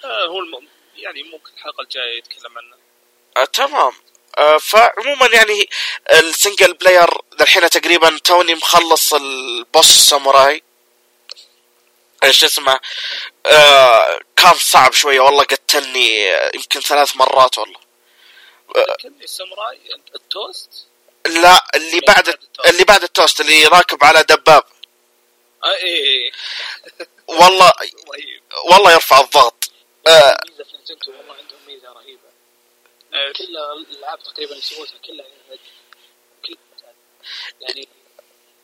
[0.06, 0.62] آه، هو.
[0.96, 2.76] يعني ممكن الحلقة الجاية يتكلم عنه.
[3.38, 3.94] آه تمام.
[4.38, 5.70] آه، فعموما يعني
[6.12, 7.10] ال single player
[7.42, 10.64] الحين تقريبا توني مخلص ال boss ساموراي.
[12.24, 12.80] إيش اسمه؟
[13.46, 17.89] آه كان صعب شوية والله قتلني آه، يمكن ثلاث مرات والله.
[19.24, 19.80] الساموراي
[20.16, 20.88] التوست؟
[21.26, 24.64] لا اللي بعد اللي بعد التوست اللي راكب على دباب.
[25.64, 26.32] آه إيه
[27.28, 29.72] والله رهيب والله يرفع الضغط.
[30.08, 32.30] آه ميزة في نينتندو والله عندهم ميزة رهيبة.
[33.14, 33.34] إيه.
[33.34, 35.26] كل الألعاب تقريبا يسوونها كلها
[36.50, 36.94] ممتازة.
[37.62, 37.88] يعني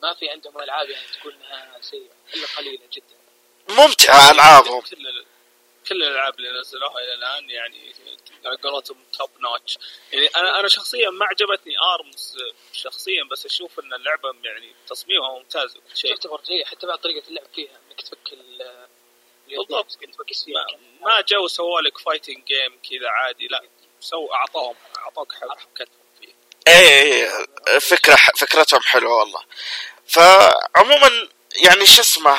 [0.03, 3.15] ما في عندهم ألعاب يعني تقول إنها سيئة إلا قليلة جدا.
[3.69, 4.84] ممتعة ألعابهم.
[5.90, 7.94] كل ال- كل الألعاب اللي نزلوها إلى الآن يعني
[8.45, 9.78] على قولتهم top notch
[10.14, 12.38] يعني أنا أنا شخصيا ما عجبتني آرمز
[12.74, 16.16] شخصيا بس أشوف إن اللعبة يعني تصميمها ممتاز وكل شيء.
[16.16, 18.88] تعتبر حتى بعد طريقة اللعب فيها إنك تفك ال
[19.48, 19.98] بالضبط.
[21.02, 23.64] ما, جو سووا لك fighting game كذا عادي لا
[24.00, 25.88] so أعطوهم أعطوك حبكتهم
[26.22, 26.34] فيه.
[26.68, 27.30] إيه
[27.68, 29.44] إيه، فكرة فكرتهم حلوة والله.
[30.07, 32.32] فعموما يعني شو اسمه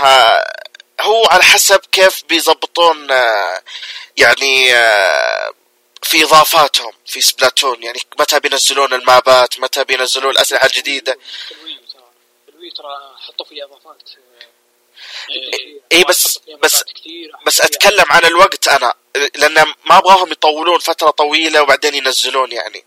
[1.00, 3.62] هو على حسب كيف بيزبطون آه،
[4.16, 5.52] يعني آه،
[6.02, 7.82] في إضافاتهم في سبلاتون.
[7.82, 10.36] يعني متى بينزلون المابات متى بينزلون
[11.48, 11.54] في
[12.48, 14.02] الويو ترى حطوا فيه إضافات
[15.92, 16.04] إيه.
[16.04, 18.94] بس حطوا فيها بس كثير بس أتكلم عن الوقت أنا
[19.34, 19.54] لأن
[19.84, 22.84] ما أبغاهم يطولون فترة طويلة وبعدين ينزلون يعني.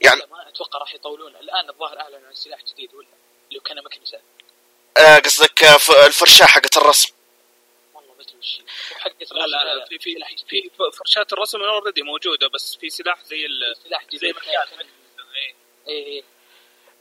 [0.00, 1.36] يعني ما أتوقع راح يطولون.
[1.36, 3.06] الآن الظاهر أعلنوا عن سلاح جديد ولا؟
[3.48, 4.18] اللي كان مكنسة.
[4.98, 7.08] آه، قصدك آه، الفرشاة حقت الرسم.
[8.54, 8.98] والله ما ادري وش هي.
[8.98, 10.16] حق لا لا في في
[10.48, 14.66] في فرشات الرسم already موجودة بس في سلاح زي ال سلاح زي مكان.
[15.36, 15.54] إيه.
[15.88, 16.24] اي اي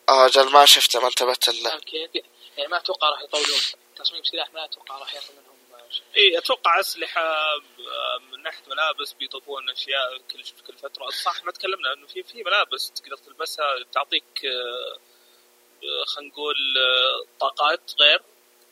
[0.10, 1.80] آه جل ما شفته ما انتبهت له.
[1.80, 2.12] كيف؟
[2.58, 3.60] يعني ما أتوقع راح يطولون.
[3.96, 5.56] تصميم سلاح ما أتوقع راح ياخذ منهم
[5.92, 6.04] شيء.
[6.18, 7.62] اي أتوقع أسلحة آه،
[8.32, 11.10] من ناحية ملابس بيضيفون أشياء كل كل فترة.
[11.10, 15.00] صح ما تكلمنا إنه في في ملابس تقدر تلبسها تعطيك آه،
[15.84, 18.22] آه، خلينا نقول آه، طاقات غير.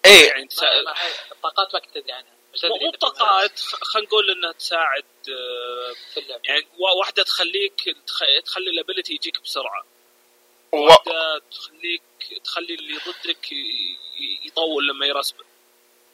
[0.05, 0.27] إيه.
[0.27, 0.93] يعني ما
[1.31, 2.33] الطاقات ما كنت ادري عنها.
[2.53, 6.41] بس مو ادري مو إنه طاقات خ- خلينا نقول إنها تساعد آه، في اللعبة.
[6.45, 7.73] يعني وا- واحدة تخليك
[8.07, 9.83] تخ- تخلي ال ability يجيك بسرعة.
[10.71, 10.77] و...
[10.77, 12.01] واحدة تخليك
[12.43, 15.43] تخلي اللي ضدك ي- ي- يطول لما ي respawn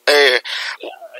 [0.10, 0.44] إيه.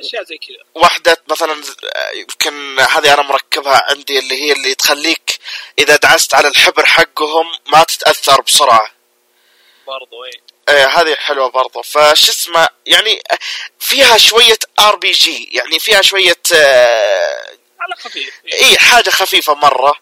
[0.00, 0.56] أشياء زي كذا.
[0.74, 1.52] واحدة مثلا
[1.96, 5.38] آه، يمكن هذه أنا مركبها عندي اللي هي اللي تخليك
[5.78, 8.94] إذا دعست على الحبر حقهم ما تتأثر بسرعة.
[9.86, 10.40] برضو إيه.
[10.70, 11.82] إيه هذه حلوة برضو.
[11.82, 13.38] فش اسمه يعني آه،
[13.78, 18.34] فيها شوية RPG يعني فيها شوية آه، على خفيف.
[18.52, 19.94] إيه حاجة خفيفة مرة.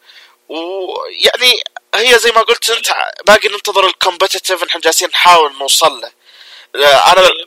[0.48, 1.62] ويعني
[1.94, 2.88] هي زي ما قلت أنت
[3.26, 6.12] باقي ننتظر ال competitive إحنا جالسين نحاول نوصل له.
[6.76, 7.46] آه، أنا إيه،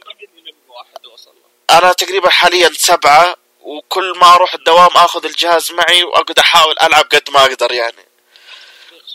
[1.69, 7.29] أنا تقريبا حاليا سبعة وكل ما أروح الدوام آخذ الجهاز معي وأقعد أحاول ألعب قد
[7.29, 8.05] ما أقدر يعني.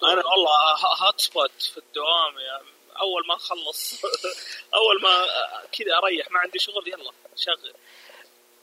[0.03, 2.76] أنا والله هات سبوت في الدوام يعني.
[3.01, 4.05] أول ما أخلص.
[4.75, 5.27] أول ما
[5.73, 7.75] كذا أريح ما عندي شغل يلا شغل.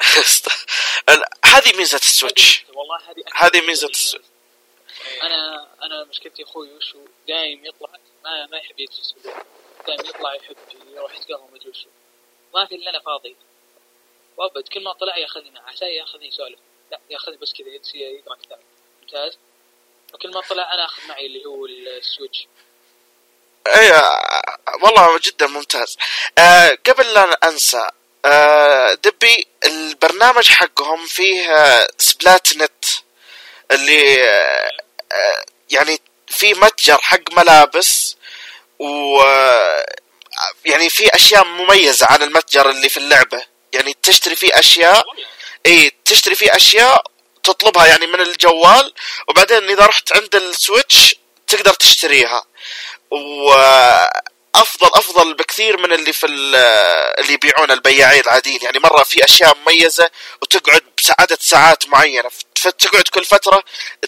[1.45, 2.65] هذه ميزة السويتش.
[2.73, 4.17] والله هذه هذه من ميزة ال- الس-
[5.23, 7.89] أنا أنا مشكلتي أخوي وشو دايم يطلع
[8.23, 9.45] ما ما يحب يجلس في البيت
[9.87, 10.55] دايم يطلع يحب
[10.87, 11.89] يروح يتقهوى ما أدري وشو
[12.53, 13.35] ما في الا أنا فاضي.
[14.37, 16.59] وأبد كل ما طلع يأخذني معه عشان يأخذني يسولف.
[16.91, 18.59] لا يأخذني بس كذا يجلس يقرأ كتاب.
[19.01, 19.37] ممتاز.
[20.13, 22.47] وكل ما طلع أنا أخذ معي اللي هو السويتش.
[23.67, 23.91] اي
[24.81, 25.97] والله جدا ممتاز.
[26.37, 27.89] آه قبل لا أنسى
[28.25, 32.85] آه دبي البرنامج حقهم فيه آه سبلات نت
[33.71, 34.15] اللي
[35.69, 38.15] يعني في متجر حق ملابس
[38.79, 39.21] و
[40.65, 43.45] يعني في أشياء مميزة عن المتجر اللي في اللعبة.
[43.73, 45.05] يعني تشتري فيه أشياء
[45.65, 47.03] اي تشتري فيه أشياء
[47.43, 48.93] تطلبها يعني من الجوال
[49.27, 51.15] وبعدين إذا رحت عند السويتش
[51.47, 52.45] تقدر تشتريها.
[53.13, 56.55] وأفضل أفضل بكثير من اللي في ال-
[57.19, 58.59] اللي يبيعون البياعين العاديين.
[58.63, 60.09] يعني مرة في أشياء مميزة
[60.41, 60.83] وتقعد
[61.19, 62.29] عدد ساعات معينة.
[62.55, 63.63] فتقعد كل فترة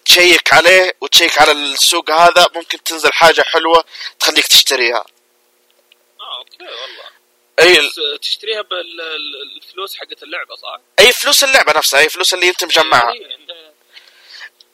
[0.05, 3.83] تشيك عليه وتشيك على السوق هذا ممكن تنزل حاجة حلوة
[4.19, 5.05] تخليك تشتريها.
[6.21, 7.05] آه أوكي والله.
[7.59, 7.91] أي
[8.21, 13.13] تشتريها بالفلوس حقت اللعبة صح؟ أي فلوس اللعبة نفسها أي فلوس اللي أنت مجمعها.
[13.13, 13.73] إيه، عند-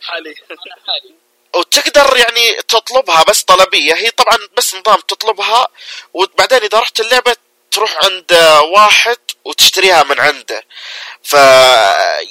[0.02, 0.30] حالي.
[0.52, 1.16] أنا حالي.
[1.56, 3.94] وتقدر يعني تطلبها بس طلبية.
[3.94, 5.68] هي طبعا بس نظام تطلبها
[6.14, 7.36] وبعدين إذا رحت اللعبة
[7.72, 8.34] تروح عند
[8.76, 10.66] واحد وتشتريها من عنده.
[11.24, 11.34] ف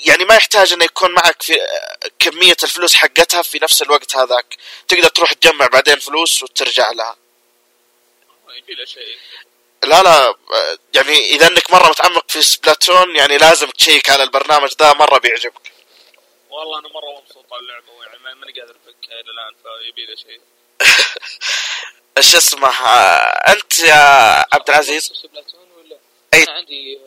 [0.07, 1.59] يعني ما يحتاج إنه يكون معك في
[2.19, 4.57] كمية الفلوس حقتها في نفس الوقت هذاك.
[4.89, 7.17] تقدر تروح تجمع بعدين فلوس وترجع لها.
[9.83, 10.35] لا لا
[10.95, 15.70] يعني إذا إنك مرة متعمق في سبلاتون يعني لازم تشيك على البرنامج ذا مرة بيعجبك.
[16.51, 20.15] والله أنا مرة مبسوط على اللعبة يعني ما- ماني قادر افكها إلى الآن فيبي له
[20.17, 20.41] شيء.
[22.19, 23.95] إيش اسمه آه، أنت يا
[24.55, 25.27] عبد العزيز؟
[25.77, 25.99] ولا؟
[26.35, 26.43] أي.
[26.43, 26.99] أنا عندي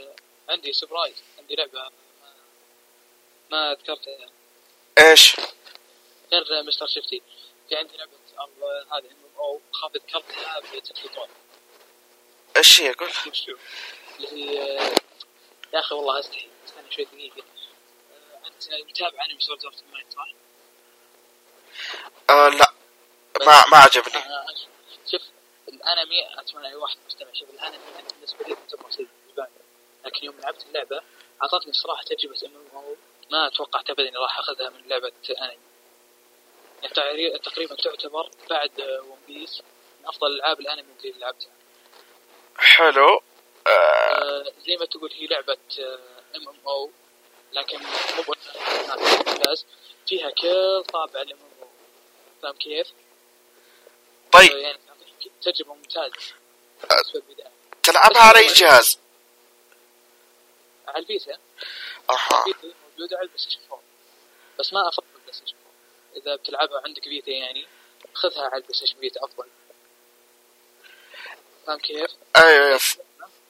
[0.50, 1.92] عندي surprise عندي لعبة ما,
[3.52, 4.30] ما ذكرتها
[5.00, 5.36] إيش؟
[6.34, 7.22] غير مستر شفتي
[7.70, 8.12] في عندي لعبة
[8.92, 11.28] هذه MMO خاف ذكرتها بتلفزيون
[12.58, 13.10] إيش هي؟ قول؟
[14.20, 14.56] اللي هي
[15.74, 17.38] يا أخي والله أستحي استنى شوي دقيقة.
[17.38, 17.53] آه،
[18.72, 20.28] متابع أنمي Sword Art Online صح؟
[22.30, 22.74] آه لا.
[23.40, 24.18] ما ما عجبني.
[24.18, 24.46] آه،
[25.12, 25.22] شوف
[25.68, 29.04] الانمي أتمنى أي واحد مستمع شوف الانمي أنا بالنسبة لي بالنسبة
[29.38, 29.48] لي
[30.06, 31.02] لكن يوم لعبت اللعبة
[31.44, 32.96] أعطتني صراحة تجربة ام
[33.32, 35.12] ما توقعت ابدا إني راح أخذها من لعبة
[35.42, 35.58] أنمي.
[36.98, 39.62] يعني تقريبا تعتبر بعد ون بيس
[40.02, 41.52] من أفضل ألعاب الأنمي اللي لعبتها.
[42.58, 43.22] حلو.
[43.68, 43.70] آه.
[43.70, 45.58] آه، زي ما تقول هي لعبة
[46.36, 46.92] MMO
[47.54, 47.80] لكن
[48.18, 48.24] مو
[49.28, 49.66] ممتاز
[50.08, 51.68] فيها كل طابع أو
[52.42, 52.88] فاهم كيف؟
[54.32, 54.52] طيب.
[54.52, 54.80] يعني
[55.42, 56.14] تجربة ممتازة.
[56.90, 57.52] بالنسبة للبداية
[57.84, 59.00] تلعبها على أي جهاز؟
[60.88, 61.38] على الفيتا
[62.10, 62.46] أها.
[62.48, 63.82] الفيتا موجودة على البلاي ستيشن 4
[64.60, 65.56] بس ما أفضل البلاي ستيشن
[66.16, 67.68] 4 إذا بتلعبها عندك فيتا يعني
[68.14, 69.48] خذها على البلاي ستيشن فيتا أفضل.
[71.68, 72.80] فاهم كيف؟ أيوه.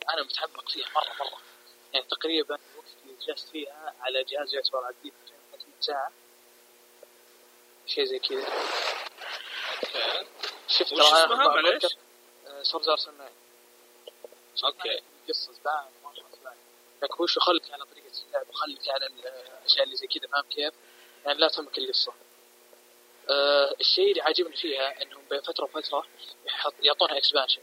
[0.10, 1.41] أنا متحمق فيها مرة مرة.
[1.94, 2.73] يعني تقريبا اللي
[3.28, 5.14] جلست فيها على جهاز يعتبر عديد
[5.52, 6.12] 300 ساعه
[7.88, 8.48] شيء زي كذا.
[10.68, 11.86] شفت وش اسمها؟ معليش؟
[12.48, 13.32] آه، Sword Art Online
[14.64, 15.02] okay.
[16.04, 16.56] مره زباله
[17.04, 20.74] لكن وش خلك على طريقة اللعب وخلك على الاشياء اللي زي كذا فاهم كيف؟
[21.26, 22.14] يعني لا تهمك القصة.
[23.30, 26.08] آه الشيء اللي عاجبني فيها إنهم بين فترة وفترة
[26.45, 27.62] يحط يعطونها expansion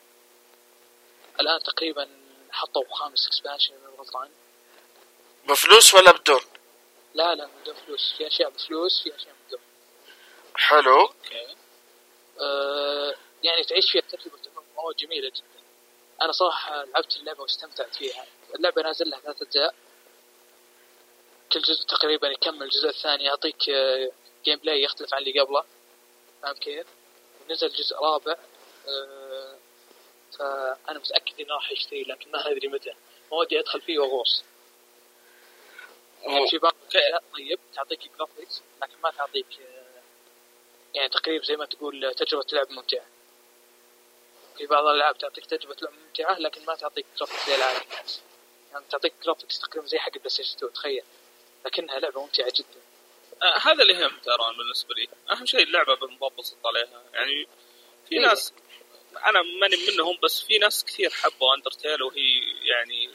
[1.41, 2.09] الآن تقريبا
[2.51, 4.31] حطوا خامس expansion من غلطان.
[5.51, 6.41] بفلوس ولا بدون
[7.15, 8.15] لا لا من دون فلوس.
[8.19, 9.61] في أشياء بفلوس في أشياء من دون
[10.55, 11.01] حلو.
[11.01, 11.57] okay.
[12.41, 15.63] آه يعني تعيش فيها تجربه ام جميلة جدا.
[16.23, 18.27] أنا صراحة لعبت اللعبة واستمتعت فيها.
[18.55, 19.75] اللعبة نازل لها ثلاث أجزاء.
[21.53, 23.25] كل جزء تقريبا يكمل الجزء الثاني.
[23.25, 23.71] يعطيك
[24.45, 25.65] gameplay يختلف عن اللي قبله.
[26.43, 26.87] فاهم كيف؟
[27.41, 28.37] ونزل جزء رابع.
[28.89, 29.59] آه
[30.39, 32.95] فأنا متأكد اني راح اشتري لكن ما أدري متى.
[33.33, 34.45] ما ودي أدخل فيه وأغوص.
[36.51, 40.03] في بعض الاشياء طيب تعطيك graphics لكن ما تعطيك آه،
[40.95, 43.07] يعني تقريبا زي ما تقول تجربة لعب ممتعة.
[44.59, 47.81] في بعض الألعاب تعطيك تجربة لعب ممتعة لكن ما تعطيك graphics زي العالم.
[48.73, 51.03] يعني تعطيك graphics تقريبا زي حق ستيشن 2 تخيل.
[51.67, 52.81] لكنها لعبة ممتعة جدا.
[53.43, 55.09] آه هذا اللي يهم ترى بالنسبة لي.
[55.31, 57.05] أهم شيء اللعبة بنبسط عليها.
[57.13, 57.47] يعني
[58.09, 58.21] في إيه.
[58.21, 58.53] ناس
[59.17, 63.11] أنا ماني منهم بس في ناس كثير حبوا Undertale وهي يعني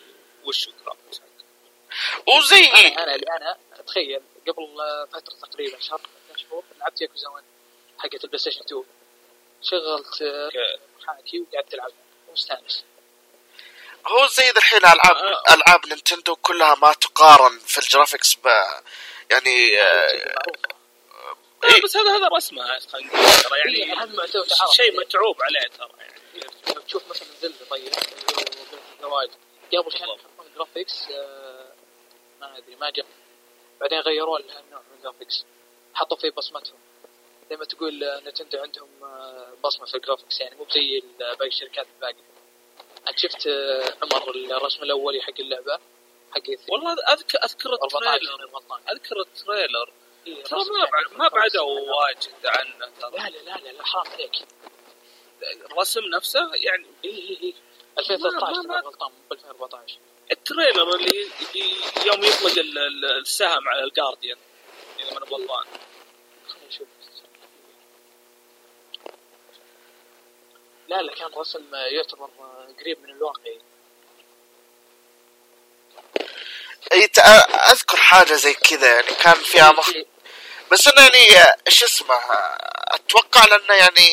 [0.45, 1.21] وش ال graphics
[2.27, 3.57] وزي أنا أنا اللي أنا
[3.87, 6.01] تخيل قبل آه، فترة تقريبا شهر
[6.35, 7.43] شهور لعبت ياكوزا 1
[7.99, 8.83] حقت البلاي ستيشن 2
[9.61, 10.49] شغلت آه،
[11.01, 11.91] محاكي وقعدت ألعب.
[12.33, 12.83] مستانس.
[14.07, 15.53] هو زي الحين العاب آه.
[15.53, 18.47] ألعاب نينتندو كلها ما تقارن في ال graphics ب
[19.31, 20.35] يعني آه،
[21.63, 23.01] آه بس هذا هذا رسمة ترى
[23.65, 24.71] إيه، يعني تعرف.
[24.75, 25.89] شيء متعوب عليه ترى.
[25.99, 27.93] يعني لو تشوف مثلا زلدة طيب
[29.73, 31.54] قبل كان يحطون graphics آه،
[32.41, 33.05] ما أدري ما جاء
[33.81, 35.45] بعدين غيروا لها النوع من ال graphics
[35.93, 36.77] حطوا فيه بصمتهم.
[37.49, 41.35] زي ما تقول آه، نينتندو عندهم آه، بصمة في ال graphics يعني مو زي ال-
[41.35, 42.23] باقي الشركات الباقية.
[43.07, 45.79] انت شفت آه، عمر الرسم الأولي حق اللعبة
[46.31, 46.41] حق
[46.71, 48.49] والله اذكر أذكر 14 ال trailer.
[48.91, 49.93] أذكر ال trailer
[50.45, 54.31] ترى ما يعني ما بعدوا واجد عنه لا لا لا, لا حرام عليك.
[55.71, 57.53] الرسم نفسه يعني اي اي اي
[57.97, 59.97] 2013 ما- ما- إذا غلطان مو 2014
[60.31, 61.75] ال trailer اللي, اللي
[62.05, 64.37] يوم يطلق ال- ال- السهم على ال guardian
[64.99, 65.65] اذا ما أنا غلطان
[70.87, 72.29] لا لا كان رسم يعتبر
[72.79, 73.59] قريب من الواقعي.
[76.93, 77.09] أي
[77.71, 79.89] أذكر حاجة زي كذا يعني كان فيها مخ...
[80.71, 82.15] بس إنه يعني إيش اسمه
[82.87, 84.09] أتوقع لأنه يعني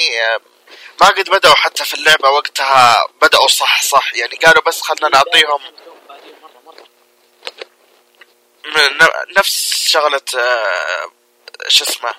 [1.01, 5.61] ما قد بدأوا حتى في اللعبة وقتها بدأوا صح صح يعني قالوا بس خلنا نعطيهم
[6.09, 6.87] بعدين مرة مرة من ن-
[9.37, 11.11] نفس شغلة آه،
[11.69, 12.15] شو اسمه؟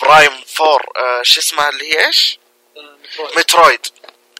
[0.00, 2.38] Prime 4 آه، شو اسمها اللي هي إيش؟
[2.76, 3.38] مترويد.
[3.38, 3.86] مترويد.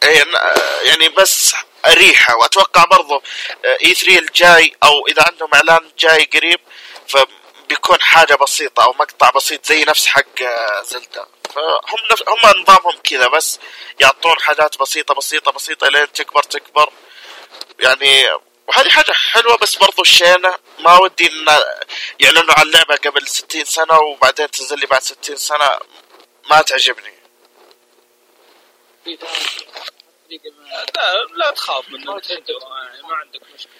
[0.03, 1.55] اي آه، يعني بس
[1.87, 3.23] ريحة وأتوقع برضو
[3.65, 6.61] E3 الجاي أو إذا عندهم إعلان جاي قريب
[7.09, 10.43] فبيكون حاجة بسيطة أو مقطع بسيط زي نفس حق
[10.83, 13.59] زلدا فهم نفس هم نظامهم كذا بس
[14.01, 16.93] يعطون حاجات بسيطة بسيطة بسيطة لين تكبر تكبر.
[17.81, 18.29] يعني
[18.69, 21.47] وهذه حاجة حلوة بس برضو الشينة ما ودي إن
[22.21, 25.79] يعلنوا عن لعبة قبل 60 سنة وبعدين تنزل لي بعد 60 سنة
[26.51, 27.15] ما تعجبني.
[30.95, 33.73] لا لا تخاف من نينتندو يعني ما عندك مشكلة.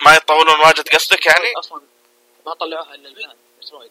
[0.00, 1.82] ما يطولون واجد قصدك يعني؟ أصلا
[2.46, 3.90] ما طلعوها إلا الآن مترويد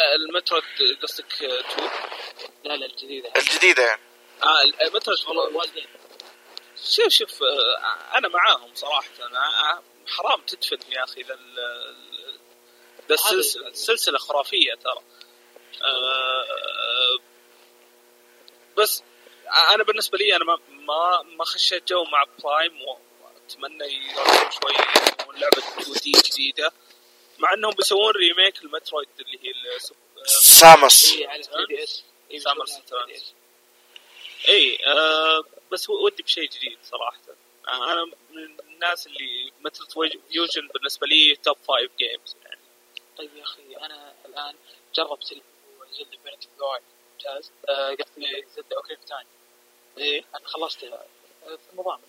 [0.00, 0.62] المترو
[1.02, 1.90] قصدك 2
[2.64, 3.32] لا لا الجديدة.
[3.36, 4.02] الجديدة يعني.
[4.42, 5.86] آه المترو والله واجدين
[6.84, 9.08] شوف شوف آه، أنا معاهم صراحة.
[9.26, 12.38] أنا حرام تدفن يا أخي ذا ال- ال-
[13.08, 15.02] ذا السلسلة السلسلة خرافية ترى.
[15.82, 17.18] آه،
[18.76, 19.02] بس
[19.74, 25.36] أنا بالنسبة لي أنا ما ما ما خشيت جو مع Prime وأتمنى يرجعون شوي يسوون
[25.36, 26.72] لعبة 2D جديدة
[27.38, 29.78] مع إنهم بيسوون remake المترويد اللي هي
[30.26, 32.04] Samus اي على 3DS
[32.42, 33.34] Samus Returns.
[34.48, 37.18] اي آه بس هو- ودي بشيء جديد صراحة.
[37.68, 39.86] آه أنا من الناس اللي Metroid
[40.30, 42.60] Fusion بالنسبة لي top five games يعني
[43.18, 44.54] طيب يا أخي أنا الآن
[44.94, 45.24] جربت
[45.92, 46.80] Zelda Breath of
[47.12, 49.26] ممتاز آه، قصدي Zelda Ocarina of Time
[49.98, 50.24] إيه.
[50.36, 51.06] أنا خلصتها
[51.44, 52.00] آه، في النظام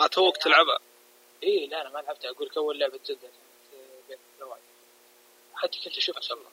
[0.00, 0.78] آه توك تلعبها؟
[1.42, 2.30] اي لا أنا ما لعبتها.
[2.30, 4.60] أقول لك أول لعبة Zelda كانت آه، بين الزواج
[5.54, 6.50] حتى كنت اشوفها شغله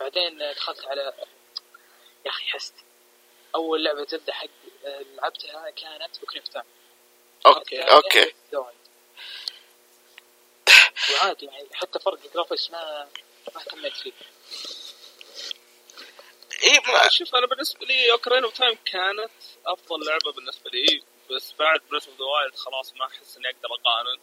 [0.00, 1.00] بعدين آه، دخلت على
[2.26, 2.74] يا أخي حست.
[3.56, 4.46] أول لعبة Zelda حق
[4.84, 6.64] آه، لعبتها كانت Ocarina of Time
[7.46, 8.32] okay okay.
[11.12, 13.08] وعادي يعني حتى فرق ال graphics ما
[13.54, 14.12] ما اهتميت فيه.
[16.64, 19.30] إي ما- شوف أنا بالنسبة لي Ocarina of Time كانت
[19.66, 23.68] أفضل لعبة بالنسبة لي بس بعد Breath of the Wild خلاص ما أحس إني أقدر
[23.74, 24.18] أقارن.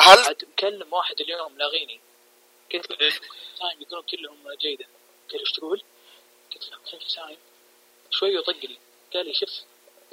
[0.00, 2.00] هل عاد مكلم واحد اليوم لاغيني.
[2.74, 2.96] قلت له.
[3.58, 4.86] Time يقولون كلهم جيدة.
[5.30, 5.82] قال إيش تقول؟
[6.54, 7.38] قلت له Ocarina of Time
[8.12, 8.78] شوي يطق لي.
[9.14, 9.50] قال لي شوف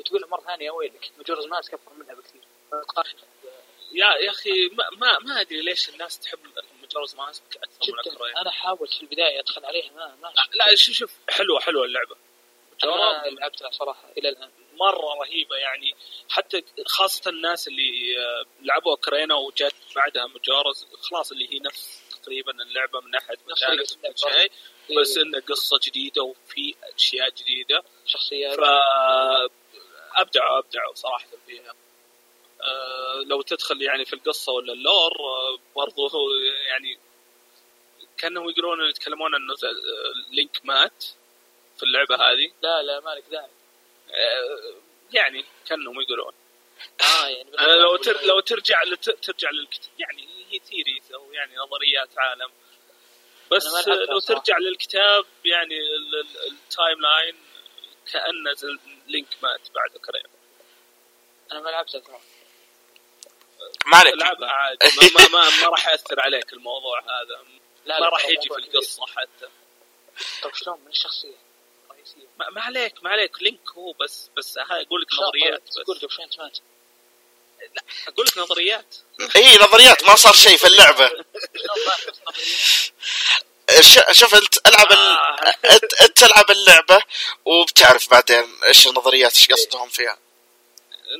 [0.06, 2.42] تقول مرة ثانية ويلك؟ Majora's Mask افضل منها بكثير.
[3.92, 6.40] يا يا أخي ما ما, ما أدري ليش الناس تحب
[6.84, 10.96] Majora's Mask أكثر من اوكرين أنا حاولت في البداية أدخل عليها ما ما لا شوف
[10.96, 12.16] شوف حلوة حلوة اللعبة.
[12.82, 14.52] جرب لعبتها صراحة إلى الآن.
[14.74, 15.96] مرة رهيبة يعني.
[16.30, 22.52] حتى خاصة الناس اللي آه، لعبوا أوكرينا وجت بعدها Majora's خلاص اللي هي نفس تقريبا
[22.52, 24.14] اللعبة من ناحية mechanics وكل.
[24.16, 24.52] شيء
[25.02, 27.84] بس انه قصة جديدة وفي أشياء جديدة.
[28.06, 28.64] شخصيات ف
[30.16, 31.76] ابدعوا ابدعوا صراحة فيها.
[32.62, 36.30] آه، لو تدخل يعني في القصة ولا ال lore آه، برضو هو
[36.70, 36.98] يعني
[38.18, 39.54] كأنهم يقولون يتكلمون إنه
[40.32, 41.06] Link مات
[41.78, 42.52] في اللعبة هذه.
[42.64, 43.50] لا لا مالك داعي
[44.10, 44.74] آه،
[45.14, 46.34] يعني كأنهم يقولون.
[47.02, 47.52] آه يعني
[47.82, 52.52] لو تر لو ترجع لت- ترجع للكتاب يعني هي theories أو يعني نظريات عالم.
[53.52, 54.20] بس لو.
[54.20, 57.36] ترجع للكتاب يعني ال- ال- ال timeline
[58.12, 60.24] كانه Link مات بعد كريم.
[61.52, 62.24] أنا ما لعبتها صراحة
[63.86, 64.86] ما عليك ألعبها عادي.
[64.98, 67.46] ما, ما, ما, ما راح ياثر عليك الموضوع هذا.
[67.86, 68.56] لا ما راح يجي في.
[68.56, 69.50] القصة حتى.
[70.44, 71.38] طيب شلون؟ من الشخصية؟
[72.40, 73.42] ما, ما عليك ما عليك.
[73.41, 76.58] Link هو بس بس ها أقول لك نظريات تقول بس قبل شوي انت مات
[78.08, 78.96] أقول لك نظريات.
[79.36, 80.04] إي نظريات.
[80.04, 81.12] ما صار شيء في اللعبة.
[84.12, 84.98] شوف أنت ألعب ال...
[84.98, 85.36] آه.
[85.74, 87.02] أنت أنت تلعب اللعبة
[87.46, 90.18] وبتعرف بعدين إيش النظريات إيش قصدهم فيها.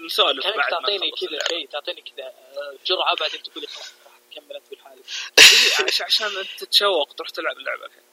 [0.06, 1.46] نسولف بعد تعطيني كذا اللعبة.
[1.50, 5.02] شيء تعطيني كذا آه، جرعة بعدين تقول لي خلاص راح كمل أنت بالحالة
[5.40, 7.86] إيه، عش- عشان أنت تتشوق تروح تلعب اللعبة.
[7.86, 8.04] الحين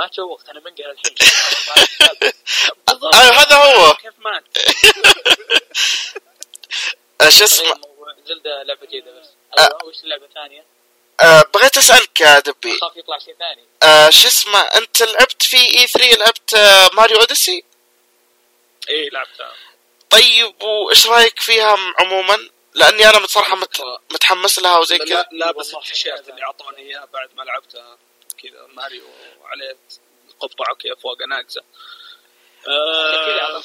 [0.00, 1.14] ما تشوقت أنا منقل الحين.
[2.88, 3.94] بالضبط هذا هو.
[3.94, 4.44] كيف مات
[7.20, 7.80] آه، شو اسمه؟
[8.26, 9.28] زلدة لعبة جيده بس.
[9.58, 10.64] أيوه وش اللعبة الثانية؟
[11.20, 12.78] آه، بغيت أسألك يا دبي.
[12.78, 13.64] أخاف يطلع شيء ثاني.
[14.12, 16.54] شو اسمه؟ أنت لعبت في اي 3 لعبت
[16.94, 17.64] ماريو أوديسي؟
[18.88, 19.52] إيه لعبتها.
[20.10, 23.80] طيب وإيش رأيك فيها عموما؟ لأني أنا بصراحة مت...
[24.12, 25.26] متحمس لها وزي لا, كذا.
[25.32, 26.30] لا بس التيشيرت هذا.
[26.32, 27.98] اللي أعطوني اياه بعد ما لعبتها.
[28.42, 29.04] كذا ماريو
[29.42, 29.76] عليه
[30.40, 31.44] قبعه كذا فوق على
[32.68, 33.62] آه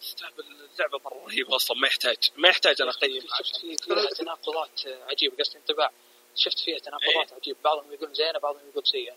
[0.00, 0.44] تستهبل
[0.74, 5.36] اللعبة مرة رهيبة أصلا ما يحتاج ما يحتاج أنا أقيم شفت في فيها تناقضات عجيبة
[5.36, 5.92] قصدي انطباع.
[6.36, 9.16] شفت فيها تناقضات عجيبة بعضهم يقول زينة بعضهم يقول سيئة.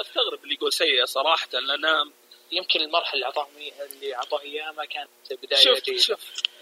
[0.00, 2.12] أستغرب اللي يقول سيء صراحة لأن
[2.52, 5.98] يمكن المرحلة اللي أعطاهم اللي اعطوه إياها ما كانت بداية شوف جيدة.
[5.98, 6.20] شوف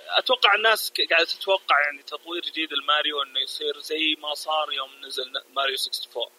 [0.08, 5.32] أتوقع الناس قاعدة تتوقع يعني تطوير جديد الماريو إنه يصير زي ما صار يوم نزل
[5.56, 6.30] ماريو 64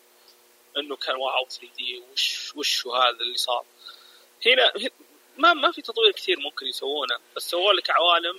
[0.77, 3.65] إنه كان واو 3 دي وش وش هذا اللي صار؟
[4.45, 4.73] هنا
[5.37, 8.37] ما ما في تطوير كثير ممكن يسوونه بس سووا لك عوالم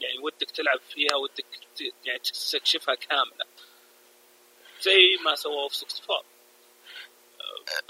[0.00, 1.46] يعني ودك تلعب فيها ودك
[2.04, 3.46] يعني تستكشفها كاملة.
[4.80, 6.24] زي ما سووا في 64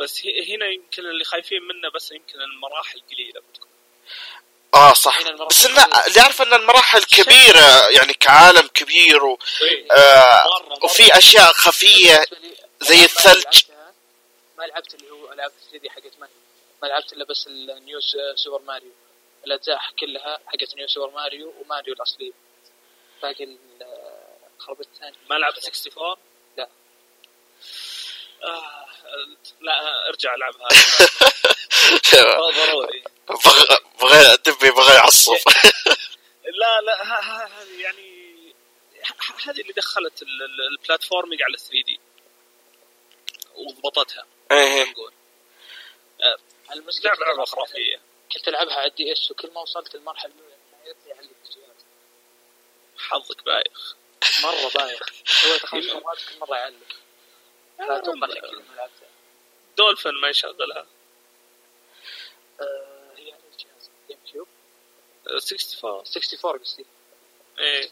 [0.00, 3.70] بس هنا يمكن اللي خايفين منه بس يمكن المراحل قليلة بتكون.
[4.74, 5.22] آه صح.
[5.50, 5.78] بس إن
[6.08, 9.38] اللي عارف إن المراحل كبيره يعني كعالم كبير و...
[9.62, 9.92] إيه.
[9.92, 10.44] آه
[10.84, 12.24] وفي أشياء خفية
[12.80, 13.62] زي الثلج.
[14.58, 16.32] ما لعبت اللي هو العاب 3D حقت ماني
[16.82, 18.00] ما لعبت إلا بس ال New
[18.34, 18.90] Super Mario.
[19.46, 22.32] الأجزاء كلها حقت New Super Mario و Mario الاصلي
[23.22, 23.58] باقي ال-
[24.58, 25.16] الخربط الثاني.
[25.30, 26.16] ما لعبت 64
[26.58, 26.68] لا.
[28.44, 28.86] آه
[29.60, 30.68] لا ارجع ألعبها.
[32.66, 33.04] ضروري.
[33.28, 35.36] بغى دبي بغى يعصب
[36.44, 38.24] لا لا ه- هذه يعني
[39.44, 42.00] هذه اللي دخلت ال- ال- ال platforming على 3D.
[43.54, 44.26] وضبطتها.
[44.52, 45.12] إيه نقول.
[46.72, 48.00] المشكلة لعبه خرافيه
[48.32, 50.54] كنت ألعبها على ال DS وكل ما وصلت المرحله الاولى
[52.98, 53.96] حظك بايخ.
[54.42, 55.00] مرة بايخ.
[55.26, 56.76] سويت خمس مرات كل مرة يعلق
[57.78, 59.08] فاتوقع عشان كذا ما لعبتها.
[59.76, 60.86] دولفين ما يشغلها.
[62.60, 66.86] آه، هي أي جهاز GameCube آه، 64 64 قصدي
[67.58, 67.90] إيه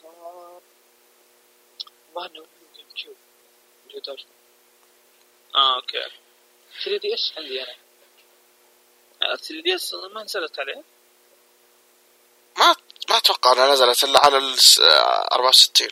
[2.15, 2.47] ما انه
[2.77, 3.17] GameCube.
[5.55, 6.09] آه okay.
[6.85, 7.77] 3DS عندي أنا.
[9.37, 10.83] 3DS ما نزلت عليه.
[12.59, 12.77] ما
[13.11, 14.57] ما أتوقع أنها نزلت إلا على ال
[15.33, 15.89] 64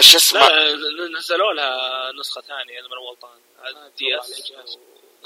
[0.00, 3.40] شو اسمه؟ لا نزلوا لها نسخة ثانية إذا ما أنا غلطان.
[3.58, 4.52] على DS.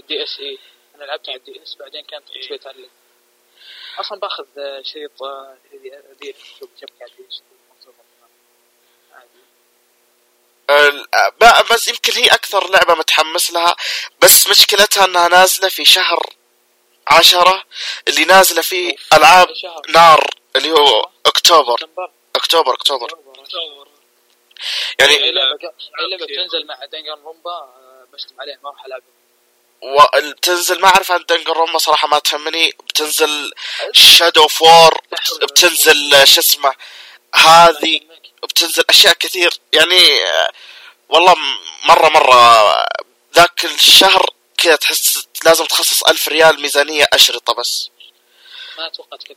[0.00, 0.58] ال DS اي
[0.94, 2.48] أنا لعبت على ال DS بعدين كانت إيه.
[2.48, 2.88] شوي تعلق.
[4.00, 6.68] أصلا باخذ آه، شريط اس شوف
[10.70, 11.06] ال-
[11.40, 13.76] ما- بس يمكن هي أكثر لعبة متحمس لها
[14.22, 16.20] بس مشكلتها إنها نازلة في شهر
[17.08, 17.64] عشرة
[18.08, 19.48] اللي نازلة فيه ألعاب.
[19.88, 21.74] نار اللي هو أكتوبر
[22.36, 23.88] أكتوبر أكتوبر أكتوبر.
[25.00, 25.58] يعني أي لعبة
[26.00, 26.40] أي لعبة كثير.
[26.42, 29.06] بتنزل مع Danganronpa آه، بشتم عليها ما راح ألعبها
[29.84, 32.70] و- بتنزل ما أعرف عن Danganronpa صراحة ما تهمني.
[32.88, 33.52] بتنزل
[33.92, 35.00] Shadow of War
[35.42, 36.74] بتنزل شو اسمه
[37.34, 38.00] هذه
[38.42, 39.50] بتنزل أشياء كثير.
[39.72, 40.08] يعني
[41.08, 41.34] والله
[41.84, 42.74] مرة مرة
[43.34, 47.90] ذاك الشهر كذا تحس لازم تخصص ألف ريال ميزانية أشرطة بس.
[48.78, 49.34] ما أتوقع تكفي.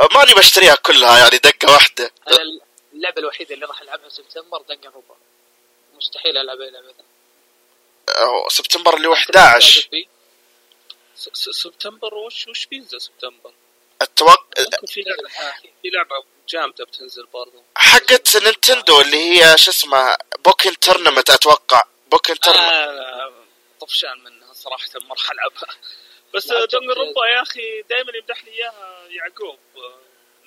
[0.00, 2.10] آه، ماني بشتريها كلها يعني دقة واحدة.
[2.28, 2.38] أنا
[2.92, 5.14] اللعبة الوحيدة اللي راح ألعبها سبتمبر Danganronpa
[5.96, 7.00] مستحيل ألعب أي لعبة ثانية.
[7.00, 7.15] آه،
[8.50, 9.88] سبتمبر اللي هو 11
[11.14, 13.52] س- س- سبتمبر وش وش بينزل سبتمبر؟
[14.02, 14.36] أتوقع
[14.86, 15.28] في لعبة
[15.82, 17.62] في لعبة جامدة بتنزل برضو.
[17.76, 21.82] حقت Nintendo اللي هي شو اسمه Pokkén Tournament أتوقع.
[22.10, 23.44] Pokkén Tournament آه
[23.80, 25.68] طفشان منها صراحة ما راح ألعبها.
[26.34, 29.98] بس دنجر روبا يا أخي دائما يمدح لي إياها يعقوب آه،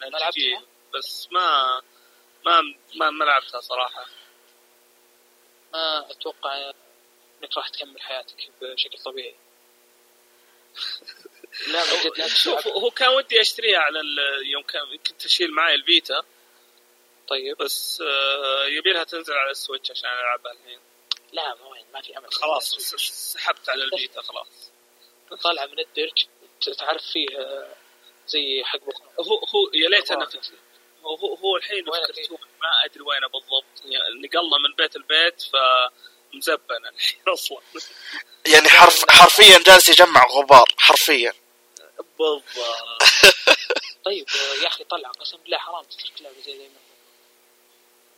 [0.09, 0.63] ما.
[0.93, 1.81] بس ما
[2.45, 2.61] ما
[2.95, 4.05] ما, ما لعبتها صراحة.
[5.73, 6.71] ما أتوقع
[7.41, 9.35] إنك راح تكمل حياتك بشكل طبيعي.
[11.73, 12.27] لا من جد لا.
[12.43, 12.67] شوف.
[12.67, 13.99] هو كان ودي أشتريها على
[14.45, 16.23] يوم كان كنت أشيل معي الفيتا.
[17.27, 17.57] طيب.
[17.57, 20.79] بس آه، يبي لها تنزل على ال Switch عشان ألعبها الحين.
[21.33, 22.33] لا ما وين ما في أمل.
[22.33, 22.75] خلاص
[23.33, 24.71] سحبت على ال Vita خلاص.
[25.43, 26.27] طالعة من الدرج.
[26.77, 27.75] تعرف فيه آه،
[28.27, 28.79] زي حق
[29.19, 30.29] هو هو يا ليت أنا
[31.03, 33.85] هو هو, الحين ما أدري وينه بالضبط.
[33.85, 35.43] يعني نقلنا من بيت البيت
[36.33, 37.61] فمزبن الحين أصلا.
[38.47, 41.33] يعني حرف حرفيا جالس يجمع غبار حرفيا.
[42.19, 42.43] بالضبط.
[44.05, 44.25] طيب
[44.63, 46.69] يا أخي طلع قسم بالله حرام تترك لعبة زي ذي.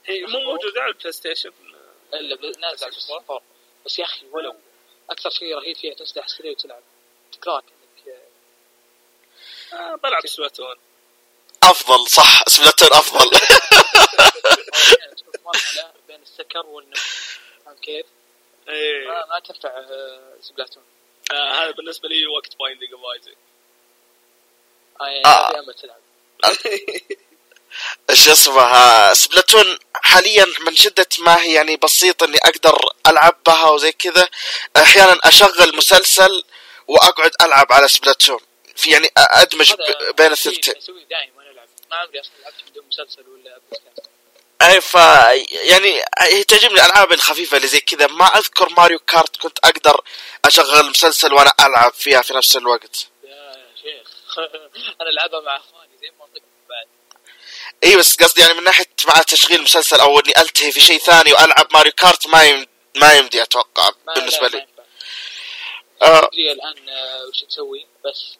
[0.05, 1.51] هي مو موجودة على البلاي ستيشن.
[2.13, 3.39] إلا نازل على
[3.85, 4.55] بس يا أخي ولو
[5.09, 6.83] أكثر شيء رهيب فيها تنسدح سريع وتلعب.
[7.31, 8.15] تقراك انك
[9.73, 10.75] آه، آه بلعب سبلاتون
[11.63, 13.29] أفضل صح سبلاتون أفضل.
[16.07, 16.93] بين السكر والنوم.
[17.71, 18.05] فاهم كيف؟
[18.69, 19.07] إيه.
[19.07, 20.83] ما, ما تنفع آه، سبلاتون.
[21.31, 23.37] آه هذا بالنسبة لي وقت Binding of Isaac
[25.01, 25.59] آه، يعني آه.
[25.59, 26.01] أمل تلعب.
[28.13, 32.77] شو اسمه سبلاتون حاليا من شدة ما هي يعني بسيط إني أقدر
[33.07, 34.29] ألعب بها وزي كذا
[34.77, 36.43] أحيانا أشغل مسلسل
[36.87, 38.39] وأقعد ألعب على سبلاتون.
[38.75, 39.73] في يعني أدمج
[40.17, 41.67] بين الثنتين اسويه دائما ألعب.
[41.91, 44.10] ما عمري أصلا لعبت بدون مسلسل ولا بودكاست.
[44.61, 44.93] أي ف
[45.51, 46.01] يعني
[46.47, 48.07] تعجبني الألعاب الخفيفة اللي زي كذا.
[48.07, 50.01] ما أذكر ماريو كارت كنت أقدر
[50.45, 53.07] أشغل مسلسل وأنا ألعب فيها في نفس الوقت.
[53.23, 54.39] يا شيخ.
[55.01, 56.25] أنا ألعبها مع أخواني زي ما
[56.69, 56.87] بعد.
[57.83, 61.33] إي بس قصدي يعني من ناحية مع تشغيل مسلسل أو إني ألتهي في شيء ثاني
[61.33, 62.67] وألعب ماريو كارت ما يم...
[62.95, 64.57] ما يمدي أتوقع ما بالنسبة ما لي.
[64.57, 64.83] ينفع.
[66.01, 66.29] آه.
[66.33, 68.37] الآن آه، وش تسوي؟ بس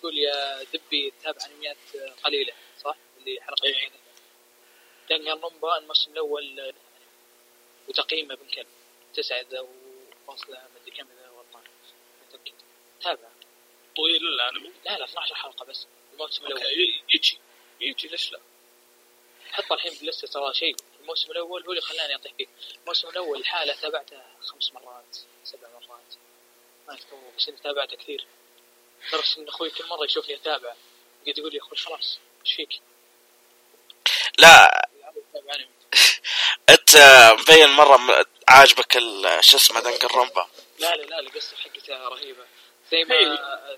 [0.00, 1.76] تقول يا دبي تتابع انميات
[2.24, 2.52] قليلة
[2.84, 3.99] صح؟ اللي حلقة إيه.
[5.10, 6.74] دانجن رونبا الموسم الأول
[7.88, 8.66] وتقييمه بالكلب
[9.14, 9.46] تسعة
[10.26, 11.62] وفاصلة مدري كم إذا غلطان
[12.28, 12.54] متأكد؟
[13.02, 13.28] تابع.
[13.96, 15.86] طويل الانمي لا لا 12 حلقة بس.
[16.12, 16.62] الموسم الأول.
[16.62, 17.38] أوكي يجي
[17.80, 18.40] يجي ليش لا؟
[19.50, 20.76] حط الحين في اللسته ترى شيء.
[21.00, 22.46] الموسم الأول هو اللي خلاني اعطيك فيه.
[22.82, 26.14] الموسم الأول الحالة تابعته خمس مرات سبع مرات.
[26.88, 28.26] ما أذكر بس إني تابعته كثير.
[29.08, 30.74] لدرجه إن أخوي كل مرة يشوفني أتابع
[31.26, 32.80] يقعد يقول لي يا أخوي خلاص إيش فيك؟
[34.38, 34.89] لا
[36.74, 36.96] انت
[37.40, 38.98] مبين مرة عاجبك
[39.40, 40.46] شو اسمه دنجرمبا
[40.78, 42.44] لا لا لا القصة حقته رهيبة.
[42.90, 43.26] زي ما هي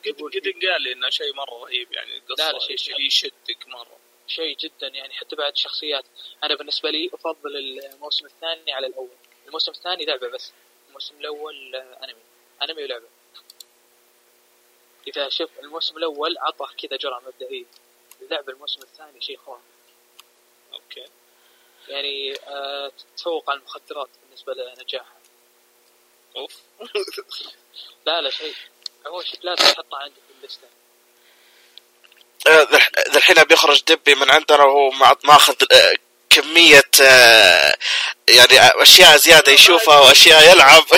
[0.07, 3.66] قد قد قال لي إنه شيء مرة رهيب يعني القصة لا، لا، شيء- شيء يشدك
[3.69, 3.97] مرة.
[4.27, 6.05] شيء جدا يعني حتى بعد الشخصيات
[6.44, 9.09] أنا بالنسبة لي أفضل الموسم الثاني على الأول.
[9.47, 10.53] الموسم الثاني لعبة بس.
[10.89, 12.23] الموسم الأول أنمي.
[12.62, 13.09] أنمي ولعبة.
[15.09, 17.65] إذا شوف الموسم الأول عطى كذا جرعة مبدئية.
[18.23, 19.62] اللعبه الموسم الثاني شيء خرافي.
[20.73, 21.05] أوكي.
[21.88, 25.16] يعني آه تتفوق على المخدرات بالنسبة لنجاحها
[26.36, 26.52] أوف.
[28.06, 28.54] لا لا شيء.
[29.06, 30.66] عموما شوف لازم تحطها عندك في الليستة.
[32.46, 32.68] آه،
[33.12, 34.90] ذا الحين بيخرج دبي من عندنا وهو
[35.24, 35.94] ماخذ آه،
[36.30, 36.82] كمية
[38.28, 40.84] يعني أشياء زيادة يشوفها وأشياء يلعب.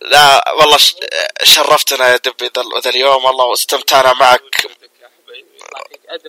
[0.00, 0.78] لا والله
[1.44, 2.50] شرفتنا يا دبي
[2.84, 3.24] ذا اليوم.
[3.24, 4.66] والله واستمتعنا معك.
[5.70, 6.00] الله يعطيك.
[6.08, 6.28] أدري